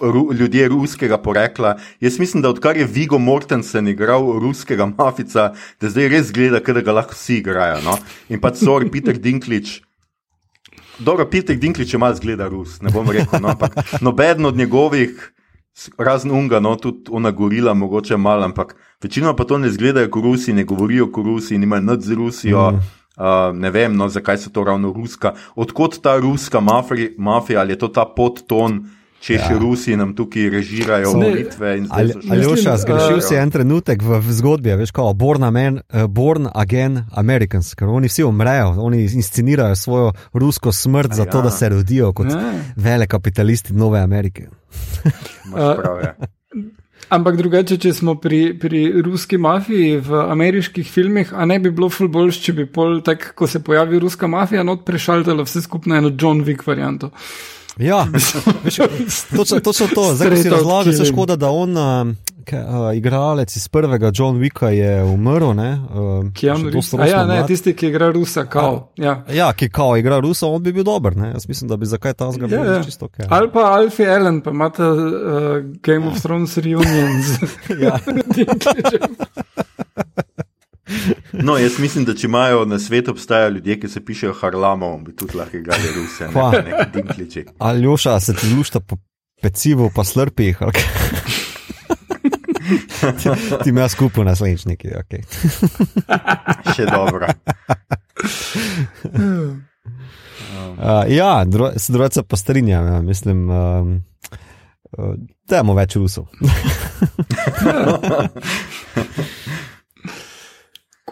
ru, 0.00 0.32
ljudje 0.34 0.68
ruskega 0.68 1.18
porekla. 1.22 1.76
Jaz 2.00 2.18
mislim, 2.18 2.42
da 2.42 2.50
odkar 2.50 2.76
je 2.76 2.84
Vigo 2.84 3.18
Mortensen 3.18 3.88
igral 3.88 4.32
ruskega 4.42 4.86
mafica, 4.98 5.52
da 5.80 5.90
zdaj 5.90 6.08
res 6.08 6.32
gleda, 6.34 6.58
da 6.58 6.80
ga 6.80 6.92
lahko 6.92 7.14
vsi 7.14 7.36
igrajo. 7.38 7.78
No? 7.84 7.94
In 8.28 8.40
pa 8.42 8.50
sorry, 8.50 8.90
Peter 8.90 9.14
Dinklič. 9.14 9.80
Dobro, 10.98 11.26
Peter 11.30 11.56
Dinklič 11.56 11.94
je 11.94 11.98
malo 11.98 12.14
zgleda 12.14 12.48
Rus, 12.48 12.80
ne 12.82 12.90
bom 12.90 13.06
rekel, 13.10 13.40
no, 13.40 13.48
ampak 13.54 13.78
noben 14.00 14.46
od 14.46 14.56
njegovih, 14.56 15.32
razen 15.98 16.30
Unga, 16.30 16.60
no, 16.60 16.76
tudi 16.76 17.10
ona 17.10 17.30
gorila, 17.30 17.74
mogoče 17.74 18.16
malo, 18.16 18.44
ampak 18.44 18.76
večino 19.02 19.36
pa 19.36 19.44
to 19.44 19.58
ne 19.58 19.70
zgledajo 19.70 20.10
kot 20.10 20.24
Rusi, 20.24 20.52
ne 20.52 20.64
govorijo 20.64 21.12
kot 21.12 21.24
Rusi, 21.26 21.58
nimajo 21.58 21.82
nad 21.82 22.02
z 22.02 22.12
Rusijo. 22.12 22.70
Mm. 22.70 23.01
Uh, 23.12 23.52
ne 23.52 23.70
vem, 23.70 23.92
no, 23.96 24.08
zakaj 24.08 24.38
so 24.40 24.50
to 24.50 24.64
ravno 24.64 24.92
ruska. 24.92 25.34
Odkot 25.54 26.00
ta 26.02 26.16
ruska 26.16 26.60
mafri, 26.60 27.14
mafija, 27.18 27.60
ali 27.60 27.76
je 27.76 27.78
to 27.84 27.88
ta 27.92 28.06
podton, 28.08 28.78
če 29.22 29.36
še 29.36 29.52
ja. 29.52 29.58
Rusi 29.60 29.96
nam 30.00 30.14
tukaj 30.16 30.48
režirajo 30.50 31.12
volitve? 31.14 31.74
Ali 31.92 32.16
boš 32.48 32.64
zgrešil 32.82 33.20
si 33.22 33.36
en 33.38 33.52
trenutek 33.52 34.02
v, 34.02 34.18
v 34.24 34.36
zgodbi, 34.40 34.72
veš, 34.80 34.94
kot 34.96 35.12
Born, 35.20 35.44
Amen, 35.46 35.78
uh, 35.92 36.08
Born 36.08 36.48
Again 36.48 37.04
Americans, 37.12 37.74
ker 37.78 37.92
oni 37.92 38.10
vsi 38.10 38.24
umrejo, 38.26 38.74
oni 38.80 39.04
inscenirajo 39.04 39.76
svojo 39.78 40.12
rusko 40.32 40.72
smrt 40.72 41.14
za 41.20 41.28
to, 41.28 41.44
ja. 41.44 41.50
da 41.50 41.54
se 41.54 41.68
rodijo 41.68 42.14
kot 42.16 42.32
ja. 42.32 42.42
vele 42.76 43.06
kapitalisti 43.06 43.76
Nove 43.76 44.00
Amerike. 44.00 44.48
Prav, 45.52 46.00
ja. 46.00 46.16
Ampak 47.12 47.36
drugače, 47.36 47.76
če 47.76 47.90
smo 47.92 48.14
pri, 48.16 48.54
pri 48.56 48.86
ruski 49.04 49.36
mafiji 49.36 49.98
v 50.00 50.20
ameriških 50.32 50.86
filmih, 50.88 51.34
a 51.36 51.44
ne 51.44 51.58
bi 51.60 51.68
bilo 51.68 51.90
ful 51.92 52.08
boljš, 52.08 52.38
če 52.46 52.54
bi 52.56 52.64
pol, 52.64 53.02
tak, 53.04 53.34
ko 53.36 53.44
se 53.46 53.60
pojavi 53.64 54.00
ruska 54.00 54.30
mafija, 54.32 54.64
not 54.64 54.86
prešaltala 54.88 55.44
vse 55.44 55.60
skupaj 55.66 55.92
na 55.92 55.98
eno 56.00 56.12
John 56.16 56.40
Wick 56.46 56.64
varianto. 56.64 57.10
Ja, 57.78 58.06
veš, 58.64 58.76
točno, 59.36 59.60
točno 59.60 59.86
to. 59.94 60.14
Zdaj, 60.14 60.30
ko 60.30 60.36
si 60.36 60.50
razlagal, 60.50 60.92
se 60.92 61.04
škoda, 61.04 61.36
da 61.36 61.50
on, 61.50 61.76
uh, 61.76 62.06
ke, 62.44 62.56
uh, 62.56 62.96
igralec 62.96 63.56
iz 63.56 63.68
prvega 63.68 64.10
John 64.14 64.36
Wicka, 64.36 64.66
je 64.66 65.04
umrl. 65.04 65.54
Ne, 65.54 65.70
uh, 65.72 66.26
še 66.36 66.46
Reeves. 66.46 66.94
A 66.94 67.06
ja, 67.06 67.24
ne, 67.26 67.40
tisti, 67.46 67.72
ki 67.76 67.88
igra 67.88 68.10
Rusa, 68.12 68.44
kao. 68.44 68.92
Ja. 68.96 69.22
Ja, 69.32 69.52
ki 69.52 69.70
kao 69.72 69.96
igra 69.96 70.20
Rusa, 70.20 70.46
on 70.46 70.62
bi 70.62 70.72
bil 70.72 70.84
dober. 70.84 71.16
Ne? 71.16 71.32
Jaz 71.32 71.48
mislim, 71.48 71.68
da 71.68 71.76
bi 71.76 71.86
zakaj 71.86 72.14
ta 72.14 72.32
zgolj 72.32 72.52
Ja, 72.52 72.62
bil 72.62 72.72
ja. 72.72 72.84
čisto 72.84 73.08
ok. 73.08 73.24
Ali 73.28 73.50
pa 73.52 73.70
Alfie 73.78 74.10
Allen, 74.10 74.40
pa 74.44 74.50
imate 74.50 74.82
uh, 74.82 75.02
Game 75.82 76.08
of 76.08 76.20
Thrones 76.22 76.58
reunions. 76.58 77.36
Ja. 77.82 77.98
No, 81.32 81.58
jaz 81.58 81.78
mislim, 81.78 82.04
da 82.04 82.14
če 82.14 82.26
imajo 82.26 82.64
na 82.64 82.78
svetu 82.78 83.10
obstajajo 83.10 83.50
ljudje, 83.50 83.80
ki 83.80 83.88
se 83.88 84.04
pišejo 84.04 84.34
Harlamom, 84.40 85.04
bi 85.04 85.16
tudi 85.16 85.36
lahko 85.36 85.56
igrali 85.56 85.82
Ruse, 85.96 86.28
Kva? 86.32 86.50
ne 86.50 86.62
neki 86.62 86.90
dinkliči. 86.94 87.44
Aljoša 87.58 88.20
se 88.20 88.34
ti 88.34 88.54
lušta 88.56 88.80
po 88.80 88.96
pecivu, 89.42 89.90
pa 89.94 90.04
slrpi. 90.04 90.54
ali 90.60 90.72
kaj? 90.72 90.82
ti, 93.22 93.28
ti 93.64 93.70
imaš 93.70 93.92
skupaj 93.92 94.24
naslednjič 94.24 94.64
neki. 94.64 94.88
Okay. 94.88 95.22
Še 96.76 96.86
dobro. 96.86 97.26
Uh, 100.82 101.04
ja, 101.08 101.44
dro, 101.44 101.70
se 101.76 101.92
drugače 101.92 102.22
pa 102.22 102.36
strinjam. 102.36 102.86
Ja, 102.86 103.02
mislim, 103.02 103.50
um, 103.50 104.02
uh, 104.98 105.14
da 105.48 105.56
imamo 105.56 105.74
več 105.74 105.96
rusov. 105.96 106.24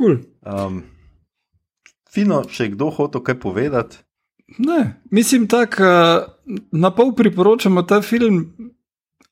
Cool. 0.00 0.16
Um, 0.40 0.82
fino, 2.08 2.40
če 2.48 2.64
je 2.64 2.72
kdo 2.72 2.88
hotel 2.96 3.20
kaj 3.20 3.36
povedati. 3.42 4.00
Ne, 4.58 5.02
mislim 5.12 5.44
tako, 5.46 5.84
uh, 5.84 6.56
na 6.72 6.90
pol 6.90 7.12
priporočamo 7.14 7.84
ta 7.86 8.00
film, 8.02 8.40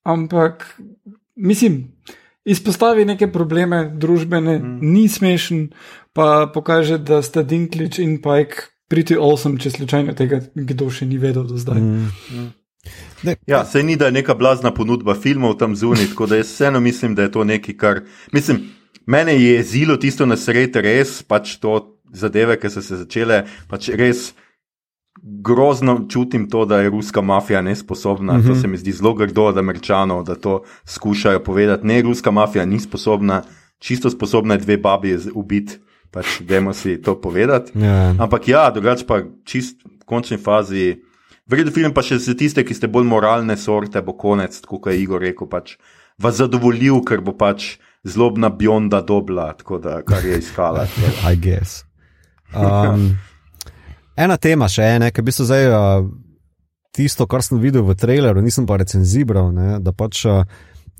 ampak 0.05 0.67
mislim, 1.35 1.81
izpostavi 2.45 3.05
neke 3.09 3.31
probleme 3.33 3.81
družbene, 3.97 4.59
mm. 4.59 4.93
ni 4.93 5.09
smešen, 5.09 5.71
pa 6.13 6.51
pokaže, 6.55 6.99
da 6.99 7.23
sta 7.23 7.43
Dinklič 7.43 7.99
in 8.05 8.21
Pike 8.23 8.69
priti 8.89 9.17
awesome, 9.17 9.59
če 9.61 9.73
slučajno 9.73 10.15
tega 10.17 10.41
kdo 10.55 10.91
še 10.93 11.09
ni 11.09 11.19
vedel 11.19 11.49
do 11.49 11.59
zdaj. 11.59 11.81
Mm. 11.81 12.49
Ne, 13.27 13.35
Ja, 13.47 13.65
se 13.67 13.83
ni, 13.83 13.97
da 13.97 14.07
je 14.07 14.21
neka 14.21 14.37
blazna 14.39 14.71
ponudba 14.75 15.17
filmov 15.19 15.57
tam 15.59 15.75
zunaj, 15.77 16.13
tako 16.13 16.29
da 16.31 16.39
jaz 16.39 16.53
vseeno 16.53 16.81
mislim, 16.81 17.15
da 17.15 17.27
je 17.27 17.33
to 17.35 17.45
nekaj, 17.45 17.77
kar. 17.77 18.01
Mislim, 18.33 18.63
mene 19.09 19.35
je 19.35 19.55
jezilo 19.55 19.97
tisto 19.97 20.27
na 20.27 20.37
sredi, 20.37 20.83
res 20.85 21.23
pač 21.25 21.57
to 21.63 21.79
zadeve, 22.13 22.59
ki 22.61 22.71
so 22.73 22.85
se 22.85 23.01
začele, 23.05 23.45
pač 23.71 23.91
res. 23.97 24.31
Grozno 25.19 26.05
čutim 26.07 26.45
to, 26.47 26.63
da 26.63 26.77
je 26.79 26.93
ruska 26.95 27.19
mafija 27.27 27.59
nesposobna. 27.63 28.37
Mm 28.37 28.43
-hmm. 28.43 28.47
To 28.47 28.55
se 28.55 28.69
mi 28.69 28.77
zdi 28.79 28.93
zelo 28.93 29.15
grdo 29.15 29.45
od 29.51 29.59
američanov, 29.59 30.23
da 30.25 30.35
to 30.35 30.63
skušajo 30.87 31.41
povedati. 31.41 31.87
Ne, 31.87 32.03
ruska 32.03 32.31
mafija 32.31 32.65
ni 32.65 32.81
sposobna, 32.81 33.43
čisto 33.79 34.11
sposobna 34.11 34.55
je 34.55 34.59
dve 34.61 34.77
babi 34.77 35.19
ubiti. 35.35 35.79
Pač, 36.11 36.41
dajmo 36.41 36.73
si 36.73 37.03
to 37.03 37.21
povedati. 37.21 37.73
Ja. 37.79 38.15
Ampak 38.19 38.49
ja, 38.49 38.71
drugače 38.71 39.07
pa 39.07 39.23
čist 39.45 39.85
v 39.85 40.05
končni 40.05 40.37
fazi. 40.37 41.03
Vredo 41.47 41.71
film 41.71 41.93
pa 41.95 42.03
še 42.03 42.19
za 42.19 42.35
tiste, 42.35 42.65
ki 42.65 42.75
ste 42.75 42.89
bolj 42.89 43.05
moralne 43.05 43.57
sorte, 43.57 44.03
bo 44.03 44.13
konec, 44.13 44.61
tako 44.61 44.79
kot 44.79 44.93
je 44.93 45.03
Igor 45.03 45.21
rekel, 45.21 45.49
pač 45.49 45.77
vas 46.19 46.37
zadovoljil, 46.37 47.01
ker 47.05 47.21
bo 47.21 47.33
pač 47.33 47.79
zlobna 48.05 48.49
bionda 48.49 49.01
dobla, 49.01 49.53
tako 49.53 49.79
da 49.79 50.03
kar 50.03 50.25
je 50.25 50.39
iskala. 50.39 50.87
I 51.33 51.37
guess. 51.37 51.85
Um, 52.55 53.19
ena 54.17 54.37
tema 54.37 54.69
še 54.69 54.83
je, 54.83 55.11
ki 55.13 55.23
bi 55.23 55.33
se 55.33 55.45
zdaj 55.45 55.69
uh, 55.69 56.09
tisto, 56.97 57.27
kar 57.27 57.45
sem 57.45 57.61
videl 57.61 57.85
v 57.87 57.97
traileru, 57.99 58.43
nisem 58.43 58.67
pa 58.67 58.79
recenziral, 58.81 59.53
ne, 59.55 59.77
da 59.85 59.93
pač 59.93 60.25
uh, 60.27 60.43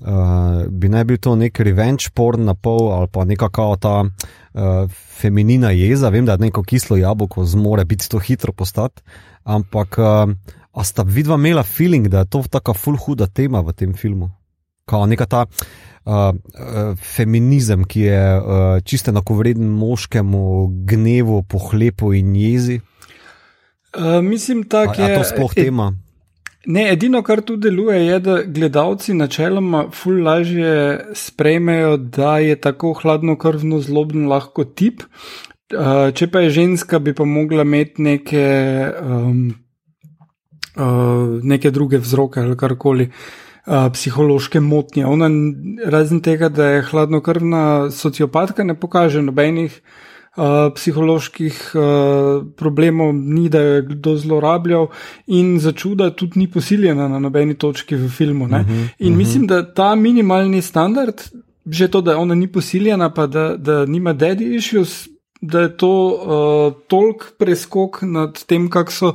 uh, 0.05 0.67
bi 0.69 0.91
naj 0.93 1.07
bil 1.09 1.19
to 1.23 1.35
nek 1.39 1.61
revenge 1.65 2.13
porn 2.15 2.45
na 2.47 2.55
pol 2.55 2.93
ali 2.95 3.11
pa 3.13 3.25
neka 3.25 3.49
kao 3.55 3.77
ta 3.81 4.03
uh, 4.05 4.85
feminina 5.21 5.73
jeza. 5.75 6.13
Vem, 6.15 6.27
da 6.27 6.37
je 6.37 6.49
neko 6.49 6.63
kislo 6.63 6.97
jabolko 6.97 7.45
zmore 7.45 7.85
biti 7.85 8.09
to 8.09 8.19
hitro 8.19 8.53
postati, 8.53 9.03
ampak 9.45 9.99
uh, 9.99 10.31
a 10.79 10.85
sta 10.85 11.03
vidva 11.03 11.35
imela 11.35 11.63
feeling, 11.63 12.09
da 12.09 12.19
je 12.23 12.31
to 12.31 12.45
taka 12.51 12.75
full 12.75 12.97
huda 12.97 13.27
tema 13.27 13.61
v 13.61 13.73
tem 13.73 13.95
filmu. 13.95 14.31
Kao 14.89 15.07
neka 15.07 15.27
ta 15.27 15.47
uh, 16.09 16.33
uh, 16.33 16.97
feminizem, 16.97 17.85
ki 17.85 18.01
je 18.01 18.21
uh, 18.39 18.45
čisto 18.85 19.13
enakovreden 19.13 19.69
moškemu 19.69 20.45
gnevu, 20.89 21.43
pohlepu 21.43 22.15
in 22.17 22.35
jezi. 22.37 22.81
Uh, 23.97 24.21
mislim, 24.25 24.65
A, 24.67 24.69
tako 24.69 25.03
a 25.03 25.09
je. 25.09 25.17
to 25.19 25.25
sploh 25.25 25.53
e- 25.57 25.65
tema? 25.65 25.93
Ne, 26.69 26.89
edino, 26.93 27.23
kar 27.25 27.41
tu 27.41 27.57
deluje, 27.57 28.01
je, 28.07 28.19
da 28.21 28.41
gledalci 28.45 29.15
načeloma 29.15 29.87
ful 29.95 30.19
lažje 30.25 30.99
sprejmejo, 31.17 31.97
da 31.97 32.39
je 32.45 32.57
tako 32.61 32.93
hladnokrvno 32.99 33.81
zloben 33.81 34.27
lahko 34.29 34.65
tip. 34.65 35.05
Uh, 35.73 36.09
če 36.17 36.29
pa 36.33 36.43
je 36.45 36.51
ženska, 36.61 36.99
bi 36.99 37.15
pa 37.15 37.25
mogla 37.29 37.65
imeti 37.65 38.03
neke, 38.03 38.45
um, 39.01 39.41
uh, 40.77 41.41
neke 41.45 41.71
druge 41.71 42.01
vzroke 42.05 42.41
ali 42.41 42.57
karkoli. 42.57 43.09
Uh, 43.09 43.48
psihološke 43.67 44.61
motnje. 44.61 45.07
Ona, 45.07 45.29
razen 45.85 46.21
tega, 46.21 46.49
da 46.49 46.67
je 46.67 46.83
hladnokrvna 46.83 47.91
sociopatka, 47.91 48.65
ne 48.65 48.75
pokaže 48.75 49.23
nobenih 49.23 49.81
uh, 50.37 50.73
psiholoških 50.75 51.61
uh, 51.75 52.47
problemov, 52.57 53.13
ni 53.15 53.49
da 53.49 53.61
je 53.61 53.83
kdo 53.83 54.17
zlorabljal, 54.17 54.89
in 55.27 55.59
za 55.61 55.73
čuda 55.73 56.11
tudi 56.11 56.39
ni 56.39 56.51
posiljena 56.51 57.09
na 57.09 57.19
nobeni 57.19 57.55
točki 57.55 57.97
v 57.97 58.09
filmu. 58.09 58.45
Uh 58.45 58.51
-huh, 58.51 58.89
in 58.99 59.13
uh 59.13 59.15
-huh. 59.15 59.17
mislim, 59.17 59.47
da 59.47 59.75
ta 59.75 59.95
minimalni 59.95 60.63
standard, 60.63 61.23
že 61.67 61.89
to, 61.89 62.01
da 62.01 62.19
ona 62.19 62.35
ni 62.35 62.53
posiljena, 62.53 63.11
pa 63.11 63.27
da, 63.27 63.57
da 63.57 63.87
nima 63.87 64.15
daddy 64.15 64.57
issues. 64.57 65.09
Da 65.41 65.61
je 65.61 65.77
to 65.77 66.07
uh, 66.07 66.83
toliko 66.89 67.27
preskok 67.39 68.03
nad 68.03 68.45
tem, 68.45 68.71
kako 68.71 68.93
so 68.93 69.07
uh, 69.09 69.15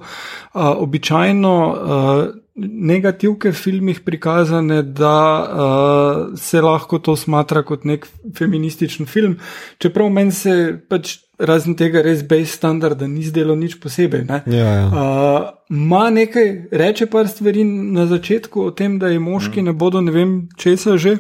običajno 0.54 1.68
uh, 1.68 2.43
negativke 2.56 3.50
v 3.50 3.58
filmih 3.58 4.00
prikazane, 4.06 4.84
da 4.84 5.18
uh, 5.42 6.38
se 6.38 6.62
lahko 6.62 7.00
to 7.00 7.16
smatra 7.18 7.64
kot 7.66 7.86
nek 7.86 8.06
feminističen 8.38 9.06
film. 9.10 9.38
Čeprav 9.82 10.10
meni 10.14 10.32
se 10.32 10.78
pač 10.90 11.18
razen 11.40 11.74
tega 11.76 12.04
res 12.06 12.22
base 12.22 12.54
standarda 12.54 13.08
ni 13.10 13.26
zdelo 13.26 13.56
nič 13.58 13.80
posebej. 13.82 14.26
Ne? 14.30 14.44
Ja, 14.46 14.70
ja. 14.70 14.88
Uh, 14.88 15.52
Ma 15.74 16.12
nekaj, 16.14 16.70
reče 16.70 17.08
par 17.10 17.26
stvari 17.28 17.64
na 17.66 18.06
začetku 18.06 18.68
o 18.68 18.72
tem, 18.72 19.00
da 19.02 19.10
je 19.10 19.18
moški 19.20 19.64
ne 19.66 19.74
bodo, 19.74 20.04
ne 20.06 20.14
vem, 20.14 20.34
česa 20.60 21.00
že, 21.02 21.16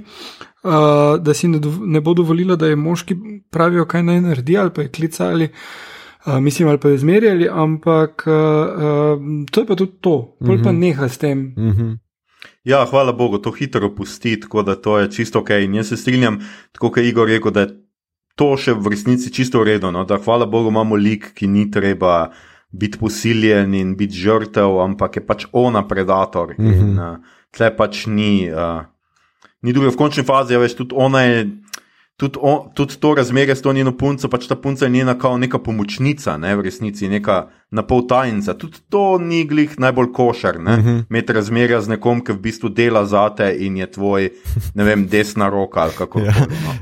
uh, 0.61 1.17
da 1.17 1.33
si 1.33 1.49
ne, 1.49 1.57
dov- 1.57 1.81
ne 1.89 2.01
bo 2.05 2.13
dovolila, 2.13 2.55
da 2.55 2.69
je 2.69 2.77
moški 2.77 3.17
pravijo, 3.49 3.87
kaj 3.89 4.03
naj 4.05 4.21
naredi, 4.21 4.57
ali 4.61 4.69
pa 4.75 4.85
je 4.85 4.91
klicali, 4.93 5.49
uh, 5.49 5.92
mislim, 6.41 6.67
ali 6.67 6.79
pa 6.79 6.89
je 6.89 6.97
zmerjali, 6.97 7.49
ampak 7.51 8.23
uh, 8.27 8.33
uh, 8.33 9.19
to 9.51 9.61
je 9.61 9.67
pa 9.67 9.75
tudi 9.75 9.91
to, 10.01 10.37
bolj 10.39 10.63
pa 10.63 10.71
neha 10.71 11.09
s 11.09 11.17
tem. 11.17 11.53
Mhm. 11.57 11.91
Ja, 12.63 12.85
hvala 12.87 13.11
Bogu, 13.11 13.37
to 13.37 13.51
hitro 13.51 13.89
pusti, 13.95 14.39
tako 14.39 14.63
da 14.63 14.75
to 14.75 14.99
je 14.99 15.11
čisto 15.11 15.39
ok. 15.39 15.49
In 15.49 15.75
jaz 15.75 15.87
se 15.87 15.97
strinjam, 15.97 16.39
tako 16.71 16.89
kot 16.89 16.97
je 16.97 17.09
Igor 17.09 17.27
rekel, 17.27 17.51
da 17.51 17.65
je 17.65 17.73
to 18.39 18.53
še 18.57 18.73
v 18.73 18.93
resnici 18.93 19.31
čisto 19.33 19.59
v 19.59 19.73
redu. 19.73 19.91
No? 19.91 20.05
Da 20.07 20.17
hvala 20.17 20.45
Bogu 20.45 20.71
imamo 20.71 20.95
lik, 20.95 21.33
ki 21.35 21.47
ni 21.47 21.67
treba 21.71 22.31
biti 22.71 22.97
posiljen 22.97 23.73
in 23.77 23.93
biti 23.99 24.17
žrtev, 24.17 24.79
ampak 24.81 25.19
je 25.19 25.25
pač 25.25 25.45
ona 25.51 25.83
predator. 25.87 26.55
Mm 26.57 26.65
-hmm. 26.65 26.79
In 26.79 26.99
uh, 26.99 27.17
tle 27.51 27.75
pač 27.75 28.05
ni, 28.07 28.49
uh, 28.49 28.81
ni 29.61 29.73
druge 29.73 29.89
v 29.89 29.97
končni 29.97 30.23
fazi, 30.23 30.55
a 30.55 30.59
več 30.59 30.73
tudi 30.73 30.95
ona 30.95 31.21
je. 31.21 31.62
Tudi, 32.17 32.37
on, 32.41 32.69
tudi 32.73 32.95
to 32.99 33.15
razmerje 33.15 33.55
s 33.55 33.61
to 33.61 33.73
njeno 33.73 33.97
punco, 33.97 34.29
pač 34.29 34.45
ta 34.47 34.55
punca 34.55 34.85
je 34.85 34.91
njena 34.91 35.17
kao 35.19 35.37
neka 35.37 35.57
pomočnica, 35.59 36.37
ne, 36.37 36.55
v 36.55 36.61
resnici 36.61 37.09
neka 37.09 37.47
napol 37.71 38.05
tajnica. 38.07 38.53
Tudi 38.53 38.77
to 38.89 39.17
ni 39.17 39.45
glih 39.49 39.79
najbolj 39.79 40.11
košar, 40.13 40.59
ne, 40.61 40.77
uh 40.77 40.85
-huh. 40.85 41.03
imeti 41.09 41.33
razmerja 41.33 41.81
z 41.81 41.89
nekom, 41.89 42.23
ki 42.23 42.31
v 42.31 42.39
bistvu 42.39 42.69
dela 42.69 43.05
zate 43.05 43.55
in 43.59 43.77
je 43.77 43.91
tvoj, 43.91 44.29
ne 44.73 44.83
vem, 44.83 45.07
desna 45.07 45.49
roka 45.49 45.79
ali 45.79 45.91
kako. 45.97 46.19
Ja. 46.19 46.33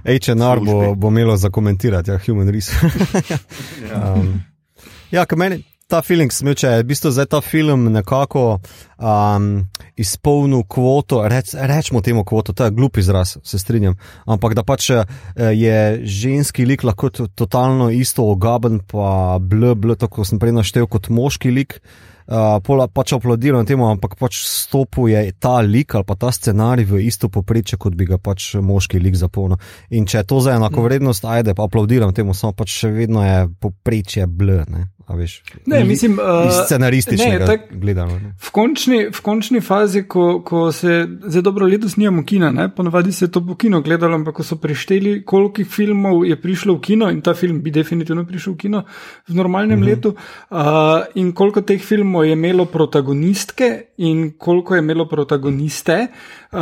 HR 0.03 0.59
bo, 0.65 0.71
Službi. 0.71 0.95
bo 0.95 1.07
imelo 1.07 1.37
za 1.37 1.49
komentirati, 1.49 2.11
ja, 2.11 2.19
human 2.25 2.49
resource. 2.49 2.97
um, 3.95 4.41
ja, 5.11 5.25
ker 5.25 5.37
meni 5.37 5.63
ta 5.91 6.01
film 6.01 6.29
smeče, 6.31 6.77
v 6.79 6.87
bistvu 6.87 7.11
zdaj 7.11 7.25
ta 7.25 7.41
film 7.41 7.91
nekako 7.91 8.59
um, 8.97 9.67
izpolnil 9.97 10.63
kvoto, 10.69 11.23
reč, 11.27 11.53
rečemo 11.57 12.01
temu 12.01 12.23
kvoto, 12.25 12.53
to 12.53 12.65
je 12.67 12.75
glup 12.75 12.97
izraz, 12.97 13.37
se 13.43 13.59
strinjam, 13.59 13.97
ampak 14.25 14.55
da 14.57 14.63
pač 14.63 14.89
eh, 14.89 15.03
je 15.35 16.01
ženski 16.05 16.65
lik 16.65 16.83
lahko 16.83 17.09
to, 17.09 17.27
totalno 17.27 17.89
isto 17.89 18.25
ogaben, 18.29 18.79
pa 18.79 19.37
bl, 19.41 19.73
bl, 19.75 19.97
tako 19.99 20.25
sem 20.25 20.39
prej 20.39 20.55
naštel, 20.55 20.87
kot 20.87 21.09
moški 21.09 21.51
lik. 21.51 21.81
uh, 21.81 22.10
pola, 22.63 22.87
pač 22.87 23.13
aplaudiral 23.17 23.65
temu, 23.67 23.89
ampak 23.91 24.15
pač 24.19 24.39
stopil 24.47 25.11
je 25.11 25.33
ta 25.39 25.59
lik 25.65 25.95
ali 25.95 26.07
pa 26.07 26.15
ta 26.15 26.31
scenarij 26.31 26.87
v 26.87 27.03
isto 27.07 27.29
poprečje, 27.29 27.77
kot 27.81 27.97
bi 27.97 28.07
ga 28.07 28.17
pač 28.17 28.55
moški 28.55 29.01
lik 29.03 29.19
zapolnil. 29.19 29.59
In 29.91 30.07
če 30.07 30.23
je 30.23 30.29
to 30.29 30.39
za 30.39 30.55
enako 30.55 30.87
vrednost, 30.87 31.25
ajde, 31.25 31.55
pa 31.57 31.67
aplaudiram 31.67 32.13
temu, 32.15 32.33
samo 32.37 32.55
pač 32.55 32.81
še 32.83 32.93
vedno 32.95 33.25
je 33.25 33.47
poprečje 33.59 34.27
bl. 34.27 34.63
Ne? 34.71 34.87
Mislim, 35.85 36.13
uh, 36.13 36.51
scenaristično 36.65 37.25
gledano. 37.71 38.19
V 38.39 38.51
končni, 38.51 39.09
v 39.11 39.21
končni 39.21 39.61
fazi, 39.61 40.03
ko, 40.07 40.41
ko 40.45 40.71
se 40.71 41.07
zdaj 41.25 41.41
dobro 41.41 41.67
leto 41.67 41.89
snijamo 41.89 42.23
kina, 42.25 42.51
ne, 42.51 42.69
ponavadi 42.75 43.11
se 43.11 43.25
je 43.25 43.31
to 43.31 43.47
po 43.47 43.55
kino 43.55 43.81
gledalo, 43.81 44.15
ampak 44.15 44.35
ko 44.35 44.43
so 44.43 44.55
prešteli, 44.55 45.25
koliko 45.25 45.63
filmov 45.63 46.25
je 46.25 46.41
prišlo 46.41 46.75
v 46.77 46.81
kino 46.81 47.09
in 47.11 47.21
ta 47.21 47.33
film 47.33 47.61
bi 47.61 47.71
definitivno 47.71 48.25
prišel 48.25 48.53
v 48.53 48.57
kino 48.57 48.83
v 49.27 49.35
normalnem 49.35 49.79
uh 49.79 49.85
mhm. 49.85 49.91
-huh. 49.91 49.95
letu, 49.95 50.15
uh, 50.49 50.57
in 51.15 51.31
koliko 51.31 51.61
teh 51.61 51.81
filmov 51.81 52.20
je 52.23 52.33
imelo 52.33 52.65
protagonistke 52.65 53.93
in 53.97 54.31
koliko 54.37 54.75
je 54.75 54.79
imelo 54.79 55.07
protagoniste. 55.09 56.07
Uh, 56.51 56.59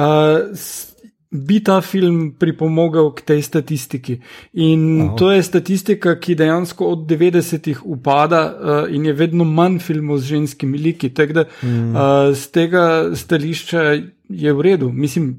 bi 1.30 1.60
ta 1.64 1.78
film 1.82 2.34
pripomogel 2.40 3.12
k 3.14 3.22
tej 3.22 3.42
statistiki. 3.46 4.18
In 4.54 5.02
Aha. 5.02 5.16
to 5.16 5.30
je 5.32 5.44
statistika, 5.44 6.16
ki 6.18 6.36
dejansko 6.36 6.88
od 6.90 7.06
90-ih 7.06 7.84
upada 7.86 8.42
uh, 8.50 8.80
in 8.90 9.06
je 9.06 9.14
vedno 9.14 9.46
manj 9.46 9.78
filmov 9.80 10.18
z 10.18 10.34
ženskimi 10.34 10.78
liki. 10.78 11.14
Tako 11.14 11.34
da 11.34 11.44
mm. 11.62 11.94
uh, 11.94 12.34
z 12.34 12.48
tega 12.50 12.86
stališča 13.14 13.84
je 14.30 14.54
v 14.54 14.62
redu. 14.62 14.90
Mislim, 14.90 15.36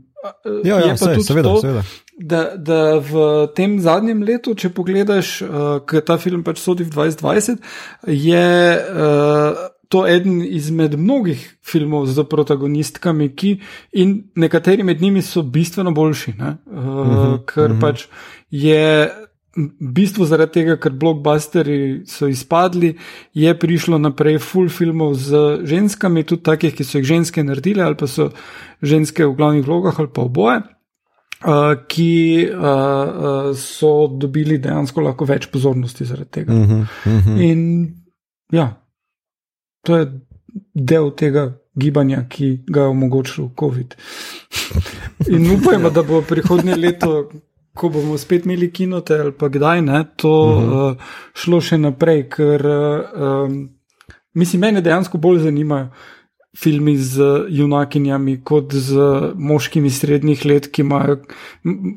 ja, 0.65 0.79
ja, 0.79 0.97
sej, 0.97 1.19
seveda, 1.27 1.49
to, 1.49 1.61
seveda. 1.61 1.83
Da, 2.21 2.43
da 2.57 2.81
v 3.01 3.49
tem 3.57 3.79
zadnjem 3.81 4.23
letu, 4.23 4.55
če 4.55 4.71
pogledaš, 4.77 5.41
uh, 5.43 5.69
ker 5.89 6.05
ta 6.07 6.21
film 6.23 6.45
pač 6.47 6.63
sodi 6.63 6.87
v 6.87 6.95
2020, 6.95 7.59
je. 8.07 8.47
Uh, 8.95 9.70
to 9.91 10.05
eden 10.07 10.43
izmed 10.47 10.95
mnogih 10.99 11.41
filmov 11.67 12.07
z 12.07 12.23
protagonistkami, 12.31 13.33
ki 13.35 13.57
in 13.99 14.13
nekateri 14.39 14.87
med 14.87 15.03
njimi 15.03 15.23
so 15.23 15.43
bistveno 15.43 15.91
boljši, 15.91 16.35
uh, 16.39 16.47
uh 16.47 16.85
-huh, 16.85 17.39
ker 17.47 17.71
uh 17.71 17.77
-huh. 17.77 17.81
pač 17.81 18.07
je. 18.51 19.11
V 19.57 19.93
bistvu 19.93 20.25
zaradi 20.25 20.53
tega, 20.53 20.77
ker 20.77 20.93
blokbusteri 20.93 22.03
so 22.07 22.29
izpadli, 22.29 22.97
je 23.35 23.59
prišlo 23.59 23.99
naprej 23.99 24.39
full 24.39 24.69
filmov 24.69 25.15
z 25.15 25.59
ženskami, 25.65 26.23
tudi 26.23 26.43
takih, 26.43 26.75
ki 26.75 26.85
so 26.85 26.99
jih 26.99 27.07
ženske 27.07 27.43
naredile, 27.45 27.83
ali 27.83 27.97
pa 27.97 28.07
so 28.07 28.31
ženske 28.83 29.27
v 29.27 29.35
glavnih 29.35 29.67
vlogah, 29.67 29.99
ali 29.99 30.09
pa 30.15 30.23
oboje, 30.23 30.61
uh, 31.45 31.75
ki 31.89 32.49
uh, 32.55 32.63
uh, 32.63 33.57
so 33.57 34.07
dobili 34.07 34.59
dejansko 34.59 35.01
lahko 35.01 35.25
več 35.25 35.47
pozornosti 35.47 36.05
zaradi 36.05 36.31
tega. 36.31 36.53
Uh 36.53 36.59
-huh, 36.61 36.87
uh 37.07 37.27
-huh. 37.27 37.51
In 37.51 37.89
ja, 38.53 38.81
To 39.83 39.97
je 39.97 40.11
del 40.75 41.11
tega 41.17 41.47
gibanja, 41.81 42.25
ki 42.29 42.65
ga 42.67 42.87
je 42.87 42.95
omogočil 42.95 43.51
COVID. 43.61 43.95
In 45.35 45.51
upajmo, 45.55 45.91
da 45.91 46.03
bo 46.03 46.23
prihodnje 46.23 46.77
leto, 46.77 47.31
ko 47.75 47.89
bomo 47.89 48.19
spet 48.19 48.45
imeli 48.45 48.71
kinote 48.73 49.19
ali 49.21 49.33
pa 49.33 49.49
kdaj, 49.49 49.83
ne, 49.83 50.05
to 50.17 50.31
uh 50.31 50.63
-huh. 50.63 50.91
uh, 50.91 50.97
šlo 51.35 51.61
še 51.61 51.79
naprej, 51.79 52.29
ker 52.29 52.67
uh, 52.67 53.45
um, 53.47 53.69
mislim, 54.35 54.61
mene 54.61 54.81
dejansko 54.81 55.19
bolj 55.19 55.39
zanimajo 55.39 55.89
filmi 56.57 56.97
z 56.97 57.23
junakinjami, 57.49 58.41
kot 58.45 58.75
z 58.75 58.97
moškimi 59.35 59.91
srednjih 59.91 60.45
let, 60.45 60.67
ki 60.73 60.83
imajo 60.83 61.21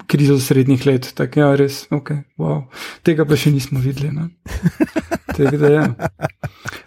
krizo 0.07 0.39
srednjih 0.39 0.85
let. 0.85 1.11
Tako 1.15 1.39
ja, 1.39 1.55
res, 1.55 1.87
okay, 1.89 2.21
wow. 2.37 2.63
tega 3.03 3.25
pa 3.25 3.35
še 3.35 3.51
nismo 3.51 3.79
videli. 3.79 4.13
Da, 5.37 5.67
ja. 5.67 5.87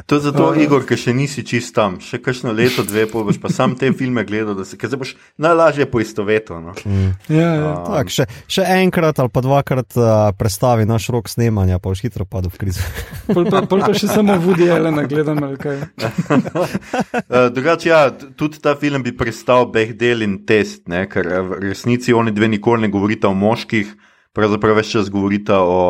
To 0.06 0.14
je 0.14 0.20
zato, 0.20 0.50
uh, 0.50 0.58
Igor, 0.62 0.84
ker 0.86 0.98
še 0.98 1.10
nisi 1.16 1.42
čist 1.46 1.74
tam, 1.74 1.96
še 2.02 2.20
kakšno 2.22 2.52
leto, 2.54 2.84
dve, 2.86 3.08
pa 3.10 3.24
boš 3.26 3.40
pa 3.42 3.50
sam 3.50 3.74
te 3.78 3.90
filme 3.96 4.22
gledal, 4.28 4.54
da 4.54 4.64
se 4.64 4.78
boš 4.78 5.16
najlažje 5.42 5.88
poistovetil. 5.90 6.60
No? 6.62 6.74
Mm. 6.86 7.10
Ja, 7.26 7.48
ja. 7.48 7.72
um, 7.72 7.88
tak, 7.90 8.12
še, 8.14 8.28
še 8.46 8.66
enkrat 8.78 9.18
ali 9.18 9.32
pa 9.34 9.42
dvakrat 9.42 9.98
uh, 9.98 10.30
predstavi 10.38 10.86
naš 10.86 11.08
rok 11.10 11.30
snemanja, 11.32 11.80
pa 11.82 11.90
boš 11.90 12.04
hitro 12.06 12.28
padel 12.28 12.54
v 12.54 12.62
krizo. 12.62 12.86
Pol 13.26 13.50
pa, 13.50 13.64
pol 13.66 13.82
pa 13.82 13.90
še 13.98 14.06
samo 14.12 14.38
vudi, 14.42 14.70
ali 14.70 14.94
ne 14.94 15.06
gledam 15.10 15.42
ali 15.42 15.58
kaj. 15.58 15.82
uh, 15.98 17.48
drugače, 17.56 17.90
ja, 17.90 18.02
tudi 18.14 18.62
ta 18.62 18.76
film 18.78 19.02
bi 19.02 19.16
prestal 19.16 19.66
Behdel 19.72 20.22
in 20.22 20.44
test, 20.46 20.86
ne? 20.86 21.06
ker 21.10 21.26
eh, 21.26 21.42
v 21.42 21.62
resnici 21.66 22.14
oni 22.14 22.34
dve 22.34 22.48
nikoli 22.52 22.86
ne 22.86 22.92
govorita 22.94 23.28
o 23.28 23.34
moških, 23.34 23.90
pravzaprav 24.36 24.78
več 24.78 24.94
čas 24.94 25.10
govorita 25.10 25.58
o 25.66 25.80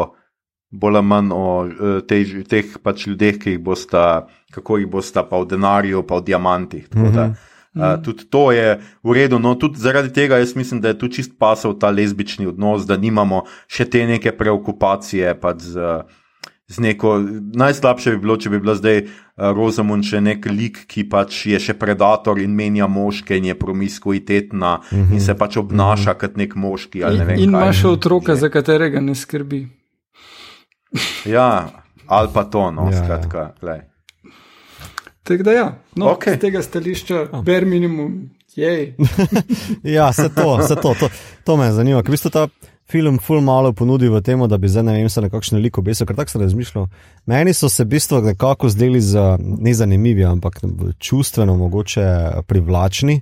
bolj 0.71 0.97
ali 0.97 1.07
manj 1.07 1.33
o 1.33 1.45
uh, 1.65 1.99
tej, 2.07 2.43
teh 2.49 2.79
pač 2.83 3.07
ljudeh, 3.07 3.39
ki 3.39 3.57
jih 3.57 3.63
bosta, 3.63 4.27
kako 4.55 4.81
jih 4.83 4.91
bosta, 4.91 5.23
pa 5.23 5.39
o 5.39 5.45
denarju, 5.45 6.03
pa 6.07 6.19
o 6.19 6.21
diamantih. 6.21 6.89
Mm 6.95 7.13
-hmm. 7.13 7.35
Uh, 7.77 8.03
tudi 8.03 8.25
to 8.25 8.53
je 8.53 8.81
v 9.05 9.13
redu, 9.13 9.39
no 9.39 9.55
tudi 9.55 9.79
zaradi 9.79 10.13
tega 10.13 10.39
jaz 10.39 10.57
mislim, 10.57 10.81
da 10.81 10.89
je 10.89 10.99
tu 10.99 11.09
čist 11.09 11.33
pasal 11.39 11.79
ta 11.79 11.91
lezbični 11.91 12.47
odnos, 12.47 12.87
da 12.87 12.97
nimamo 12.97 13.43
še 13.69 13.85
te 13.85 14.07
neke 14.07 14.33
preokupacije. 14.33 15.35
Pač 15.41 15.61
z, 15.61 16.01
z 16.69 16.81
neko, 16.81 17.21
najslabše 17.53 18.11
bi 18.11 18.19
bilo, 18.19 18.37
če 18.37 18.51
bi 18.51 18.61
bila 18.65 18.75
zdaj 18.75 19.03
uh, 19.05 19.53
Rosamund 19.53 20.09
še 20.09 20.21
nek 20.21 20.49
lik, 20.49 20.87
ki 20.89 21.05
pač 21.05 21.47
je 21.47 21.61
še 21.61 21.75
predator 21.77 22.41
in 22.41 22.57
menja 22.57 22.89
moške 22.89 23.37
in 23.37 23.45
je 23.45 23.55
promiskuitetna 23.55 24.77
mm 24.77 24.97
-hmm. 24.97 25.13
in 25.13 25.21
se 25.21 25.35
pač 25.35 25.57
obnaša 25.57 26.11
mm 26.11 26.15
-hmm. 26.15 26.21
kot 26.21 26.37
nek 26.37 26.55
moški. 26.57 26.99
Ne 26.99 27.35
in 27.35 27.43
in 27.43 27.51
ima 27.51 27.73
še 27.73 27.89
otroka, 27.89 28.33
je. 28.33 28.37
za 28.37 28.49
katerega 28.49 29.01
ne 29.01 29.15
skrbi. 29.15 29.69
Ja, 31.25 31.69
ali 32.07 32.29
pa 32.35 32.45
to, 32.45 32.71
no, 32.71 32.91
ja. 32.93 33.05
skratka. 33.05 33.53
Glej. 33.61 33.81
Tako 35.23 35.43
da, 35.43 35.53
ja, 35.53 35.67
no, 35.97 36.07
okay. 36.15 36.37
z 36.37 36.41
tega 36.41 36.63
stališča, 36.63 37.25
ber 37.43 37.67
minimum, 37.67 38.31
jej. 38.57 38.95
ja, 39.97 40.13
se 40.13 40.29
to, 40.35 40.63
se 40.69 40.75
to, 40.75 40.95
to, 41.01 41.09
to 41.45 41.57
me 41.57 41.73
zanima. 41.73 42.03
Kaj 42.03 42.13
v 42.13 42.15
bistvu 42.15 42.31
ta 42.31 42.47
film 42.87 43.19
ful 43.19 43.41
malo 43.43 43.73
ponudi 43.75 44.09
v 44.09 44.21
tem, 44.23 44.43
da 44.49 44.59
bi 44.59 44.71
zdaj 44.71 44.87
ne 44.87 44.95
vem, 45.01 45.09
se 45.11 45.25
nekakšne 45.25 45.59
liko 45.59 45.83
beso, 45.83 46.07
ker 46.07 46.17
tako 46.17 46.37
sem 46.37 46.45
razmišljal. 46.47 46.87
Meni 47.27 47.55
so 47.55 47.69
se 47.69 47.85
v 47.85 47.97
bistvu 47.97 48.23
nekako 48.23 48.71
zdeli 48.71 49.01
za 49.03 49.35
nezanimivi, 49.41 50.25
ampak 50.25 50.63
čustveno 50.99 51.57
mogoče 51.57 52.07
privlačni, 52.47 53.21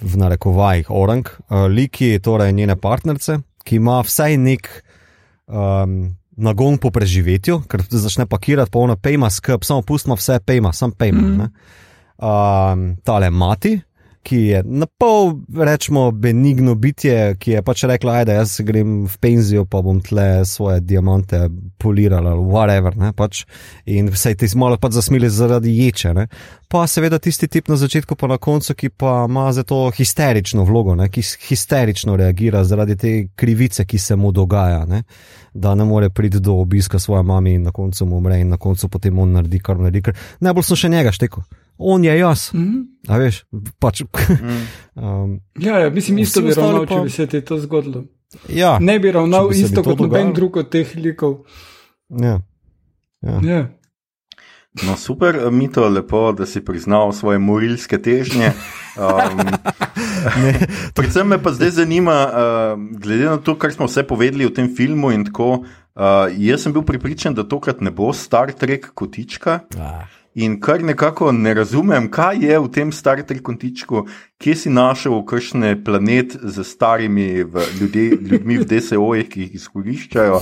v 0.00 0.16
narekovajih 0.16 0.90
orang, 0.90 1.28
uh, 1.28 1.66
liki 1.68 2.18
torej 2.22 2.52
njene 2.52 2.76
partnerce, 2.80 3.38
ki 3.64 3.76
ima 3.76 3.98
vsaj 4.00 4.36
nek 4.40 4.68
um, 5.46 6.14
nagon 6.36 6.78
po 6.78 6.90
preživetju, 6.90 7.62
ker 7.68 7.82
začne 7.90 8.26
pakirati 8.26 8.70
polno 8.70 8.96
pejma 8.96 9.30
skrb, 9.30 9.64
samo 9.64 9.82
pustimo 9.82 10.16
vse 10.18 10.40
pejma, 10.46 10.72
sam 10.72 10.92
pejma. 10.92 11.20
Mm 11.20 11.40
-hmm. 11.40 12.72
um, 12.72 12.96
tale 13.04 13.30
mati 13.30 13.80
ki 14.24 14.36
je 14.36 14.62
na 14.64 14.86
pol, 14.86 15.34
rečemo, 15.56 16.08
benigno 16.10 16.74
bitje, 16.74 17.36
ki 17.38 17.50
je 17.58 17.62
pač 17.62 17.84
rekla, 17.88 18.22
da 18.24 18.38
jaz 18.38 18.56
grem 18.64 19.04
v 19.04 19.18
penzijo, 19.20 19.64
pa 19.68 19.82
bom 19.84 20.00
tle 20.00 20.44
svoje 20.48 20.80
diamante 20.80 21.44
polirala, 21.78 22.32
whatever. 22.40 22.96
Ne, 22.96 23.12
pač. 23.12 23.44
In 23.84 24.08
vse 24.12 24.34
ti 24.40 24.48
malo 24.58 24.78
pač 24.80 24.96
zasmili 24.96 25.28
zaradi 25.30 25.74
ječe. 25.76 26.14
Ne. 26.16 26.26
Pa 26.72 26.86
seveda 26.90 27.20
tisti 27.22 27.48
tip 27.52 27.68
na 27.68 27.76
začetku, 27.76 28.16
pa 28.16 28.30
na 28.30 28.38
koncu, 28.40 28.74
ki 28.74 28.90
pa 28.96 29.26
ima 29.28 29.50
za 29.52 29.62
to 29.62 29.90
histerično 29.94 30.64
vlogo, 30.64 30.96
ne, 30.98 31.10
ki 31.12 31.22
histerično 31.48 32.16
reagira 32.16 32.64
zaradi 32.64 32.96
te 32.96 33.12
krivice, 33.36 33.84
ki 33.84 33.98
se 33.98 34.16
mu 34.16 34.32
dogaja. 34.32 34.86
Ne. 34.88 35.02
Da 35.54 35.74
ne 35.74 35.84
more 35.84 36.08
priti 36.10 36.40
do 36.40 36.56
obiska 36.62 36.98
svoje 36.98 37.22
mame 37.22 37.54
in 37.54 37.68
na 37.68 37.72
koncu 37.72 38.08
umre, 38.08 38.40
in 38.40 38.48
na 38.48 38.56
koncu 38.56 38.88
potem 38.88 39.18
on 39.18 39.36
naredi, 39.36 39.60
kar 39.60 39.78
naredi. 39.78 40.16
Najbolj 40.40 40.66
so 40.66 40.78
še 40.78 40.88
njega 40.88 41.12
štekali 41.12 41.63
on 41.78 42.04
je 42.04 42.18
jaz. 42.18 42.52
Mm 42.52 42.60
-hmm. 42.60 42.86
A 43.08 43.18
veš, 43.18 43.44
pač. 43.78 44.02
mm. 44.02 44.66
um, 45.04 45.40
ja, 45.58 45.78
ja, 45.78 45.90
mislim, 45.90 46.18
isto 46.18 46.42
bi 46.42 46.54
ravnal, 46.54 46.86
pa... 46.86 46.94
če 46.94 47.00
bi 47.00 47.10
se 47.10 47.26
ti 47.26 47.40
to 47.40 47.58
zgodilo. 47.58 48.04
Ja, 48.48 48.78
ne 48.80 48.98
bi 48.98 49.12
ravnal 49.12 49.48
bi 49.48 49.60
isto 49.60 49.82
kot 49.82 49.98
noben 49.98 50.32
drug 50.32 50.56
od 50.56 50.68
teh 50.68 50.96
likov. 50.96 51.44
Ja. 52.08 52.40
Ja. 53.22 53.40
Ja. 53.42 53.68
No, 54.82 54.96
super, 54.96 55.50
mi 55.50 55.72
to 55.72 55.88
lepo, 55.88 56.32
da 56.32 56.46
si 56.46 56.64
priznal 56.64 57.12
svoje 57.12 57.38
morilske 57.38 57.98
težnje. 58.02 58.50
Um, 58.98 59.38
predvsem 60.96 61.28
me 61.28 61.38
pa 61.42 61.52
zdaj 61.54 61.70
zanima, 61.70 62.16
uh, 62.26 62.98
glede 62.98 63.24
na 63.24 63.36
to, 63.36 63.54
kar 63.54 63.72
smo 63.72 63.86
vse 63.86 64.02
povedali 64.02 64.46
v 64.46 64.54
tem 64.54 64.66
filmu. 64.74 65.12
Tako, 65.30 65.62
uh, 65.62 66.26
jaz 66.34 66.66
sem 66.66 66.74
bil 66.74 66.82
pripričan, 66.82 67.38
da 67.38 67.46
tokrat 67.46 67.80
ne 67.86 67.94
bo 67.94 68.10
Star 68.12 68.50
Trek 68.50 68.90
kotička. 68.98 69.60
Ah. 69.78 70.10
In 70.34 70.56
kar 70.60 70.82
nekako 70.82 71.32
ne 71.32 71.54
razumem, 71.54 72.08
kaj 72.10 72.40
je 72.42 72.58
v 72.58 72.68
tem 72.74 72.92
starem 72.92 73.38
kontičku, 73.42 74.06
kje 74.42 74.54
si 74.56 74.70
našel 74.70 75.20
kakšne 75.22 75.76
planet 75.84 76.34
z 76.42 76.64
starimi 76.66 77.44
ljudje, 77.80 78.18
ljudmi 78.18 78.58
v 78.58 78.66
DSO-jih, 78.66 79.28
ki 79.30 79.44
jih 79.44 79.54
izkoriščajo, 79.60 80.40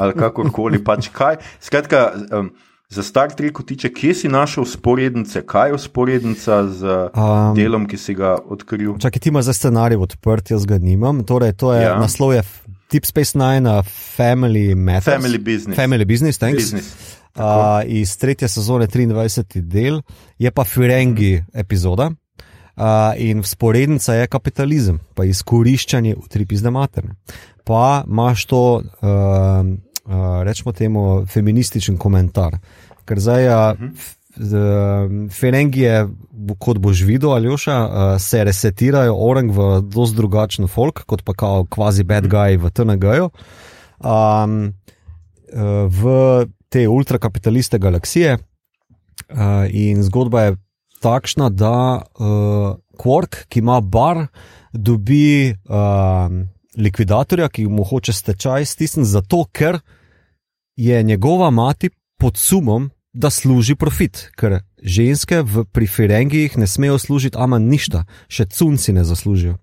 ali 0.00 0.16
kakorkoli 0.16 0.80
pač 0.84 1.10
kaj. 1.12 1.42
Skratka, 1.60 2.06
um, 2.32 2.48
za 2.88 3.02
star 3.02 3.34
tri 3.36 3.50
kotiče, 3.52 3.90
kje 3.92 4.14
si 4.14 4.30
našel 4.32 4.64
sporednice, 4.64 5.42
kaj 5.46 5.74
je 5.74 5.78
sporednica 5.82 6.62
z 6.72 6.94
um, 7.12 7.52
delom, 7.56 7.84
ki 7.90 8.00
si 8.00 8.14
ga 8.16 8.38
odkril? 8.40 8.96
Čakaj, 9.02 9.20
ti 9.20 9.28
imaš 9.28 9.50
za 9.50 9.58
scenarij 9.58 10.00
odprt, 10.00 10.54
jaz 10.54 10.64
ga 10.64 10.78
nimam. 10.80 11.20
Torej, 11.24 11.52
to 11.60 11.74
je 11.76 11.82
ja. 11.84 11.98
naslov 12.00 12.32
je 12.32 12.46
Deep 12.92 13.04
Space 13.04 13.36
Nine, 13.36 13.82
Family 14.16 14.72
Method. 14.72 15.20
Family 15.20 15.38
Business. 15.38 15.76
Family 15.76 16.08
Business, 16.08 16.40
thanks. 16.40 16.72
business. 16.72 17.20
Uh, 17.36 17.82
iz 17.86 18.16
tretje 18.16 18.48
sezone, 18.48 18.86
23. 18.86 19.60
del, 19.60 20.00
je 20.38 20.50
pa 20.50 20.64
Firengi 20.64 21.44
epizoda. 21.54 22.10
Uh, 22.76 23.14
in 23.22 23.42
sporednica 23.42 24.14
je 24.14 24.26
kapitalizem, 24.26 24.98
pa 25.14 25.24
izkoriščanje 25.24 26.16
utripizne 26.18 26.72
materne. 26.74 27.14
Pa 27.64 28.02
imaš 28.06 28.46
to, 28.50 28.62
uh, 28.82 29.06
uh, 29.06 30.42
rečemo 30.42 30.72
temu, 30.72 31.04
feminističen 31.30 31.96
komentar. 31.96 32.58
Ker 33.06 33.20
zdaj, 33.22 33.46
uh, 33.46 33.78
uh, 33.78 35.30
Ferengije, 35.30 36.08
kot 36.58 36.82
boš 36.82 37.04
videl, 37.06 37.36
ali 37.36 37.48
oša, 37.48 37.78
uh, 37.84 38.16
se 38.18 38.42
resetirajo 38.44 39.14
orang 39.14 39.54
v 39.54 39.68
dosti 39.86 40.16
drugačen 40.16 40.66
folk, 40.66 41.04
kot 41.06 41.22
pa 41.22 41.38
kao 41.38 41.64
kvazi 41.70 42.02
bad 42.02 42.26
guy 42.26 42.58
v 42.58 42.74
TNG-ju. 42.74 43.30
Um, 44.02 44.74
v 45.86 46.02
te 46.74 46.88
ultrakapitaliste 46.90 47.78
galaksije, 47.78 48.34
uh, 48.34 49.66
in 49.70 50.02
zgodba 50.02 50.42
je 50.42 50.56
takšna, 51.04 51.50
da 51.54 52.02
uh, 52.02 52.74
Quark, 52.98 53.44
ki 53.48 53.62
ima 53.62 53.78
bar, 53.80 54.26
dobi 54.72 55.52
uh, 55.52 56.34
likvidatorja, 56.76 57.48
ki 57.48 57.68
mu 57.70 57.84
hoče 57.86 58.12
stečaj 58.12 58.66
stisniti, 58.66 59.10
zato 59.10 59.44
ker 59.52 59.78
je 60.76 61.02
njegova 61.02 61.50
mati 61.50 61.90
pod 62.18 62.36
sumom, 62.36 62.90
da 63.14 63.30
služi 63.30 63.76
profit, 63.78 64.28
ker 64.34 64.58
ženske 64.82 65.44
v 65.46 65.62
preferengijih 65.70 66.56
ne 66.58 66.66
smejo 66.66 66.98
služiti, 66.98 67.38
ama 67.38 67.60
ništa, 67.62 68.02
še 68.26 68.48
cunci 68.50 68.92
ne 68.92 69.04
zaslužijo. 69.06 69.54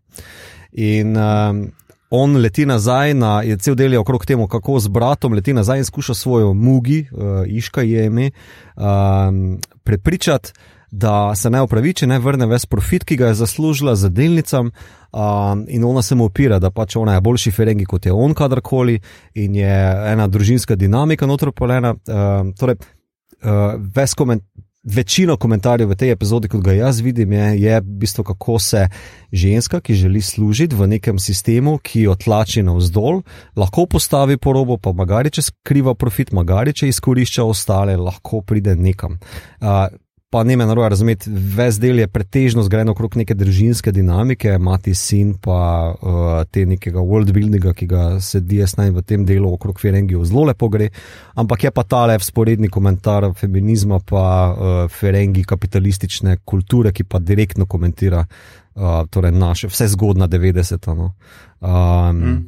In 0.71 1.17
um, 1.19 1.65
on 2.11 2.35
leti 2.37 2.65
nazaj, 2.65 3.13
na, 3.13 3.41
je 3.41 3.57
cel 3.57 3.75
del 3.75 3.93
je 3.93 3.99
okrog 3.99 4.25
temu, 4.25 4.47
kako 4.47 4.79
z 4.79 4.91
bratom 4.91 5.33
leti 5.33 5.53
nazaj 5.53 5.77
in 5.77 5.85
skuša 5.85 6.13
svojo 6.13 6.53
mugi, 6.53 7.05
uh, 7.11 7.47
iška 7.47 7.81
je 7.81 8.05
ime, 8.05 8.31
um, 8.75 9.59
prepričati 9.83 10.51
da 10.91 11.35
se 11.35 11.49
ne 11.49 11.61
upraviči, 11.61 12.07
ne 12.07 12.19
vrne 12.19 12.45
ves 12.45 12.65
profit, 12.65 13.03
ki 13.03 13.15
ga 13.15 13.27
je 13.27 13.33
zaslužila 13.33 13.95
za 13.95 14.09
delnicam, 14.09 14.71
um, 15.11 15.65
in 15.67 15.83
ona 15.83 16.01
se 16.01 16.15
mu 16.15 16.25
opira, 16.25 16.59
da 16.59 16.71
pač 16.71 16.95
ona 16.95 17.13
je 17.13 17.21
boljši 17.21 17.51
ferengi 17.51 17.85
kot 17.85 18.05
je 18.05 18.11
on 18.11 18.33
kadarkoli, 18.33 18.99
in 19.33 19.55
je 19.55 19.77
ena 20.11 20.27
družinska 20.27 20.75
dinamika 20.75 21.27
notropolena. 21.27 21.95
Um, 21.95 22.51
torej, 22.59 22.75
uh, 22.75 23.79
ves 23.95 24.13
koment. 24.13 24.43
Večino 24.83 25.35
komentarjev 25.37 25.91
v 25.91 25.95
tej 25.95 26.09
epizodi, 26.15 26.49
kot 26.49 26.63
ga 26.65 26.73
jaz 26.73 27.03
vidim, 27.05 27.35
je, 27.37 27.47
je 27.61 27.81
v 27.81 27.97
bistvu, 28.01 28.23
kako 28.25 28.57
se 28.59 28.87
ženska, 29.31 29.77
ki 29.77 29.93
želi 29.93 30.21
služiti 30.21 30.75
v 30.75 30.87
nekem 30.95 31.19
sistemu, 31.21 31.77
ki 31.77 32.07
jo 32.07 32.15
tlači 32.17 32.63
navzdol, 32.65 33.21
lahko 33.55 33.85
postavi 33.85 34.37
po 34.41 34.55
robu, 34.57 34.79
pa 34.81 34.89
magari 34.91 35.29
če 35.29 35.45
skriva 35.51 35.93
profit, 35.93 36.33
magari 36.33 36.73
če 36.73 36.89
izkorišča 36.89 37.45
ostale, 37.45 37.93
lahko 37.93 38.41
pride 38.41 38.73
nekam. 38.75 39.19
Uh, 39.61 39.85
pa 40.31 40.43
ne 40.43 40.55
me 40.57 40.65
narobe 40.65 40.89
razumeti, 40.89 41.29
ves 41.29 41.75
del 41.79 41.99
je 41.99 42.07
pretežno 42.07 42.63
zgrajen 42.63 42.89
okrog 42.93 43.17
neke 43.19 43.35
družinske 43.35 43.91
dinamike, 43.91 44.53
mati 44.63 44.93
sin, 44.95 45.33
pa 45.43 45.57
uh, 45.91 46.29
te 46.47 46.63
nekega 46.65 47.03
worldbuildinga, 47.03 47.73
ki 47.75 47.87
ga 47.91 48.05
se 48.23 48.39
DS9 48.39 48.93
v 48.95 49.03
tem 49.03 49.25
delu 49.27 49.51
okrog 49.51 49.81
Ferengiju 49.83 50.23
zelo 50.29 50.45
lepo 50.47 50.69
gre. 50.71 50.87
Ampak 51.35 51.65
je 51.67 51.71
pa 51.75 51.83
ta 51.83 52.05
le 52.07 52.15
sporedni 52.23 52.71
komentar 52.71 53.27
feminizma, 53.35 53.99
pa 53.99 54.23
uh, 54.23 54.79
Ferengi 54.87 55.43
kapitalistične 55.43 56.37
kulture, 56.47 56.95
ki 56.95 57.03
pa 57.03 57.19
direktno 57.19 57.67
komentira 57.67 58.23
uh, 58.23 59.03
torej 59.11 59.35
naše, 59.35 59.67
vse 59.67 59.89
zgodna 59.97 60.31
90. 60.31 60.91
No. 60.95 61.11
Um, 61.59 62.23
mm. 62.23 62.39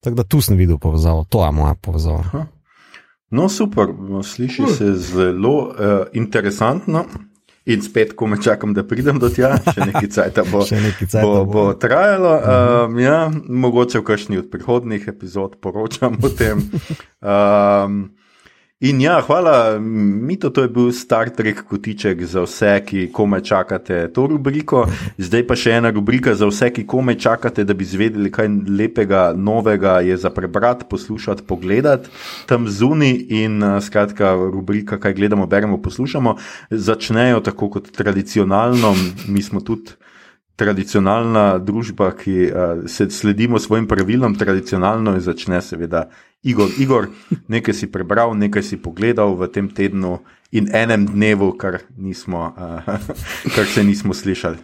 Tako 0.00 0.16
da 0.16 0.24
tu 0.24 0.40
sem 0.40 0.56
videl 0.56 0.80
povezavo, 0.80 1.28
to 1.28 1.44
je 1.44 1.52
moja 1.52 1.74
povezava. 1.74 2.46
No, 3.32 3.48
super, 3.48 3.92
sliši 4.22 4.62
se 4.76 4.94
zelo 4.94 5.56
uh, 5.58 5.74
interesantno. 6.12 7.06
In 7.64 7.82
spet, 7.82 8.16
ko 8.18 8.26
me 8.26 8.36
čakam, 8.42 8.72
da 8.74 8.82
pridem 8.82 9.20
do 9.22 9.28
tja, 9.30 9.54
še 9.62 9.86
nekaj 9.86 10.08
časa 10.10 10.42
bo, 10.52 10.64
bo, 11.22 11.44
bo 11.46 11.62
trajalo. 11.78 12.32
Um, 12.34 12.98
ja, 12.98 13.30
mogoče 13.48 14.00
v 14.02 14.06
kakšni 14.08 14.40
od 14.40 14.48
prihodnih 14.50 15.06
epizod 15.08 15.60
poročam 15.62 16.18
o 16.18 16.30
tem. 16.34 16.64
Um, 17.22 18.02
In 18.82 18.98
ja, 19.00 19.20
hvala, 19.22 19.78
Mito, 19.78 20.50
to 20.50 20.62
je 20.62 20.68
bil 20.68 20.88
Star 20.90 21.28
Trek 21.30 21.60
kotiček 21.70 22.24
za 22.26 22.42
vse, 22.42 22.72
ki 22.82 23.04
kome 23.14 23.38
čakate 23.38 24.08
to 24.10 24.24
rubriko. 24.26 24.88
Zdaj 25.22 25.44
pa 25.46 25.54
še 25.54 25.76
ena 25.78 25.92
rubrika 25.94 26.34
za 26.34 26.48
vse, 26.50 26.72
ki 26.74 26.82
kome 26.90 27.14
čakate, 27.14 27.62
da 27.62 27.76
bi 27.78 27.86
izvedeli, 27.86 28.32
kaj 28.34 28.50
lepega, 28.66 29.20
novega 29.38 30.00
je 30.02 30.16
za 30.18 30.34
prebrati, 30.34 30.88
poslušati, 30.90 31.46
pogledati 31.46 32.10
tam 32.50 32.66
zunaj. 32.66 33.14
In 33.30 33.62
skratka, 33.86 34.34
rubrika, 34.34 34.98
kaj 34.98 35.14
gledamo, 35.14 35.46
beremo, 35.46 35.78
poslušamo, 35.78 36.34
začnejo 36.70 37.38
tako 37.46 37.70
kot 37.78 37.94
tradicionalno, 37.94 38.96
mi 39.30 39.46
smo 39.46 39.62
tudi 39.62 39.94
tradicionalna 40.56 41.58
družba, 41.58 42.10
ki 42.16 42.36
uh, 42.46 42.84
se 42.86 43.10
sledimo 43.10 43.58
svojim 43.58 43.88
pravilom, 43.88 44.34
tradicionalno 44.38 45.14
in 45.16 45.20
začne 45.20 45.62
seveda 45.62 46.08
Igor. 46.42 46.68
Igor, 46.78 47.08
nekaj 47.48 47.74
si 47.74 47.90
prebral, 47.92 48.34
nekaj 48.38 48.62
si 48.62 48.76
pogledal 48.76 49.36
v 49.38 49.48
tem 49.52 49.68
tednu 49.70 50.18
in 50.52 50.68
enem 50.74 51.06
dnevu, 51.06 51.52
kar, 51.58 51.80
nismo, 51.96 52.52
uh, 52.52 52.98
kar 53.54 53.66
se 53.66 53.84
nismo 53.84 54.14
slišali. 54.14 54.58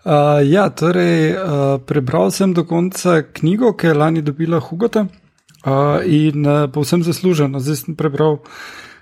Uh, 0.00 0.40
ja, 0.48 0.70
torej, 0.72 1.36
uh, 1.36 1.76
prebral 1.86 2.30
sem 2.32 2.54
do 2.56 2.64
konca 2.64 3.20
knjigo, 3.22 3.74
ki 3.76 3.92
je 3.92 3.94
lani 3.94 4.22
dobila 4.24 4.60
Hugota 4.60 5.04
uh, 5.04 6.00
in 6.06 6.46
uh, 6.46 6.70
povsem 6.72 7.04
zasluženo. 7.04 7.60
Zdaj 7.60 7.76
sem 7.76 7.96
prebral 7.96 8.40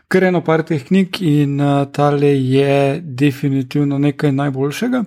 kar 0.08 0.24
eno 0.24 0.40
par 0.44 0.64
teh 0.66 0.82
knjig 0.84 1.20
in 1.22 1.60
uh, 1.60 1.84
tale 1.92 2.32
je 2.34 3.00
definitivno 3.00 3.98
nekaj 3.98 4.32
najboljšega. 4.32 5.04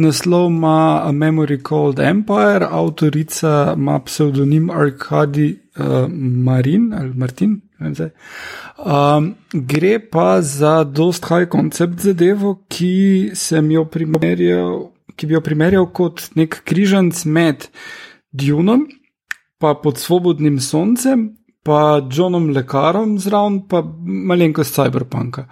Naslov 0.00 0.48
ima 0.48 1.02
A 1.04 1.12
Memory 1.12 1.58
Called 1.62 1.98
Empire, 2.00 2.66
avtorica 2.70 3.74
ima 3.76 3.98
pseudonim 4.04 4.70
Arkadi 4.70 5.58
uh, 5.78 6.08
Marin 6.46 6.92
ali 6.94 7.12
Martin. 7.14 7.60
Um, 7.80 9.34
gre 9.52 9.98
pa 10.10 10.42
za 10.42 10.84
dost 10.84 11.24
high 11.28 11.48
koncept 11.48 12.00
zadevo, 12.00 12.54
ki, 12.68 13.32
ki 15.16 15.26
bi 15.26 15.34
jo 15.34 15.42
primerjal 15.44 15.86
kot 15.92 16.30
nek 16.36 16.62
križanc 16.64 17.24
med 17.24 17.68
Dunom, 18.32 18.86
pa 19.60 19.74
pod 19.74 19.98
svobodnim 19.98 20.60
soncem, 20.60 21.30
pa 21.64 22.00
Johnom 22.12 22.50
Lekarom 22.56 23.18
zraven, 23.18 23.62
pa 23.68 23.82
malenkost 24.04 24.76
cyberpunka. 24.76 25.48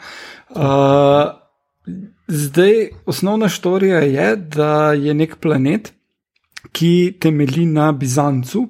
Uh, 0.53 1.33
Zdaj, 2.29 2.89
osnovna 3.07 3.49
štorija 3.49 3.99
je, 3.99 4.37
da 4.37 4.93
je 4.93 5.15
nek 5.15 5.37
planet, 5.41 5.93
ki 6.73 7.17
temelji 7.21 7.67
na 7.67 7.93
Bizancu, 7.93 8.67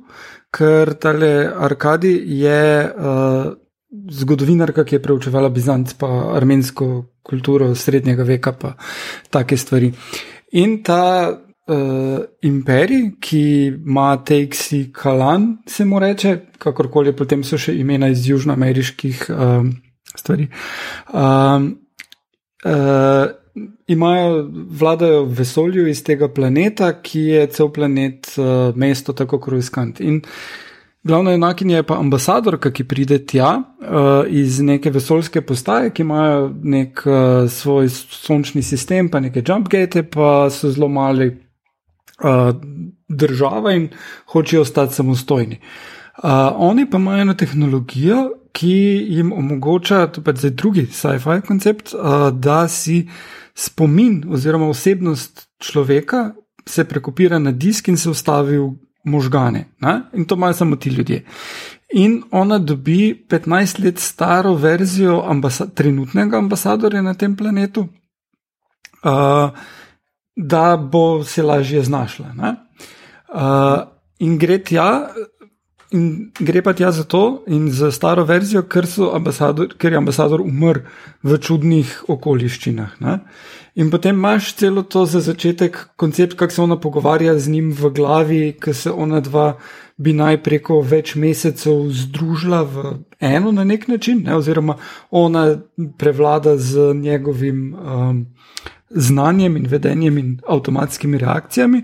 ker 0.55 0.95
tale 0.95 1.51
Arkadi 1.57 2.13
je 2.39 2.85
uh, 2.85 3.49
zgodovinarka, 4.11 4.85
ki 4.85 4.95
je 4.95 5.03
preučevala 5.03 5.49
Bizanc, 5.49 5.95
pa 5.99 6.07
armensko 6.37 6.87
kulturo 7.23 7.75
srednjega 7.75 8.23
veka, 8.23 8.53
pa 8.53 8.77
take 9.31 9.57
stvari. 9.57 9.91
In 10.53 10.79
ta 10.83 11.03
uh, 11.33 12.21
imperij, 12.43 13.11
ki 13.21 13.43
ima 13.67 14.13
Teixi 14.25 14.93
Kalan, 14.93 15.57
se 15.67 15.85
mu 15.85 15.99
reče, 15.99 16.37
kakorkoli, 16.63 17.17
potem 17.17 17.43
so 17.45 17.59
še 17.59 17.75
imena 17.75 18.09
iz 18.15 18.23
južnoameriških 18.31 19.27
uh, 19.35 19.67
stvari. 20.15 20.49
Um, 21.11 21.69
uh, 22.63 23.27
imajo, 23.87 24.51
vladajo 24.71 25.25
vesolju 25.25 25.89
iz 25.89 26.03
tega 26.05 26.29
planeta, 26.29 26.93
ki 27.03 27.21
je 27.21 27.47
cel 27.47 27.73
planet, 27.73 28.33
uh, 28.39 28.77
mesto, 28.77 29.13
tako 29.13 29.41
kruiskant. 29.41 30.01
In 30.01 30.21
glavna 31.03 31.33
enakinja 31.33 31.77
je 31.77 31.87
pa 31.87 31.99
ambasadorka, 31.99 32.73
ki 32.73 32.85
pride 32.85 33.19
tja 33.27 33.57
uh, 33.59 34.25
iz 34.29 34.61
neke 34.61 34.91
vesoljske 34.91 35.43
postaje, 35.43 35.91
ki 35.91 36.03
imajo 36.03 36.49
nek 36.63 37.05
uh, 37.07 37.51
svoj 37.51 37.89
sončni 37.89 38.63
sistem, 38.63 39.09
pa 39.09 39.21
neke 39.21 39.43
jumpgate, 39.47 40.03
pa 40.03 40.49
so 40.51 40.71
zelo 40.71 40.89
mali 40.89 41.31
uh, 41.31 42.51
država 43.09 43.73
in 43.73 43.89
hočejo 44.33 44.63
ostati 44.63 44.95
samostojni. 44.95 45.61
Uh, 46.19 46.31
oni 46.57 46.91
pa 46.91 46.99
imajo 46.99 47.23
eno 47.23 47.35
tehnologijo, 47.35 48.29
ki 48.53 48.77
jim 49.09 49.33
omogoča, 49.33 50.07
to 50.07 50.23
pa 50.25 50.31
je 50.31 50.37
zdaj 50.37 50.51
drugi 50.51 50.87
sci-fi 50.87 51.41
koncept, 51.47 51.93
uh, 51.95 52.31
da 52.35 52.69
si 52.69 53.05
uh, 53.07 53.38
spomin 53.59 54.25
oziroma 54.31 54.69
osebnost 54.69 55.49
človeka 55.59 56.33
se 56.67 56.85
prekopira 56.85 57.39
na 57.39 57.53
disk 57.53 57.89
in 57.89 57.97
se 57.97 58.11
ustavi 58.11 58.59
v 58.59 58.71
možgane. 59.05 59.69
Ne? 59.81 60.03
In 60.13 60.25
to 60.25 60.35
imajo 60.35 60.53
samo 60.53 60.77
ti 60.77 60.91
ljudje. 60.91 61.25
In 61.93 62.23
ona 62.31 62.59
dobi 62.59 63.27
15 63.29 63.85
let 63.85 63.99
staro 63.99 64.55
verzijo 64.55 65.23
ambasa 65.27 65.67
trenutnega 65.67 66.39
ambasadorja 66.39 67.03
na 67.03 67.15
tem 67.15 67.37
planetu, 67.37 67.81
uh, 67.81 69.51
da 70.37 70.77
bo 70.77 71.25
se 71.25 71.43
lažje 71.43 71.83
znašla. 71.83 72.27
Uh, 72.37 73.89
in 74.19 74.39
gre 74.39 74.59
tja, 74.65 75.09
in 75.91 76.31
gre 76.41 76.63
pa 76.63 76.73
tja 76.73 76.93
za 76.93 77.05
to 77.05 77.43
in 77.47 77.71
za 77.71 77.91
staro 77.93 78.25
verzijo, 78.25 78.63
ker, 78.63 78.87
ker 79.79 79.93
je 79.93 79.99
ambasador 79.99 80.41
umrl 80.41 80.85
v 81.23 81.39
čudnih 81.39 82.05
okoliščinah. 82.09 83.01
Ne? 83.01 83.19
In 83.79 83.91
potem 83.91 84.17
imaš 84.17 84.53
celo 84.59 84.83
to 84.83 85.07
za 85.07 85.21
začetek, 85.21 85.79
koncept, 85.97 86.35
kako 86.35 86.53
se 86.53 86.63
ona 86.63 86.77
pogovarja 86.81 87.39
z 87.39 87.49
njim 87.49 87.73
v 87.73 87.93
glavi, 87.95 88.41
ker 88.61 88.75
se 88.75 88.91
ona 88.91 89.21
dva 89.21 89.57
bi 89.99 90.13
naj 90.13 90.43
preko 90.43 90.81
več 90.83 91.15
mesecev 91.19 91.89
združila 91.91 92.63
v 92.63 92.93
eno 93.21 93.53
na 93.53 93.65
nek 93.65 93.89
način, 93.89 94.23
ne? 94.27 94.37
oziroma 94.37 94.77
ona 95.11 95.59
prevlada 95.99 96.57
z 96.57 96.93
njegovim 96.95 97.75
um, 97.75 98.27
znanjem 98.91 99.57
in 99.57 99.67
vedenjem 99.67 100.19
in 100.19 100.39
avtomatskimi 100.49 101.19
reakcijami. 101.19 101.83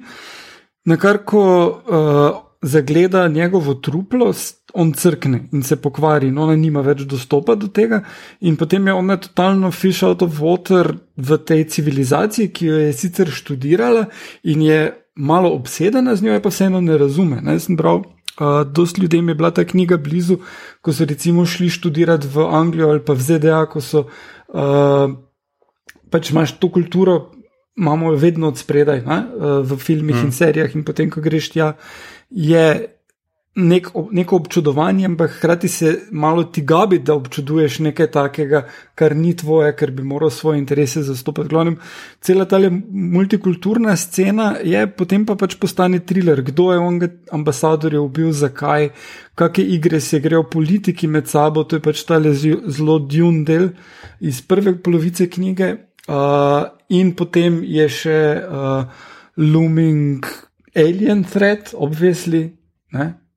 Na 0.85 0.97
kar, 0.97 1.23
ko 1.25 1.43
uh, 1.67 2.44
zagleda 2.65 3.29
njegovo 3.29 3.75
truplo, 3.75 4.33
on 4.75 4.93
crkne 4.93 5.41
in 5.53 5.63
se 5.63 5.77
pokvari, 5.77 6.29
in 6.29 6.39
ona 6.39 6.57
nima 6.57 6.81
več 6.81 7.05
dostopa 7.09 7.55
do 7.55 7.69
tega, 7.69 8.01
in 8.41 8.57
potem 8.57 8.87
je 8.87 8.95
ona 8.95 9.17
totalno 9.21 9.71
fish 9.71 10.03
out 10.03 10.23
of 10.23 10.41
water 10.41 10.95
v 11.17 11.39
tej 11.39 11.65
civilizaciji, 11.77 12.51
ki 12.51 12.67
jo 12.67 12.81
je 12.87 12.93
sicer 12.93 13.31
študirala 13.31 14.07
in 14.43 14.63
je 14.63 14.81
malo 15.15 15.53
obsedena 15.55 16.17
z 16.17 16.27
njo, 16.27 16.41
pa 16.43 16.51
vseeno 16.51 16.81
ne 16.81 16.99
razume. 16.99 17.43
Ne? 17.43 17.59
Sem 17.61 17.77
bral, 17.77 18.03
uh, 18.03 18.65
dosti 18.67 19.05
ljudem 19.05 19.29
je 19.29 19.35
bila 19.35 19.53
ta 19.55 19.65
knjiga 19.65 20.01
blizu, 20.01 20.41
ko 20.83 20.93
so 20.93 21.07
recimo 21.07 21.47
šli 21.47 21.71
študirati 21.71 22.29
v 22.33 22.49
Anglijo 22.51 22.91
ali 22.91 23.05
pa 23.05 23.15
v 23.15 23.23
ZDA, 23.23 23.67
ko 23.71 23.81
so. 23.81 24.09
Uh, 24.49 25.21
Pač 26.15 26.29
imaš 26.31 26.53
to 26.63 26.69
kulturo, 26.71 27.33
imamo 27.75 28.13
jo 28.13 28.19
vedno 28.23 28.49
od 28.49 28.59
spredaj, 28.59 29.01
ne, 29.03 29.17
v 29.67 29.77
filmih 29.83 30.15
mm. 30.15 30.27
in 30.29 30.33
serijah, 30.33 30.77
in 30.77 30.85
potem, 30.87 31.09
ko 31.11 31.19
greš 31.19 31.49
tja, 31.51 31.73
je 32.31 32.95
nek, 33.55 33.89
neko 34.11 34.37
občudovanje, 34.37 35.07
ampak 35.07 35.31
hkrati 35.31 35.69
se 35.69 36.01
malo 36.11 36.45
ti 36.45 36.63
gabi, 36.63 36.99
da 36.99 37.15
občuduješ 37.15 37.79
nekaj 37.79 38.11
takega, 38.11 38.65
kar 38.95 39.17
ni 39.17 39.35
tvoje, 39.37 39.73
ker 39.77 39.91
bi 39.91 40.03
moral 40.03 40.31
svoje 40.31 40.59
interese 40.59 41.03
zastopati. 41.03 41.49
Glavnem, 41.49 41.77
cela 42.21 42.45
ta 42.45 42.59
multikulturna 42.91 43.97
scena 43.97 44.55
je 44.65 44.87
potem 44.97 45.27
pa 45.27 45.37
pač 45.37 45.55
postane 45.61 46.01
thriller, 46.01 46.43
kdo 46.43 46.73
je 46.73 46.79
on 46.79 47.01
ambasador 47.33 47.95
je 47.95 48.01
ubil, 48.01 48.33
zakaj, 48.33 48.91
kakšne 49.35 49.65
igre 49.65 50.01
se 50.01 50.21
grejo 50.21 50.43
politiki 50.51 51.07
med 51.07 51.29
sabo, 51.29 51.65
to 51.65 51.77
je 51.77 51.83
pač 51.83 52.05
ta 52.05 52.21
zelo 52.21 52.99
djun 52.99 53.45
del 53.45 53.71
iz 54.21 54.43
prve 54.43 54.77
polovice 54.83 55.31
knjige. 55.31 55.77
Uh, 56.05 56.69
in 56.93 57.15
potem 57.17 57.63
je 57.65 57.87
še 57.89 58.19
uh, 58.45 58.85
looming 59.41 60.27
alien 60.75 61.25
threat, 61.25 61.75
obvisli, 61.75 62.49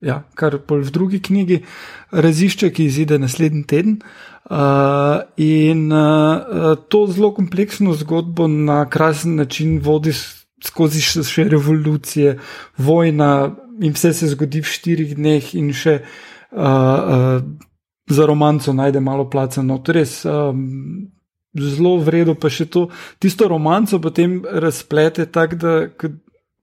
ja, 0.02 0.22
kar 0.38 0.60
pol 0.68 0.84
v 0.86 0.94
drugi 0.94 1.20
knjigi 1.24 1.62
razišče, 2.12 2.72
ki 2.74 2.86
izide 2.86 3.20
naslednji 3.20 3.64
teden. 3.68 4.00
Uh, 4.48 5.28
in 5.44 5.92
uh, 5.92 6.78
to 6.88 7.04
zelo 7.12 7.34
kompleksno 7.36 7.94
zgodbo 8.00 8.48
na 8.48 8.86
krasen 8.90 9.36
način 9.36 9.82
vodi 9.84 10.14
skozi 10.64 11.02
še 11.04 11.44
revolucije, 11.52 12.38
vojna 12.78 13.32
in 13.84 13.92
vse 13.94 14.14
se 14.14 14.30
zgodi 14.32 14.62
v 14.64 14.72
štirih 14.72 15.12
dneh, 15.18 15.52
in 15.60 15.74
še 15.76 16.00
uh, 16.00 16.64
uh, 16.64 17.44
za 18.08 18.26
romanco 18.26 18.74
najde 18.74 19.04
malo 19.04 19.28
placa. 19.30 19.62
No, 19.62 19.82
to 19.84 19.98
res. 20.00 20.24
Um, 20.26 21.12
Zelo 21.58 21.96
vredno, 22.06 22.36
pa 22.38 22.52
še 22.54 22.68
to, 22.70 22.84
tisto 23.18 23.48
romanco 23.50 23.98
potem 23.98 24.44
razplete 24.46 25.26
tako, 25.34 25.58
da 25.58 25.72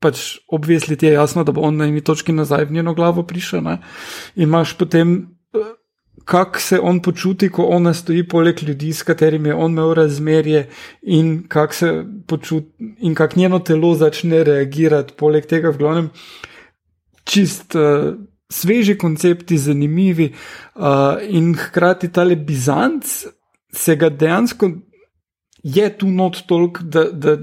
pač 0.05 0.25
obvesli 0.53 0.99
ti 1.01 1.09
je 1.09 1.17
jasno, 1.17 1.45
da 1.45 1.53
bo 1.55 1.65
on 1.65 1.81
na 1.81 1.89
eni 1.89 2.05
točki 2.05 2.35
nazaj 2.37 2.69
v 2.69 2.77
njeno 2.79 2.95
glavo 2.95 3.25
prišel. 3.25 3.65
Ne? 3.65 3.79
In 4.37 4.49
imaš 4.49 4.75
potem, 4.77 5.15
eh, 5.55 5.73
kako 6.25 6.61
se 6.61 6.81
on 6.81 7.01
počuti, 7.03 7.49
ko 7.49 7.65
ona 7.73 7.95
stoji 7.95 8.27
poleg 8.29 8.63
ljudi, 8.63 8.93
s 8.93 9.03
katerimi 9.03 9.49
je 9.49 9.55
on 9.55 9.73
imel 9.73 9.95
razmerje, 9.97 10.69
in 11.03 11.33
kako 11.49 11.75
se 11.75 11.91
počuti, 12.29 12.93
in 13.01 13.15
kako 13.15 13.41
njeno 13.41 13.59
telo 13.59 13.95
začne 13.95 14.45
reagirati. 14.45 15.17
Poleg 15.17 15.49
tega, 15.49 15.73
v 15.73 15.79
glavnem, 15.79 16.11
čist. 17.25 17.75
Uh, 17.75 18.15
Sveži 18.55 18.93
koncepti, 19.01 19.57
zanimivi, 19.59 20.29
uh, 20.77 21.17
in 21.27 21.55
hkrati 21.59 22.11
ta 22.13 22.23
le 22.23 22.37
Bizanc 22.37 23.09
se 23.73 23.97
ga 23.97 24.11
dejansko 24.13 24.69
je 25.65 25.99
tu 25.99 26.11
not 26.13 26.43
toliko, 26.47 26.85
da, 26.85 27.05
da 27.11 27.37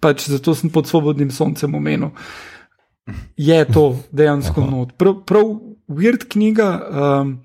pač 0.00 0.28
zato 0.30 0.54
sem 0.54 0.70
pod 0.70 0.86
svobodnim 0.86 1.30
soncem 1.34 1.74
omenil. 1.74 2.14
Je 3.36 3.58
to 3.68 3.98
dejansko 4.12 4.62
Aha. 4.62 4.70
not. 4.70 4.92
Prav, 4.96 5.24
prav 5.26 5.50
weird 5.90 6.28
knjiga. 6.30 6.68
Um, 6.78 7.38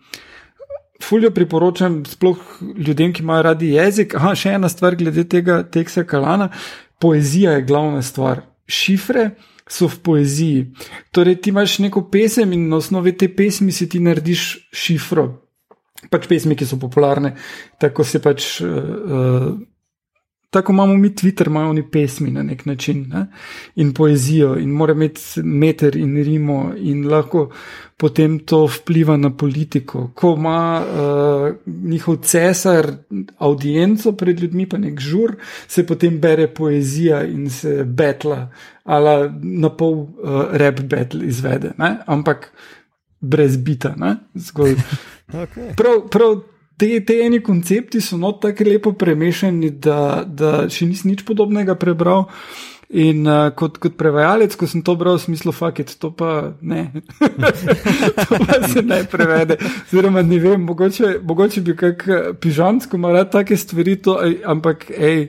Fuljo 1.03 1.31
priporočam, 1.31 2.03
sploh 2.05 2.37
ljudem, 2.77 3.13
ki 3.13 3.23
imajo 3.23 3.43
radi 3.47 3.71
jezik. 3.71 4.13
Aha, 4.19 4.35
še 4.35 4.53
ena 4.59 4.69
stvar 4.69 4.97
glede 4.99 5.23
tega 5.31 5.63
teksta 5.63 6.03
Kalana. 6.03 6.49
Poezija 6.99 7.55
je 7.55 7.65
glavna 7.65 8.03
stvar. 8.03 8.43
Šifre 8.67 9.31
so 9.69 9.87
v 9.87 9.99
poeziji. 10.05 10.63
Torej, 11.15 11.39
ti 11.41 11.53
imaš 11.53 11.79
neko 11.79 12.03
pesem 12.11 12.53
in 12.53 12.67
na 12.69 12.77
osnovi 12.77 13.15
te 13.17 13.29
pesmi 13.31 13.71
si 13.71 13.87
ti 13.89 14.03
narediš 14.03 14.45
šifro. 14.75 15.29
Pač 16.11 16.29
pesmi, 16.29 16.55
ki 16.55 16.67
so 16.67 16.77
popularne, 16.79 17.33
tako 17.79 18.05
se 18.07 18.21
pač. 18.23 18.59
Uh, 18.61 19.55
Tako 20.49 20.71
imamo 20.71 20.93
mi 20.97 21.15
Twitter, 21.15 21.47
imajo 21.47 21.69
oni 21.69 21.91
pesmi 21.91 22.31
na 22.31 22.43
nek 22.43 22.65
način 22.65 23.05
ne? 23.09 23.25
in 23.75 23.93
poezijo, 23.93 24.55
in 24.57 24.69
mora 24.69 24.93
imeti 24.93 25.21
meter 25.43 25.95
in 25.95 26.23
rimo, 26.23 26.73
in 26.77 27.07
lahko 27.07 27.51
potem 27.97 28.39
to 28.39 28.65
vpliva 28.67 29.17
na 29.17 29.29
politiko. 29.37 30.11
Ko 30.15 30.33
ima 30.37 30.81
uh, 30.81 31.55
njihov 31.65 32.15
cesar 32.15 32.91
audienco 33.37 34.11
pred 34.11 34.39
ljudmi, 34.39 34.69
pa 34.69 34.77
nek 34.77 34.99
žur, 34.99 35.35
se 35.67 35.85
potem 35.85 36.19
bere 36.19 36.47
poezija 36.47 37.23
in 37.23 37.49
se 37.49 37.83
betla, 37.83 38.49
ali 38.83 39.31
na 39.41 39.69
pol 39.69 39.93
uh, 39.93 40.09
rap 40.51 40.79
battle 40.81 41.27
izvede, 41.27 41.71
ne? 41.77 41.97
ampak 42.05 42.51
brez 43.19 43.57
bita. 43.57 43.95
Okay. 45.29 45.75
Prav, 45.77 46.07
prav 46.09 46.39
te, 46.79 46.89
te 47.05 47.19
eni 47.25 47.41
koncepti 47.43 48.01
so 48.01 48.17
not 48.17 48.41
tako 48.41 48.67
lepo 48.67 48.93
premešani, 48.97 49.71
da, 49.83 50.23
da 50.25 50.65
še 50.71 50.87
nisem 50.89 51.13
nič 51.13 51.25
podobnega 51.27 51.75
prebral. 51.79 52.29
In 52.89 53.27
uh, 53.29 53.51
kot, 53.53 53.75
kot 53.77 53.93
prevajalec, 53.99 54.55
ko 54.57 54.65
sem 54.65 54.81
to 54.81 54.95
bral, 54.97 55.19
v 55.19 55.21
smislu, 55.21 55.51
fakit, 55.53 55.91
to 56.01 56.09
pa 56.09 56.55
ne. 56.65 56.87
to 58.17 58.39
pa 58.41 58.57
se 58.65 58.81
ne 58.81 59.03
prevede. 59.05 59.59
Oziroma, 59.83 60.23
ne 60.25 60.39
vem, 60.41 60.63
mogoče, 60.65 61.19
mogoče 61.21 61.61
bi 61.67 61.75
kak 61.77 62.07
eh, 62.09 62.31
pižamsko 62.33 62.97
moral 62.97 63.29
take 63.29 63.59
stvari, 63.61 63.93
to, 64.01 64.17
ampak 64.41 64.87
hej, 64.89 65.27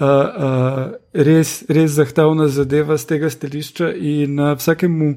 uh, 0.00 0.08
uh, 0.08 0.82
res, 1.14 1.60
res 1.70 1.94
zahtevna 1.94 2.50
zadeva 2.50 2.98
z 2.98 3.12
tega 3.12 3.30
stališča. 3.30 3.92
In 3.94 4.42
uh, 4.42 4.56
vsakemu, 4.58 5.14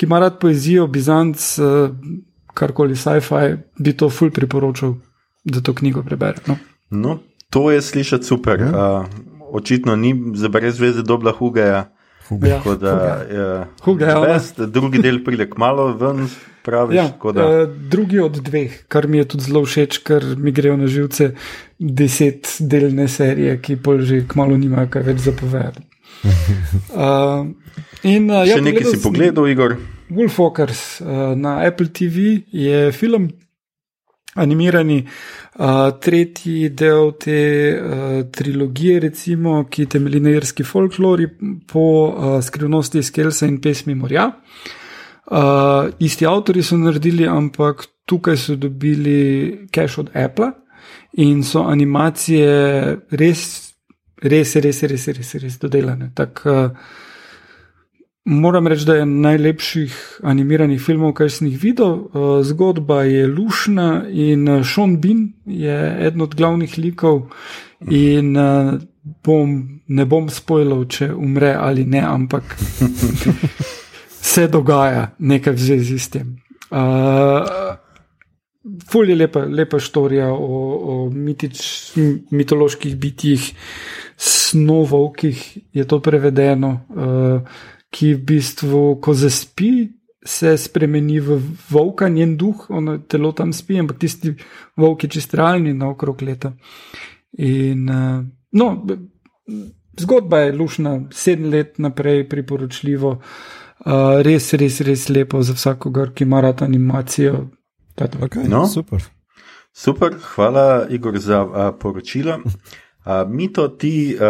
ki 0.00 0.08
ima 0.08 0.24
rad 0.24 0.40
poezijo, 0.40 0.88
Bizanc. 0.88 1.36
Uh, 1.60 1.92
karkoli 2.60 2.96
sci-fi, 2.96 3.56
bi 3.80 3.96
to 3.96 4.10
ful 4.12 4.32
priporočal, 4.34 4.94
da 5.44 5.62
to 5.64 5.74
knjigo 5.74 6.04
prebere. 6.06 6.44
No, 6.46 6.58
no 6.90 7.18
to 7.50 7.70
je 7.70 7.82
slišati 7.82 8.24
super. 8.24 8.60
Ja. 8.60 8.68
Uh, 8.68 9.06
očitno 9.52 9.96
ni 9.96 10.14
za 10.34 10.48
brez 10.48 10.80
veze 10.80 11.02
dobla 11.02 11.32
hugeja. 11.32 11.88
Ja, 12.30 12.60
huge, 13.82 14.04
ja, 14.06 14.40
drugi 14.66 15.00
del 15.02 15.18
pride 15.24 15.48
k 15.50 15.58
malo 15.58 15.88
ven, 15.98 16.28
pravi. 16.62 16.94
Ja, 16.96 17.08
uh, 17.24 17.32
drugi 17.90 18.20
od 18.22 18.38
dveh, 18.38 18.84
kar 18.88 19.08
mi 19.08 19.18
je 19.18 19.24
tudi 19.32 19.48
zelo 19.48 19.64
všeč, 19.66 19.98
ker 20.06 20.22
mi 20.38 20.52
grejo 20.54 20.76
na 20.78 20.86
živce 20.86 21.32
deset 21.78 22.52
delne 22.60 23.08
serije, 23.10 23.56
ki 23.58 23.80
pol 23.82 24.04
že 24.06 24.22
k 24.30 24.38
malu 24.38 24.58
nimajo 24.60 24.92
kaj 24.94 25.08
več 25.10 25.24
zapovedati. 25.26 25.82
Uh, 26.22 27.50
in, 28.14 28.30
uh, 28.30 28.46
ja, 28.46 28.60
Še 28.60 28.62
nekaj 28.68 28.92
si 28.92 29.02
pogledal, 29.02 29.50
Igor? 29.50 29.80
Wolfwalkers 30.10 31.00
uh, 31.00 31.32
na 31.36 31.60
Apple 31.66 31.88
TV 31.92 32.40
je 32.52 32.92
film, 32.92 33.28
animirani, 34.34 35.08
uh, 35.58 35.90
tretji 36.00 36.70
del 36.74 37.12
te 37.18 37.40
uh, 37.74 38.30
trilogije, 38.30 39.00
recimo, 39.00 39.64
ki 39.70 39.86
temelji 39.86 40.20
na 40.20 40.34
irski 40.36 40.64
folklori 40.64 41.28
po 41.66 41.86
uh, 42.06 42.36
skrivnosti 42.42 43.02
Skelsa 43.02 43.46
in 43.46 43.60
pesmi 43.60 43.94
Morja. 43.94 44.30
Uh, 45.30 45.90
isti 45.98 46.26
avtori 46.26 46.62
so 46.62 46.78
naredili, 46.78 47.26
ampak 47.28 47.86
tukaj 48.06 48.36
so 48.36 48.56
dobili 48.56 49.68
cache 49.70 50.00
od 50.00 50.10
Apple 50.14 50.50
in 51.22 51.42
so 51.44 51.62
animacije 51.66 52.96
res, 53.10 53.44
res, 54.22 54.56
res, 54.56 54.82
res, 54.82 54.82
res, 54.82 55.06
res, 55.18 55.34
res 55.42 55.58
dodelane. 55.58 56.10
Tak, 56.14 56.42
uh, 56.46 56.98
Moram 58.24 58.66
reči, 58.66 58.84
da 58.84 58.94
je 58.94 59.06
najlepših 59.06 60.20
animiranih 60.22 60.80
filmov, 60.82 61.14
kar 61.16 61.30
sem 61.32 61.48
jih 61.48 61.62
videl. 61.62 61.88
Uh, 61.88 62.42
zgodba 62.44 63.02
je 63.08 63.26
lušna 63.26 64.04
in 64.12 64.48
uh, 64.48 64.66
Sean 64.66 64.98
Bean 65.00 65.32
je 65.46 65.76
eden 66.06 66.20
od 66.20 66.34
glavnih 66.34 66.78
likov. 66.78 67.30
In 67.88 68.36
uh, 68.36 68.76
bom, 69.24 69.56
ne 69.88 70.04
bom 70.04 70.28
spojil, 70.28 70.84
če 70.84 71.12
umre 71.16 71.54
ali 71.56 71.86
ne, 71.88 72.02
ampak 72.04 72.56
se 74.32 74.48
dogaja 74.48 75.14
nekaj 75.18 75.56
v 75.56 75.64
zvezi 75.64 75.98
s 75.98 76.12
tem. 76.12 76.36
Uh, 76.70 77.78
Ful 78.90 79.08
je 79.08 79.16
lepa, 79.16 79.46
lepa 79.48 79.78
štorija 79.80 80.28
o, 80.32 80.58
o 80.92 80.94
mitič, 81.10 81.60
mitoloških 82.30 82.96
bitjih, 83.00 83.46
snovovkih 84.20 85.58
je 85.72 85.86
to 85.88 85.98
prevedeno, 86.04 86.74
uh, 86.92 87.40
ki 87.90 88.14
v 88.14 88.22
bistvu, 88.24 88.82
ko 89.02 89.14
zaspi, 89.14 89.88
se 90.26 90.56
spremeni 90.58 91.20
v 91.20 91.40
volka, 91.70 92.08
njen 92.08 92.36
duh, 92.36 92.66
ono 92.70 92.98
telo 92.98 93.32
tam 93.32 93.52
spi, 93.52 93.78
ampak 93.80 93.98
tisti 93.98 94.34
volki 94.76 95.08
čist 95.08 95.34
realni 95.34 95.72
na 95.74 95.88
okrog 95.90 96.22
leta. 96.22 96.52
In, 97.38 97.88
uh, 97.88 98.24
no, 98.52 98.68
zgodba 100.00 100.44
je 100.44 100.52
lušna, 100.52 100.98
sedem 101.10 101.50
let 101.50 101.78
naprej 101.78 102.28
priporočljivo, 102.28 103.14
uh, 103.16 104.20
res, 104.26 104.52
res, 104.52 104.80
res 104.80 105.08
lepo 105.08 105.42
za 105.42 105.56
vsakogar, 105.56 106.12
ki 106.14 106.28
ima 106.28 106.40
rad 106.40 106.62
animacijo. 106.62 107.48
Okay, 108.00 108.48
No. 108.48 108.66
Super. 108.66 109.02
Super, 109.72 110.14
hvala, 110.34 110.86
Igor, 110.90 111.18
za 111.18 111.42
uh, 111.44 111.74
poročilo. 111.80 112.38
Uh, 113.10 113.30
Mito, 113.30 113.68
ti 113.68 114.14
uh, 114.14 114.22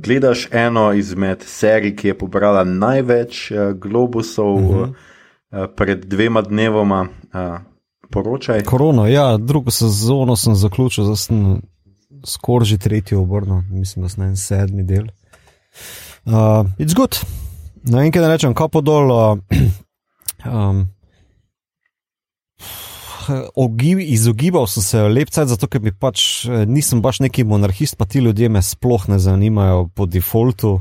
gledaš 0.00 0.48
eno 0.52 0.92
izmed 0.92 1.42
serij, 1.46 1.96
ki 1.96 2.08
je 2.08 2.18
pobrala 2.18 2.64
največ 2.64 3.50
uh, 3.50 3.58
globusov 3.78 4.54
uh 4.54 4.62
-huh. 4.62 4.88
uh, 4.88 5.66
pred 5.76 6.04
dvema 6.04 6.42
dnevoma. 6.42 7.06
Uh, 7.32 7.60
poročaj. 8.10 8.64
Korona, 8.64 9.08
ja, 9.08 9.36
drugo 9.36 9.70
sezono 9.70 10.36
sem 10.36 10.54
zaključil, 10.54 11.04
zdaj 11.04 11.16
sem 11.16 11.60
skoraj 12.26 12.64
že 12.64 12.78
tretji 12.78 13.16
obrnil, 13.16 13.62
mislim, 13.70 14.02
da 14.02 14.08
sem 14.08 14.24
en 14.24 14.36
sedmi 14.36 14.82
del. 14.82 15.04
Uh, 16.24 16.66
it's 16.78 16.94
good. 16.96 17.16
Na 17.82 18.04
enkrat 18.04 18.28
rečem, 18.28 18.54
kapo 18.54 18.80
dol. 18.80 19.10
Uh, 19.10 19.38
um, 20.54 20.88
Ogib, 23.54 24.00
izogibal 24.00 24.66
sem 24.66 24.82
se 24.82 25.02
lepce, 25.08 25.44
zato 25.46 25.68
ker 25.68 25.82
bi 25.84 25.92
pač 25.92 26.46
eh, 26.46 26.64
nisem 26.66 27.02
baš 27.04 27.20
neki 27.24 27.44
monarhist, 27.44 27.98
pa 27.98 28.06
ti 28.06 28.22
ljudje 28.24 28.48
me 28.48 28.62
sploh 28.62 29.08
ne 29.08 29.18
zanimajo 29.18 29.88
po 29.94 30.06
defaultu. 30.06 30.80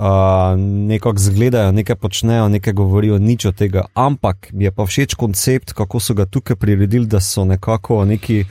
Uh, 0.00 0.54
nekako 0.56 1.18
zgledajo, 1.20 1.72
nekaj 1.76 1.96
počnejo, 2.00 2.46
nekaj 2.48 2.72
govorijo, 2.72 3.18
nič 3.18 3.44
od 3.50 3.56
tega. 3.58 3.82
Ampak 3.98 4.48
mi 4.56 4.64
je 4.64 4.70
pa 4.72 4.86
všeč 4.86 5.16
koncept, 5.18 5.74
kako 5.76 6.00
so 6.00 6.14
ga 6.16 6.24
tukaj 6.24 6.56
priredili, 6.56 7.04
da 7.10 7.20
so 7.20 7.44
nekako 7.44 7.98
neki 8.08 8.44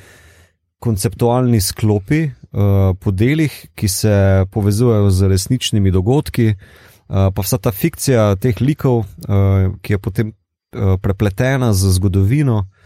konceptualni 0.83 1.61
sklopi 1.61 2.27
uh, 2.27 2.91
po 3.01 3.11
delih, 3.11 3.55
ki 3.73 3.87
se 3.87 4.13
povezujejo 4.51 5.09
z 5.09 5.31
resničnimi 5.31 5.95
dogodki, 5.95 6.51
uh, 6.53 7.31
pa 7.33 7.41
vsa 7.41 7.57
ta 7.57 7.71
fikcija 7.73 8.35
teh 8.35 8.61
likov, 8.61 9.07
uh, 9.25 9.73
ki 9.81 9.95
je 9.95 9.99
potem 9.99 10.29
uh, 10.29 10.99
prepletena 11.01 11.73
z 11.73 11.95
zgodovino, 11.97 12.59
uh, 12.67 12.78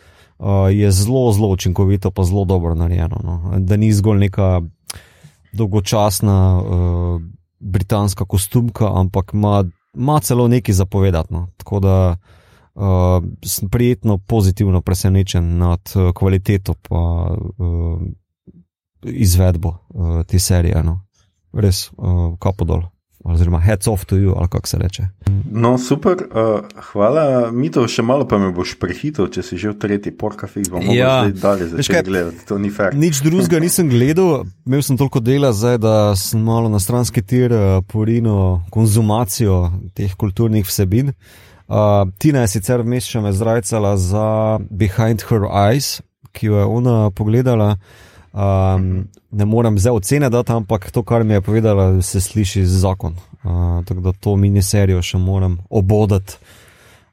je 0.72 0.92
zelo, 0.92 1.32
zelo 1.32 1.50
učinkovito, 1.50 2.12
pa 2.12 2.24
zelo 2.24 2.46
dobro 2.46 2.76
narejeno. 2.76 3.20
No. 3.24 3.60
Da 3.60 3.78
ni 3.78 3.94
zgolj 3.94 4.20
neka 4.20 4.62
dolgočasna. 5.54 6.62
Uh, 6.62 7.22
britanska 7.64 8.26
kostumka, 8.26 8.92
ampak 8.94 9.32
ima, 9.34 9.64
ima 9.94 10.20
celo 10.20 10.48
nekaj 10.48 10.74
zapovedati. 10.74 11.34
No. 11.34 11.48
Tako 11.58 11.80
da 11.80 12.18
uh, 12.74 12.84
sem 13.46 13.70
prijetno, 13.70 14.18
pozitivno 14.18 14.82
presenečen 14.82 15.58
nad 15.58 15.82
kvaliteto 16.16 16.74
in 16.90 16.98
uh, 16.98 18.02
izvedbo 19.04 19.70
uh, 19.90 20.24
te 20.26 20.40
serije. 20.40 20.84
No. 20.84 21.00
Res, 21.54 21.92
uh, 21.98 22.38
kapodol. 22.40 22.82
Oziroma, 23.24 23.60
heads 23.60 23.88
off 23.88 24.04
to 24.06 24.16
you, 24.16 24.34
ali 24.36 24.48
kako 24.48 24.68
se 24.68 24.78
reče. 24.78 25.04
No, 25.52 25.78
super, 25.78 26.14
uh, 26.14 26.60
hvala. 26.84 27.52
Mi 27.52 27.72
to 27.72 27.88
še 27.88 28.04
malo 28.04 28.28
pa 28.28 28.36
me 28.38 28.50
boš 28.52 28.76
prehitil, 28.76 29.28
če 29.28 29.42
si 29.42 29.58
že 29.58 29.70
v 29.70 29.78
tretji 29.78 30.12
porkafi, 30.12 30.64
bomo 30.70 30.92
Ja. 30.92 31.24
zdaj 31.24 31.32
dalje 31.34 31.64
Veš 31.64 31.72
začeli 31.78 31.96
kaj? 31.96 32.04
gledati. 32.04 32.46
To 32.46 32.58
ni 32.58 32.70
fair. 32.70 32.92
Nič 32.94 33.22
drugega 33.22 33.60
nisem 33.60 33.88
gledal, 33.88 34.44
imel 34.66 34.82
sem 34.82 34.98
toliko 34.98 35.20
dela, 35.20 35.54
zdaj, 35.54 35.78
da 35.78 36.16
sem 36.16 36.42
malo 36.42 36.68
na 36.70 36.80
stranski 36.80 37.22
tir 37.22 37.54
uh, 37.54 37.80
porino 37.84 38.66
konzumacijo 38.70 39.72
teh 39.94 40.12
kulturnih 40.16 40.66
vsebin. 40.66 41.14
Uh, 41.64 42.04
Tina 42.18 42.42
je 42.42 42.48
sicer 42.50 42.82
vmes 42.82 43.08
še 43.08 43.22
me 43.22 43.32
zrajcala 43.32 43.96
za 43.98 44.28
Behind 44.70 45.24
Her 45.30 45.48
Eyes, 45.48 46.02
ki 46.32 46.48
jo 46.48 46.58
je 46.58 46.66
ona 46.66 47.08
pogledala. 47.10 47.78
Um, 48.34 49.08
ne 49.32 49.46
morem 49.46 49.78
zdaj 49.78 49.94
ocene 49.94 50.30
dati, 50.34 50.52
ampak 50.52 50.92
to, 50.92 51.04
kar 51.06 51.24
mi 51.24 51.34
je 51.34 51.42
povedala, 51.42 52.02
se 52.02 52.22
sliši 52.22 52.66
z 52.66 52.82
zakon. 52.82 53.14
Uh, 53.44 53.86
tako 53.86 54.02
da 54.02 54.12
to 54.12 54.36
miniserijo 54.36 55.02
še 55.02 55.18
moram 55.22 55.60
obodati. 55.70 56.38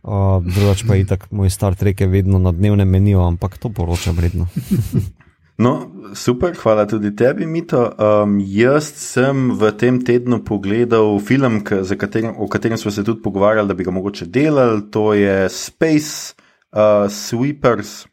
Uh, 0.01 0.41
drugač 0.41 0.87
pa 0.89 0.97
je 0.97 1.05
tako, 1.07 1.29
moj 1.37 1.51
Star 1.53 1.75
Trek 1.77 2.01
je 2.01 2.09
vedno 2.09 2.39
na 2.41 2.53
dnevnem 2.57 2.89
meniju, 2.89 3.21
ampak 3.21 3.59
to 3.61 3.68
poročam 3.68 4.18
redno. 4.21 4.49
No, 5.61 5.91
super, 6.16 6.55
hvala 6.57 6.87
tudi 6.89 7.11
tebi, 7.12 7.45
Mito. 7.45 7.83
Um, 8.01 8.39
jaz 8.41 8.87
sem 8.97 9.51
v 9.61 9.68
tem 9.77 9.99
tednu 10.01 10.39
pogledal 10.41 11.18
film, 11.21 11.59
katerim, 11.61 12.33
o 12.41 12.49
katerem 12.49 12.81
smo 12.81 12.89
se 12.89 13.05
tudi 13.05 13.21
pogovarjali, 13.21 13.68
da 13.68 13.77
bi 13.77 13.85
ga 13.85 13.93
mogoče 13.93 14.25
delali. 14.25 14.87
To 14.89 15.12
je 15.12 15.51
Space 15.53 16.33
uh, 16.73 17.12
Sweepers. 17.12 18.09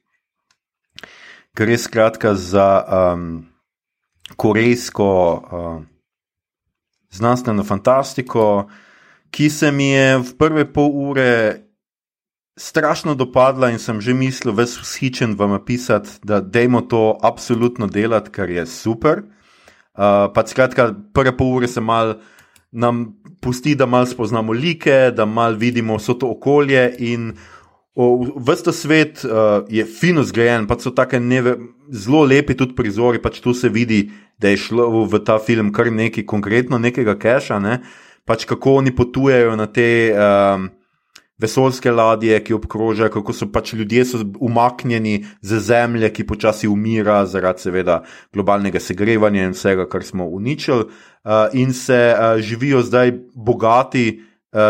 Gre 1.57 1.77
skratka 1.77 2.35
za 2.35 2.85
um, 2.85 3.45
korejsko 4.35 5.09
uh, 5.33 5.81
znanstveno 7.09 7.63
fantastiko, 7.63 8.67
ki 9.31 9.49
se 9.49 9.71
mi 9.71 9.89
je 9.89 10.19
v 10.19 10.35
prve 10.37 10.65
pol 10.73 10.91
ure 11.09 11.31
strašno 12.57 13.15
dopadla 13.15 13.71
in 13.73 13.79
sem 13.79 14.01
že 14.01 14.13
mislil, 14.13 14.53
ves 14.53 14.77
vzhičen 14.77 15.33
vam 15.37 15.57
napisati, 15.57 16.19
da 16.23 16.41
dajmo 16.41 16.81
to 16.81 17.17
absolutno 17.21 17.87
delati, 17.87 18.29
ker 18.29 18.49
je 18.49 18.65
super. 18.65 19.25
Uh, 19.97 20.29
pa 20.33 20.45
skratka, 20.45 20.91
prve 21.13 21.33
pol 21.37 21.57
ure 21.57 21.67
se 21.67 21.81
mal 21.81 22.19
nam 22.71 23.17
pusti, 23.41 23.75
da 23.75 23.85
mal 23.85 24.05
spoznamo 24.05 24.53
like, 24.53 25.11
da 25.15 25.25
mal 25.25 25.55
vidimo 25.57 25.97
vso 25.97 26.13
to 26.13 26.29
okolje 26.29 26.95
in 26.99 27.31
Ves 27.97 28.61
ta 28.61 28.71
svet 28.71 29.23
uh, 29.25 29.65
je 29.69 29.85
fino 29.85 30.21
zgrajen, 30.23 30.67
pa 30.69 30.77
so 30.77 30.91
tako 30.93 31.17
zelo 31.89 32.23
lepi 32.25 32.53
tudi 32.53 32.75
prizori, 32.75 33.21
pač 33.21 33.39
tu 33.41 33.53
se 33.53 33.69
vidi, 33.69 34.11
da 34.37 34.49
je 34.49 34.57
šlo 34.57 35.05
v 35.09 35.19
ta 35.25 35.39
film 35.39 35.71
kar 35.73 35.89
nekaj 35.91 36.25
konkretno, 36.25 36.77
nekega 36.77 37.17
keša, 37.17 37.59
ne? 37.59 37.81
pač 38.27 38.45
kako 38.45 38.83
oni 38.83 38.91
potujejo 38.91 39.55
na 39.55 39.65
te 39.71 40.11
um, 40.11 40.67
vesoljske 41.39 41.91
ladje, 41.91 42.37
ki 42.43 42.53
obkrožajo, 42.53 43.09
kako 43.13 43.33
so 43.33 43.47
pač 43.49 43.73
ljudje 43.73 44.05
so 44.05 44.19
umaknjeni 44.43 45.21
z 45.41 45.59
zemlje, 45.63 46.11
ki 46.13 46.27
počasi 46.27 46.67
umira 46.67 47.21
zaradi 47.25 47.65
seveda 47.65 48.01
globalnega 48.35 48.81
segrevanja 48.83 49.47
in 49.47 49.55
vsega, 49.55 49.87
kar 49.89 50.03
smo 50.03 50.27
uničili, 50.27 50.85
uh, 50.89 51.47
in 51.53 51.73
se 51.73 51.97
uh, 52.11 52.41
živijo 52.43 52.83
zdaj 52.83 53.15
bogati 53.33 54.21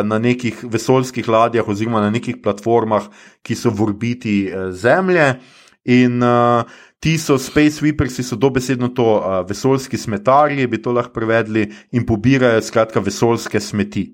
na 0.04 0.20
nekih 0.20 0.66
vesoljskih 0.68 1.30
ladjah 1.30 1.68
oziroma 1.68 2.02
na 2.02 2.10
nekih 2.12 2.42
platformah, 2.44 3.08
ki 3.42 3.56
so 3.56 3.72
v 3.72 3.88
orbiti 3.88 4.36
Zemlje. 4.72 5.36
In 5.88 6.20
uh, 6.24 6.68
ti 7.00 7.18
so 7.18 7.38
Space 7.40 7.80
Sweepers, 7.80 8.20
so 8.20 8.36
dobesedno 8.36 8.90
to 8.92 9.06
uh, 9.16 9.40
vesoljski 9.48 9.98
smetarji, 9.98 10.68
bi 10.68 10.82
to 10.82 10.92
lahko 10.92 11.14
prevedli, 11.16 11.70
in 11.92 12.06
pobirajo 12.06 12.62
skratka 12.62 13.00
vesoljske 13.00 13.60
smeti. 13.60 14.10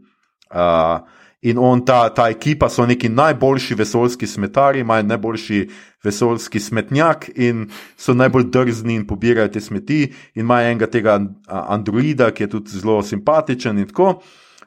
Uh, 0.54 1.02
in 1.42 1.58
on, 1.58 1.82
ta, 1.86 2.10
ta 2.14 2.28
ekipa 2.30 2.70
so 2.70 2.86
neki 2.86 3.10
najboljši 3.10 3.76
vesoljski 3.76 4.28
smetarji, 4.28 4.82
imajo 4.82 5.04
najboljši 5.04 5.66
vesoljski 6.04 6.60
smetnjak 6.60 7.30
in 7.36 7.66
so 7.98 8.14
najbolj 8.14 8.46
drzni 8.54 8.96
in 8.96 9.08
pobirajo 9.08 9.50
te 9.50 9.62
smeti. 9.62 10.04
In 10.36 10.46
imajo 10.46 10.70
enega 10.70 10.88
tega 10.88 11.18
androida, 11.50 12.30
ki 12.32 12.44
je 12.44 12.50
tudi 12.50 12.78
zelo 12.78 13.02
simpatičen 13.04 13.82
in 13.82 13.90
tako. 13.90 14.22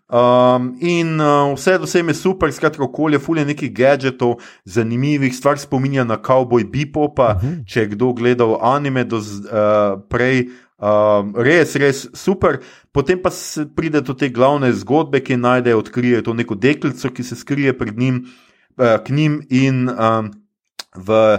Um, 0.06 0.76
in 0.80 1.18
uh, 1.18 1.54
vse 1.56 1.78
do 1.78 1.86
vsem 1.86 2.08
je 2.08 2.14
super, 2.14 2.52
skratka, 2.52 2.84
okolje, 2.84 3.18
fulje 3.18 3.44
nekih 3.44 3.72
gadgetov, 3.74 4.36
zanimivih, 4.64 5.34
stvar 5.34 5.58
spominja 5.58 6.04
na 6.04 6.16
Cowboy 6.16 6.64
Beepopa. 6.64 7.34
Uh 7.34 7.42
-huh. 7.42 7.64
Če 7.66 7.80
je 7.80 7.86
kdo 7.86 8.12
gledal 8.12 8.58
anime 8.62 9.04
do 9.04 9.16
uh, 9.16 9.98
prej, 10.08 10.48
um, 10.78 11.34
res, 11.36 11.74
res 11.74 12.06
super. 12.14 12.58
Potem 12.92 13.22
pa 13.22 13.30
pride 13.74 14.00
do 14.00 14.14
te 14.14 14.28
glavne 14.28 14.72
zgodbe, 14.72 15.20
ki 15.20 15.36
najdejo, 15.36 15.78
odkrijejo 15.78 16.22
to 16.22 16.34
neko 16.34 16.54
deklico, 16.54 17.10
ki 17.10 17.22
se 17.22 17.36
skrije 17.36 17.78
pred 17.78 17.98
njim, 17.98 18.26
uh, 18.78 19.04
k 19.04 19.08
njim 19.10 19.42
in 19.50 19.88
um, 19.88 20.30
v. 20.94 21.38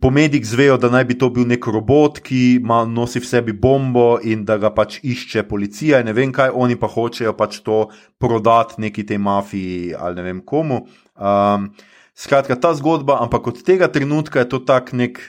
Po 0.00 0.10
medijih 0.10 0.46
zvejo, 0.46 0.76
da 0.76 0.90
naj 0.90 1.04
bi 1.04 1.14
to 1.18 1.28
bil 1.30 1.46
nek 1.46 1.66
robot, 1.66 2.18
ki 2.24 2.58
ima, 2.58 2.80
nosi 2.84 3.20
v 3.22 3.26
sebi 3.28 3.52
bombo 3.52 4.18
in 4.22 4.44
da 4.44 4.56
ga 4.58 4.72
pač 4.74 4.98
išče 5.02 5.44
policija. 5.48 6.00
Ne 6.02 6.14
vem 6.16 6.32
kaj, 6.34 6.50
oni 6.54 6.76
pa 6.78 6.90
hočejo 6.90 7.34
pač 7.38 7.60
to 7.66 7.86
prodati 8.18 8.80
neki 8.82 9.06
tej 9.06 9.18
mafiji 9.22 9.94
ali 9.94 10.18
ne 10.18 10.24
vem 10.26 10.40
komu. 10.42 10.80
Um, 11.14 11.70
skratka, 12.14 12.56
ta 12.56 12.74
zgodba, 12.74 13.20
ampak 13.22 13.46
od 13.46 13.62
tega 13.62 13.90
trenutka 13.92 14.42
je 14.42 14.48
to 14.54 14.58
tak 14.58 14.92
nek 14.92 15.20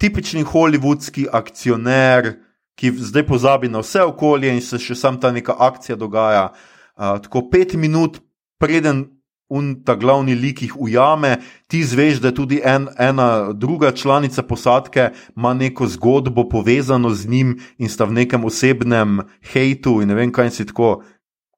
tipični 0.00 0.44
hollywoodski 0.44 1.26
akcioner, 1.32 2.34
ki 2.76 2.92
zdaj 2.96 3.26
pozabi 3.28 3.68
na 3.68 3.84
vse 3.84 4.04
okolje 4.08 4.52
in 4.52 4.60
se 4.64 4.80
še 4.80 4.96
sam 4.96 5.20
ta 5.20 5.32
neka 5.32 5.56
akcija 5.56 5.96
dogaja. 6.00 6.50
Uh, 6.96 7.16
tako 7.20 7.48
pet 7.52 7.76
minut, 7.76 8.20
preden 8.60 9.19
un 9.50 9.74
ta 9.84 9.96
glavni 9.98 10.34
lik 10.34 10.62
jih 10.62 10.76
ujame, 10.78 11.36
ti 11.66 11.82
zveš, 11.84 12.20
da 12.22 12.30
tudi 12.34 12.60
en, 12.64 12.86
ena 12.98 13.52
druga 13.52 13.92
članica 13.92 14.42
posadke 14.42 15.10
ima 15.36 15.54
neko 15.54 15.86
zgodbo 15.86 16.48
povezano 16.48 17.10
z 17.10 17.28
njim 17.28 17.58
in 17.78 17.88
sta 17.88 18.04
v 18.04 18.12
nekem 18.22 18.44
osebnem 18.44 19.20
hejtu 19.52 20.00
in 20.02 20.08
ne 20.08 20.14
vem, 20.14 20.32
kaj 20.32 20.50
si 20.50 20.66
tako. 20.66 21.02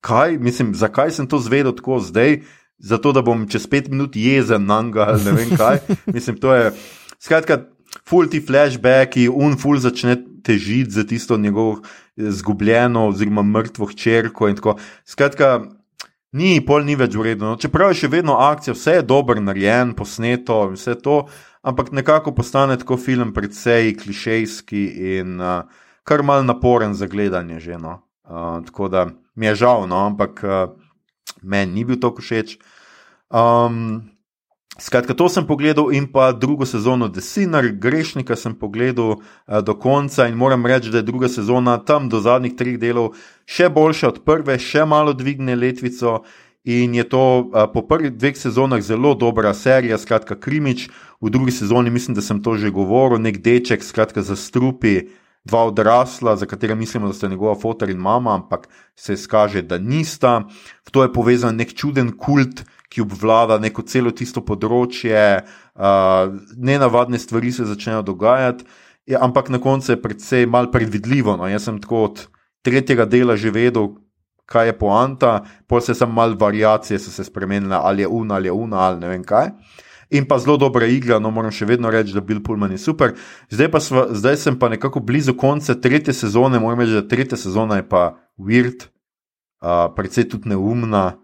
Kaj, 0.03 0.39
mislim, 0.39 0.75
zakaj 0.75 1.13
sem 1.15 1.29
to 1.31 1.39
zvedel 1.39 1.77
tako 1.77 2.01
zdaj? 2.01 2.41
Zato, 2.83 3.13
da 3.13 3.23
bom 3.23 3.45
čez 3.47 3.69
pet 3.71 3.87
minut 3.89 4.17
jezen 4.17 4.65
na 4.67 4.81
njega 4.83 5.05
ali 5.13 5.25
ne 5.25 5.33
vem 5.33 5.53
kaj. 5.57 5.79
mislim, 6.17 6.41
to 6.43 6.55
je. 6.55 6.73
Skratka, 7.23 7.61
full 8.09 8.27
ti 8.27 8.41
flashbacki, 8.41 9.29
un 9.29 9.55
full 9.55 9.79
začne 9.79 10.17
težiti 10.43 10.91
za 10.91 11.05
tisto 11.07 11.37
njegovo 11.37 11.83
izgubljeno 12.17 13.07
oziroma 13.09 13.43
mrtvo 13.43 13.87
hčerko 13.87 14.49
in 14.49 14.57
tako. 14.57 14.77
Skratka, 15.05 15.61
ni 16.33 16.61
pol 16.65 16.85
ni 16.85 16.97
več 16.97 17.17
vredno. 17.19 17.53
No, 17.53 17.61
čeprav 17.61 17.93
je 17.93 18.03
še 18.03 18.13
vedno 18.13 18.39
akcija, 18.41 18.77
vse 18.77 18.99
je 18.99 19.07
dobro 19.07 19.41
narejen, 19.41 19.95
posneto 19.99 20.63
in 20.69 20.77
vse 20.79 20.97
to, 21.03 21.23
ampak 21.63 21.93
nekako 21.93 22.35
postane 22.37 22.79
tako 22.81 22.97
film 23.01 23.33
precej 23.37 23.95
klišejski 24.01 24.85
in 25.19 25.41
uh, 25.41 25.65
kar 26.09 26.25
mal 26.27 26.45
naporen 26.45 26.95
za 26.95 27.07
gledanje 27.07 27.61
že. 27.61 27.79
No. 27.79 28.01
Uh, 28.25 28.63
tako 28.67 28.89
da 28.89 29.07
mi 29.35 29.47
je 29.47 29.55
žal, 29.65 29.87
no, 29.89 30.07
ampak 30.07 30.45
uh, 30.45 30.73
meni 31.43 31.81
ni 31.81 31.85
bil 31.85 32.01
to 32.01 32.13
všeč. 32.17 32.57
Um, 33.33 34.12
Skratka, 34.79 35.13
to 35.15 35.29
sem 35.29 35.45
pogledal 35.45 35.93
in 35.93 36.07
pa 36.09 36.33
drugo 36.33 36.65
sezono 36.65 37.09
The 37.09 37.21
Sinner, 37.21 37.69
grešnika 37.77 38.37
sem 38.37 38.55
pogledal 38.57 39.21
uh, 39.21 39.61
do 39.61 39.75
konca 39.77 40.25
in 40.29 40.35
moram 40.35 40.65
reči, 40.67 40.89
da 40.91 41.03
je 41.03 41.09
druga 41.11 41.29
sezona 41.29 41.77
tam 41.85 42.09
do 42.09 42.21
zadnjih 42.25 42.57
treh 42.57 42.79
delov 42.81 43.13
še 43.45 43.69
boljša 43.69 44.09
od 44.09 44.23
prve, 44.25 44.57
še 44.57 44.87
malo 44.89 45.13
dvigne 45.13 45.59
letvico 45.61 46.23
in 46.65 46.95
je 46.97 47.05
to 47.05 47.21
uh, 47.21 47.69
po 47.69 47.85
prvih 47.85 48.17
dveh 48.17 48.33
sezonah 48.39 48.81
zelo 48.81 49.13
dobra 49.15 49.53
serija, 49.53 49.99
skratka, 49.99 50.41
Krimič. 50.41 50.89
V 51.21 51.31
drugi 51.31 51.53
sezoni 51.53 51.91
mislim, 51.91 52.17
da 52.17 52.25
sem 52.25 52.41
to 52.43 52.57
že 52.57 52.73
govoril, 52.73 53.21
nek 53.21 53.45
deček, 53.45 53.85
skratka, 53.85 54.23
za 54.23 54.37
strupi. 54.37 55.13
Dva 55.45 55.65
odrasla, 55.67 56.37
za 56.39 56.47
katera 56.47 56.75
mislimo, 56.79 57.09
da 57.11 57.13
sta 57.13 57.27
njegova 57.29 57.57
fotor 57.59 57.91
in 57.91 57.99
mama, 57.99 58.35
ampak 58.35 58.69
se 58.95 59.19
izkaže, 59.19 59.63
da 59.67 59.79
nista. 59.79 60.47
V 60.87 60.95
to 60.95 61.03
je 61.03 61.11
povezan 61.13 61.59
nek 61.59 61.75
čuden 61.75 62.13
kult, 62.15 62.63
ki 62.93 63.01
obvlada 63.01 63.57
neko 63.63 63.85
celo 63.89 64.13
tisto 64.13 64.43
področje, 64.45 65.25
uh, 65.43 66.33
nenavadne 66.61 67.21
stvari 67.21 67.53
se 67.53 67.65
začnejo 67.65 68.03
dogajati, 68.05 68.67
ja, 69.09 69.23
ampak 69.25 69.49
na 69.49 69.61
koncu 69.63 69.95
je 69.95 70.03
predvsej 70.03 70.47
mal 70.47 70.69
predvidljivo. 70.71 71.39
No. 71.41 71.49
Jaz 71.49 71.71
sem 71.71 71.81
tako 71.81 72.05
od 72.11 72.25
tretjega 72.63 73.09
dela 73.09 73.37
že 73.37 73.51
vedel, 73.51 73.95
kaj 74.47 74.69
je 74.69 74.79
poanta, 74.79 75.33
pa 75.67 75.81
se 75.81 75.95
sem 75.97 76.11
mal 76.13 76.37
variacije 76.37 76.99
so 77.01 77.11
se 77.11 77.25
spremenile, 77.25 77.79
ali 77.81 78.03
je 78.03 78.09
una 78.09 78.35
ali 78.35 78.49
je 78.51 78.53
una 78.53 78.85
ali 78.89 79.01
ne 79.01 79.09
vem 79.09 79.25
kaj. 79.25 79.51
In 80.13 80.27
pa 80.29 80.37
zelo 80.39 80.59
dobra 80.61 80.87
igra, 80.93 81.17
no 81.19 81.31
moram 81.33 81.51
še 81.55 81.65
vedno 81.65 81.89
reči, 81.91 82.13
da 82.13 82.21
Bill 82.21 82.43
Pullman 82.45 82.75
je 82.77 82.83
super. 82.83 83.15
Zdaj, 83.49 83.69
pa 83.73 83.81
sva, 83.81 84.03
zdaj 84.13 84.37
sem 84.37 84.59
pa 84.61 84.69
nekako 84.69 85.01
blizu 85.01 85.33
konca 85.33 85.73
tretje 85.75 86.13
sezone, 86.13 86.61
moram 86.61 86.85
reči, 86.85 86.99
da 86.99 87.07
tretja 87.09 87.39
sezona 87.41 87.81
je 87.81 87.87
pa 87.89 88.03
weird, 88.37 88.91
uh, 89.65 89.89
predvsej 89.97 90.29
tudi 90.35 90.53
neumna. 90.53 91.22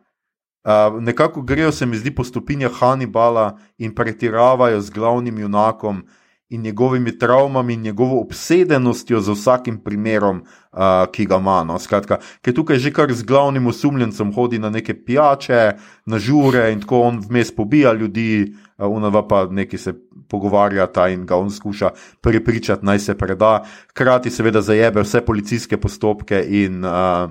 Uh, 0.64 1.02
nekako 1.02 1.42
grejo 1.42 1.72
se 1.72 1.86
mi 1.86 1.96
zdi 1.96 2.10
po 2.14 2.24
stopinjah 2.24 2.72
Hannibala 2.80 3.58
in 3.78 3.94
pretiravajo 3.94 4.80
z 4.80 4.90
glavnim 4.90 5.38
junakom 5.38 6.02
in 6.48 6.62
njegovimi 6.62 7.18
travmami 7.18 7.74
in 7.74 7.80
njegovo 7.80 8.20
obsedenostjo 8.20 9.20
za 9.20 9.32
vsakim 9.32 9.78
primerom, 9.84 10.42
uh, 10.72 10.78
ki 11.12 11.26
ga 11.26 11.36
ima. 11.36 11.64
No. 11.64 11.78
Skratka, 11.78 12.18
ker 12.42 12.54
tukaj 12.54 12.78
že 12.78 12.92
kar 12.92 13.12
z 13.12 13.22
glavnim 13.22 13.66
osumljencem 13.66 14.32
hodi 14.34 14.58
na 14.58 14.70
neke 14.70 14.94
pijače, 15.04 15.72
na 16.06 16.18
žure 16.18 16.72
in 16.72 16.80
tako 16.80 17.00
on 17.00 17.20
vmes 17.28 17.54
pobija 17.54 17.92
ljudi, 17.92 18.54
uh, 18.78 18.88
unava 18.90 19.28
pa 19.28 19.46
neki 19.46 19.78
se 19.78 19.92
pogovarjata 20.28 21.08
in 21.08 21.26
ga 21.26 21.36
on 21.36 21.50
skuša 21.50 21.90
prepričati, 22.20 22.86
naj 22.86 22.98
se 22.98 23.18
preda. 23.18 23.64
Hkrati 23.90 24.30
seveda 24.30 24.60
zajebe 24.60 25.02
vse 25.02 25.20
policijske 25.20 25.76
postopke 25.76 26.44
in 26.48 26.84
uh, 26.84 27.30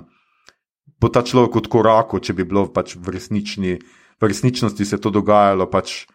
bo 1.00 1.08
ta 1.08 1.22
človek 1.22 1.62
od 1.62 1.66
koraka, 1.70 2.20
če 2.20 2.34
bi 2.34 2.46
bilo 2.46 2.66
pač 2.70 2.96
v, 2.98 3.14
resnični, 3.14 3.78
v 4.18 4.30
resničnosti 4.30 4.84
se 4.84 4.98
to 4.98 5.14
dogajalo, 5.14 5.68
pač 5.70 6.06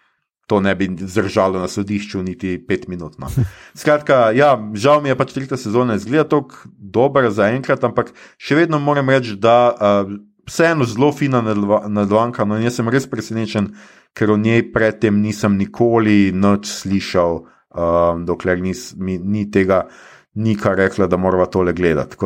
to 0.47 0.59
ne 0.59 0.75
bi 0.75 0.89
zdržalo 0.91 1.59
na 1.59 1.67
sodišču 1.71 2.23
niti 2.23 2.57
pet 2.67 2.87
minut. 2.91 3.15
No. 3.19 3.31
Skratka, 3.79 4.31
ja, 4.35 4.57
žal 4.75 5.01
mi 5.01 5.09
je 5.09 5.17
pač 5.19 5.31
tretja 5.35 5.57
sezona 5.57 5.95
izgleda 5.95 6.27
tako 6.35 6.67
dobra 6.75 7.31
za 7.31 7.47
enkrat, 7.55 7.83
ampak 7.83 8.11
še 8.37 8.59
vedno 8.59 8.79
moram 8.83 9.09
reči, 9.09 9.37
da 9.39 9.71
uh, 9.71 10.11
vseeno 10.49 10.85
zelo 10.85 11.13
fina 11.15 11.41
nadvanka. 11.41 12.45
No, 12.45 12.59
jaz 12.59 12.79
sem 12.79 12.91
res 12.91 13.07
presenečen, 13.07 13.71
ker 14.13 14.35
o 14.35 14.37
njej 14.37 14.67
predtem 14.75 15.23
nisem 15.23 15.55
nikoli 15.57 16.33
nič 16.35 16.67
slišal, 16.83 17.39
uh, 17.39 18.19
dokler 18.27 18.59
nis, 18.61 18.91
mi, 18.99 19.17
ni 19.17 19.47
tega. 19.51 19.87
Ni 20.33 20.55
kar 20.57 20.73
rekla, 20.73 21.05
da 21.05 21.13
moramo 21.13 21.45
tole 21.45 21.75
gledati. 21.77 22.17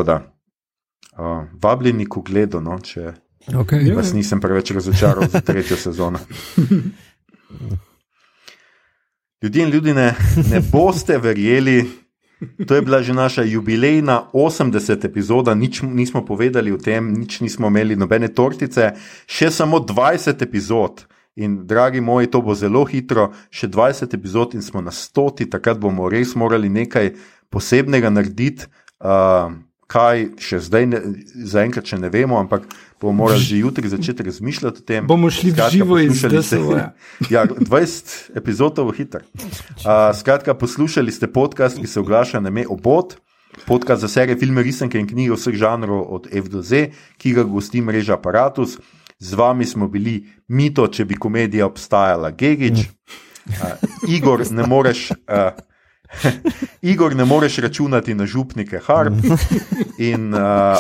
Uh, 1.17 1.47
vabljeni 1.63 2.05
k 2.05 2.17
ogledu, 2.19 2.59
no, 2.61 2.75
če 2.77 3.15
okay, 3.57 3.87
vas 3.95 4.11
nisem 4.13 4.37
preveč 4.37 4.69
razočaral 4.75 5.25
za 5.33 5.41
tretjo 5.41 5.77
sezono. 5.87 6.19
Ljudje 9.41 9.63
in 9.63 9.69
ljudje, 9.73 9.93
ne, 9.97 10.11
ne 10.51 10.61
boste 10.71 11.17
verjeli, 11.17 11.79
to 12.67 12.75
je 12.75 12.81
bila 12.81 13.01
že 13.01 13.13
naša 13.17 13.43
jubilejna 13.49 14.29
80. 14.33 15.05
epizoda, 15.05 15.55
nič 15.55 15.81
nismo 15.81 16.25
povedali 16.25 16.71
o 16.71 16.77
tem, 16.77 17.13
nič 17.13 17.41
nismo 17.41 17.67
imeli, 17.67 17.95
nobene 17.95 18.29
tortice, 18.29 18.93
še 19.25 19.51
samo 19.51 19.81
20 19.81 20.41
epizod. 20.45 21.07
In, 21.37 21.65
dragi 21.69 22.01
moji, 22.01 22.29
to 22.33 22.41
bo 22.41 22.53
zelo 22.57 22.81
hitro, 22.85 23.31
še 23.49 23.69
20 23.69 24.13
epizod 24.13 24.53
in 24.57 24.61
smo 24.61 24.81
na 24.81 24.93
stoti, 24.93 25.45
takrat 25.49 25.77
bomo 25.77 26.09
res 26.09 26.33
morali 26.33 26.69
nekaj 26.69 27.13
posebnega 27.49 28.09
narediti. 28.09 28.65
Uh, 28.97 29.53
kaj 29.87 30.25
še 30.43 30.59
zdaj, 30.63 30.89
zaenkrat 31.47 31.87
še 31.87 31.99
ne 31.99 32.11
vemo, 32.11 32.37
ampak 32.39 32.67
bomo 32.99 33.23
morali 33.23 33.39
že 33.39 33.61
jutri 33.61 33.87
začeti 33.89 34.25
razmišljati 34.27 34.83
o 34.83 34.85
tem. 34.85 35.07
Bomo 35.07 35.31
šli 35.31 35.53
v 35.55 35.69
živo 35.71 35.99
iz 36.03 36.21
DSO. 36.21 36.75
Ja, 37.33 37.47
20 37.47 38.35
epizodov 38.37 38.91
hiter. 38.97 39.23
Uh, 39.33 40.11
skratka, 40.11 40.53
poslušali 40.53 41.11
ste 41.11 41.31
podcast, 41.31 41.79
ki 41.79 41.87
se 41.87 42.03
oglaša 42.03 42.43
na 42.43 42.51
me 42.51 42.67
obot. 42.67 43.15
Podcast 43.65 44.03
za 44.03 44.11
serije 44.11 44.37
filme, 44.37 44.61
risanke 44.61 44.99
in 44.99 45.07
knjige 45.07 45.33
vseh 45.33 45.55
žanrov 45.55 46.03
od 46.13 46.27
F 46.29 46.51
do 46.51 46.61
Z, 46.61 46.91
ki 47.17 47.33
ga 47.33 47.47
gosti 47.47 47.81
mreža 47.81 48.19
Apparatus. 48.19 48.75
Z 49.17 49.33
vami 49.33 49.65
smo 49.65 49.87
bili 49.89 50.27
mito, 50.51 50.85
če 50.85 51.07
bi 51.07 51.17
komedija 51.17 51.65
obstajala, 51.65 52.35
Gigič. 52.35 52.85
Uh, 53.47 53.79
Igor, 54.11 54.43
ne 54.51 54.67
moreš. 54.67 55.09
Uh, 55.25 55.55
Igor, 56.81 57.15
ne 57.15 57.25
moreš 57.25 57.57
računati 57.57 58.15
na 58.15 58.25
župnike 58.25 58.79
Harp 58.85 59.13
in 60.11 60.33
uh, 60.33 60.39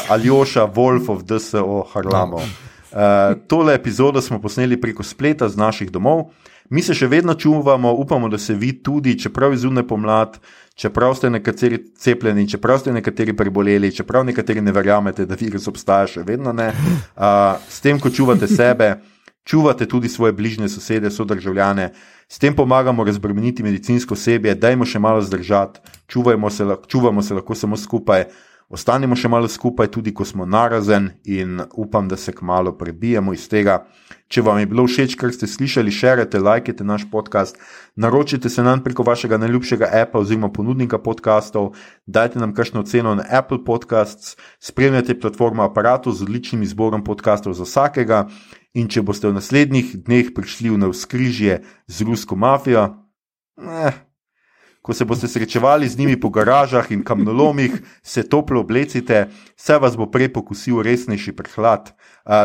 Aljoša, 0.09 0.67
Wolf 0.75 1.09
of 1.09 1.23
DSO 1.23 1.83
Harlamov. 1.93 2.41
Uh, 2.41 3.37
tole 3.47 3.75
epizodo 3.75 4.21
smo 4.21 4.41
posneli 4.41 4.81
preko 4.81 5.03
spleta 5.03 5.49
z 5.49 5.57
naših 5.57 5.91
domov. 5.91 6.29
Mi 6.69 6.81
se 6.83 6.93
še 6.93 7.07
vedno 7.07 7.33
čuvamo, 7.33 7.93
upamo, 7.93 8.27
da 8.29 8.37
se 8.37 8.53
vi 8.53 8.73
tudi, 8.83 9.15
čeprav 9.19 9.53
je 9.53 9.61
zunaj 9.63 9.85
pomlad, 9.87 10.39
čeprav 10.75 11.15
ste 11.15 11.29
nekateri 11.29 11.79
cepljeni, 11.95 12.47
čeprav 12.49 12.79
ste 12.79 12.91
nekateri 12.91 13.35
preboleli, 13.35 13.91
čeprav 13.95 14.25
nekateri 14.27 14.61
ne 14.61 14.71
verjamete, 14.75 15.25
da 15.25 15.37
virus 15.39 15.67
obstaja, 15.67 16.07
še 16.11 16.25
vedno 16.27 16.51
ne. 16.53 16.67
Uh, 17.15 17.55
s 17.69 17.79
tem, 17.83 17.99
ko 17.99 18.11
čuvate 18.11 18.47
sebe, 18.51 18.97
čuvate 19.47 19.85
tudi 19.85 20.09
svoje 20.09 20.33
bližnje 20.33 20.69
sosede, 20.69 21.11
sodržavljane. 21.11 21.93
S 22.27 22.39
tem 22.39 22.55
pomagamo 22.55 23.03
razbremeniti 23.03 23.63
medicinsko 23.63 24.13
osebje, 24.13 24.55
dajmo 24.55 24.85
še 24.85 24.99
malo 24.99 25.21
zdržati, 25.23 25.79
čuvajmo 26.07 26.49
se, 26.49 26.65
čuvamo 26.87 27.23
se 27.23 27.33
lahko 27.33 27.55
samo 27.55 27.77
skupaj, 27.77 28.25
ostanimo 28.67 29.15
še 29.15 29.31
malo 29.31 29.47
skupaj, 29.47 29.87
tudi 29.87 30.11
ko 30.11 30.25
smo 30.27 30.45
narazen 30.45 31.13
in 31.23 31.61
upam, 31.71 32.09
da 32.11 32.17
se 32.19 32.35
kmalo 32.35 32.75
prebijemo 32.75 33.33
iz 33.33 33.47
tega. 33.47 33.85
Če 34.27 34.43
vam 34.43 34.59
je 34.59 34.67
bilo 34.67 34.83
všeč, 34.83 35.15
kar 35.15 35.31
ste 35.31 35.47
slišali, 35.47 35.91
širite, 35.95 36.43
lajkite 36.43 36.83
naš 36.83 37.05
podcast, 37.07 37.55
naročite 37.95 38.51
se 38.51 38.63
nam 38.63 38.83
preko 38.83 39.07
vašega 39.07 39.39
najljubšega 39.39 39.87
Apple 40.01 40.25
oziroma 40.27 40.51
ponudnika 40.51 40.99
podkastov, 40.99 41.71
dajte 42.05 42.43
nam 42.43 42.51
kakšno 42.51 42.83
ceno 42.83 43.15
na 43.15 43.23
Apple 43.39 43.63
Podcasts, 43.63 44.35
spremljate 44.59 45.15
platformo 45.15 45.63
aparatu 45.63 46.11
z 46.11 46.27
odličnim 46.27 46.67
izborom 46.67 47.07
podkastov 47.07 47.55
za 47.55 47.63
vsakega. 47.63 48.25
In 48.77 48.85
če 48.85 49.01
boste 49.01 49.25
v 49.25 49.33
naslednjih 49.33 49.95
dneh 50.05 50.27
prišli 50.37 50.69
v 50.69 50.77
navskrižje 50.77 51.53
z 51.89 52.05
rusko 52.05 52.37
mafijo, 52.37 52.83
eh, 53.57 53.95
ko 54.85 54.93
se 54.93 55.05
boste 55.05 55.27
srečevali 55.27 55.89
z 55.89 55.97
njimi 55.97 56.19
po 56.19 56.29
garažah 56.29 56.85
in 56.93 57.01
kamnolomih, 57.03 57.73
se 58.03 58.23
toplo 58.23 58.61
oblecite, 58.61 59.33
vse 59.57 59.79
vas 59.81 59.97
bo 59.97 60.05
prej 60.05 60.29
pokusil 60.29 60.85
resnejši 60.85 61.33
prehlad. 61.33 61.89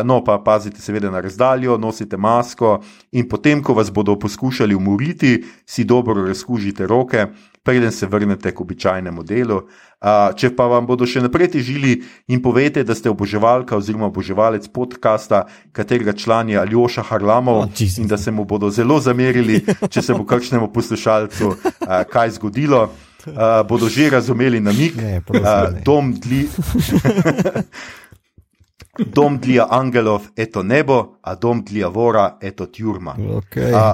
No 0.05 0.23
pa 0.23 0.37
pazite 0.39 0.81
seveda 0.81 1.11
na 1.11 1.19
razdaljo, 1.21 1.77
nosite 1.77 2.17
masko 2.17 2.79
in 3.11 3.27
potem, 3.29 3.63
ko 3.63 3.73
vas 3.73 3.91
bodo 3.91 4.15
poskušali 4.19 4.75
umoriti, 4.75 5.43
si 5.65 5.83
dobro 5.83 6.25
razkužite 6.27 6.87
roke. 6.87 7.27
Preden 7.63 7.91
se 7.91 8.05
vrnete 8.07 8.51
k 8.51 8.61
običajnemu 8.61 9.23
delu. 9.23 9.55
Uh, 10.03 10.35
če 10.35 10.49
pa 10.55 10.65
vam 10.67 10.83
bodo 10.85 11.05
še 11.07 11.21
naprej 11.23 11.47
težili 11.53 11.93
in 12.27 12.41
povete, 12.43 12.83
da 12.83 12.91
ste 12.91 13.07
oboževalka 13.07 13.77
oziroma 13.79 14.09
oboževalec 14.11 14.67
podcasta, 14.67 15.45
katerega 15.71 16.11
član 16.13 16.49
je 16.49 16.59
Aljoša 16.59 17.05
Harlamov, 17.07 17.61
Oh, 17.63 17.69
in 17.97 18.07
da 18.07 18.17
se 18.17 18.31
mu 18.31 18.43
bodo 18.43 18.67
zelo 18.69 18.99
zamerili, 18.99 19.61
če 19.89 20.01
se 20.01 20.11
bo 20.13 20.25
kakšnemu 20.27 20.67
poslušalcu 20.75 21.47
uh, 21.47 21.57
kaj 22.11 22.35
zgodilo, 22.35 22.83
uh, 22.83 23.63
bodo 23.63 23.87
že 23.87 24.09
razumeli 24.11 24.59
namik. 24.59 24.95
Ne, 24.99 25.21
prosim, 25.21 25.47
Uh, 25.47 25.71
ne. 25.73 25.81
dom 25.87 26.11
dli. 26.19 26.43
Dom 28.93 29.39
dlja 29.41 29.65
angelov, 29.73 30.27
eto 30.37 30.61
nebo, 30.61 31.17
a 31.25 31.33
dom 31.33 31.63
dlja 31.65 31.87
vora, 31.89 32.37
eto 32.37 32.67
tjurma. 32.69 33.15
Okay. 33.17 33.73
A, 33.73 33.89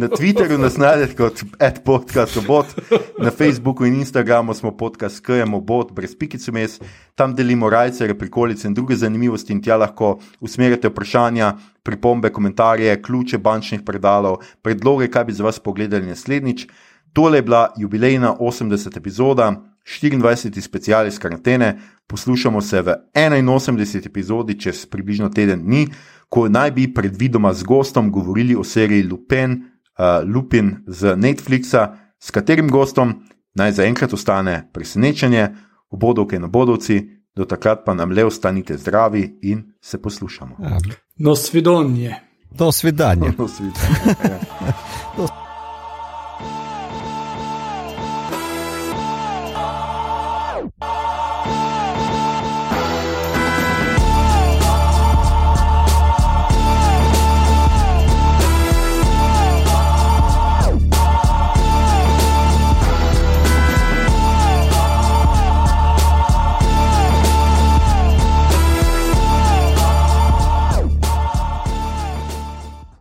na 0.00 0.08
Twitterju 0.08 0.56
nas 0.56 0.78
najdete 0.80 1.12
kot 1.12 1.42
podcast.bot, 1.84 2.72
na 3.20 3.30
Facebooku 3.30 3.84
in 3.84 3.98
Instagramu 4.00 4.54
smo 4.56 4.72
podcast 4.72 5.20
KMO 5.20 5.60
bot, 5.60 5.92
brez 5.92 6.16
pikice 6.16 6.52
mes, 6.56 6.78
tam 7.14 7.34
delimo 7.36 7.68
rajce, 7.68 8.08
prikolice 8.16 8.64
in 8.64 8.74
druge 8.74 8.96
zanimivosti 8.96 9.52
in 9.52 9.60
tja 9.60 9.76
lahko 9.76 10.14
usmerjate 10.40 10.88
vprašanja, 10.88 11.52
pripombe, 11.84 12.32
komentarje, 12.32 12.96
ključe 13.02 13.38
bančnih 13.38 13.84
predalov, 13.84 14.40
predloge, 14.62 15.10
kaj 15.12 15.24
bi 15.24 15.36
za 15.36 15.44
vas 15.44 15.60
pogledali 15.60 16.08
naslednjič. 16.08 16.64
Tole 17.12 17.38
je 17.38 17.42
bila 17.42 17.74
jubilejna 17.76 18.36
80. 18.40 18.96
epizoda, 18.96 19.52
24. 20.02 20.60
special 20.60 21.06
iz 21.06 21.18
karantene. 21.18 21.78
Poslušamo 22.06 22.60
se 22.60 22.82
v 22.82 22.94
81. 23.14 24.06
epizodi 24.06 24.60
čez 24.60 24.86
približno 24.86 25.28
teden 25.28 25.62
dni, 25.64 25.86
ko 26.28 26.48
naj 26.48 26.70
bi 26.70 26.94
predvidoma 26.94 27.52
z 27.54 27.62
gostom 27.62 28.10
govorili 28.10 28.56
o 28.56 28.64
seriji 28.64 29.02
Lupin, 29.02 29.52
uh, 29.52 30.34
Lupin 30.34 30.76
z 30.86 31.16
Netflixa, 31.16 31.96
s 32.20 32.30
katerim 32.30 32.68
gostom 32.68 33.14
naj 33.54 33.72
zaenkrat 33.72 34.12
ostane 34.12 34.68
presenečenje, 34.72 35.48
obodovke 35.90 36.36
in 36.36 36.44
obodovci, 36.44 37.20
do 37.36 37.44
takrat 37.44 37.84
pa 37.84 37.94
nam 37.94 38.10
le 38.12 38.24
ostanite 38.24 38.76
zdravi 38.76 39.38
in 39.42 39.62
se 39.80 40.02
poslušamo. 40.02 40.56
No, 41.16 41.36
svidonje. 41.36 42.14
do 42.50 42.72
svidanja. 42.72 43.32
No, 43.38 43.48
svi- 43.48 43.70
ja. 44.24 44.38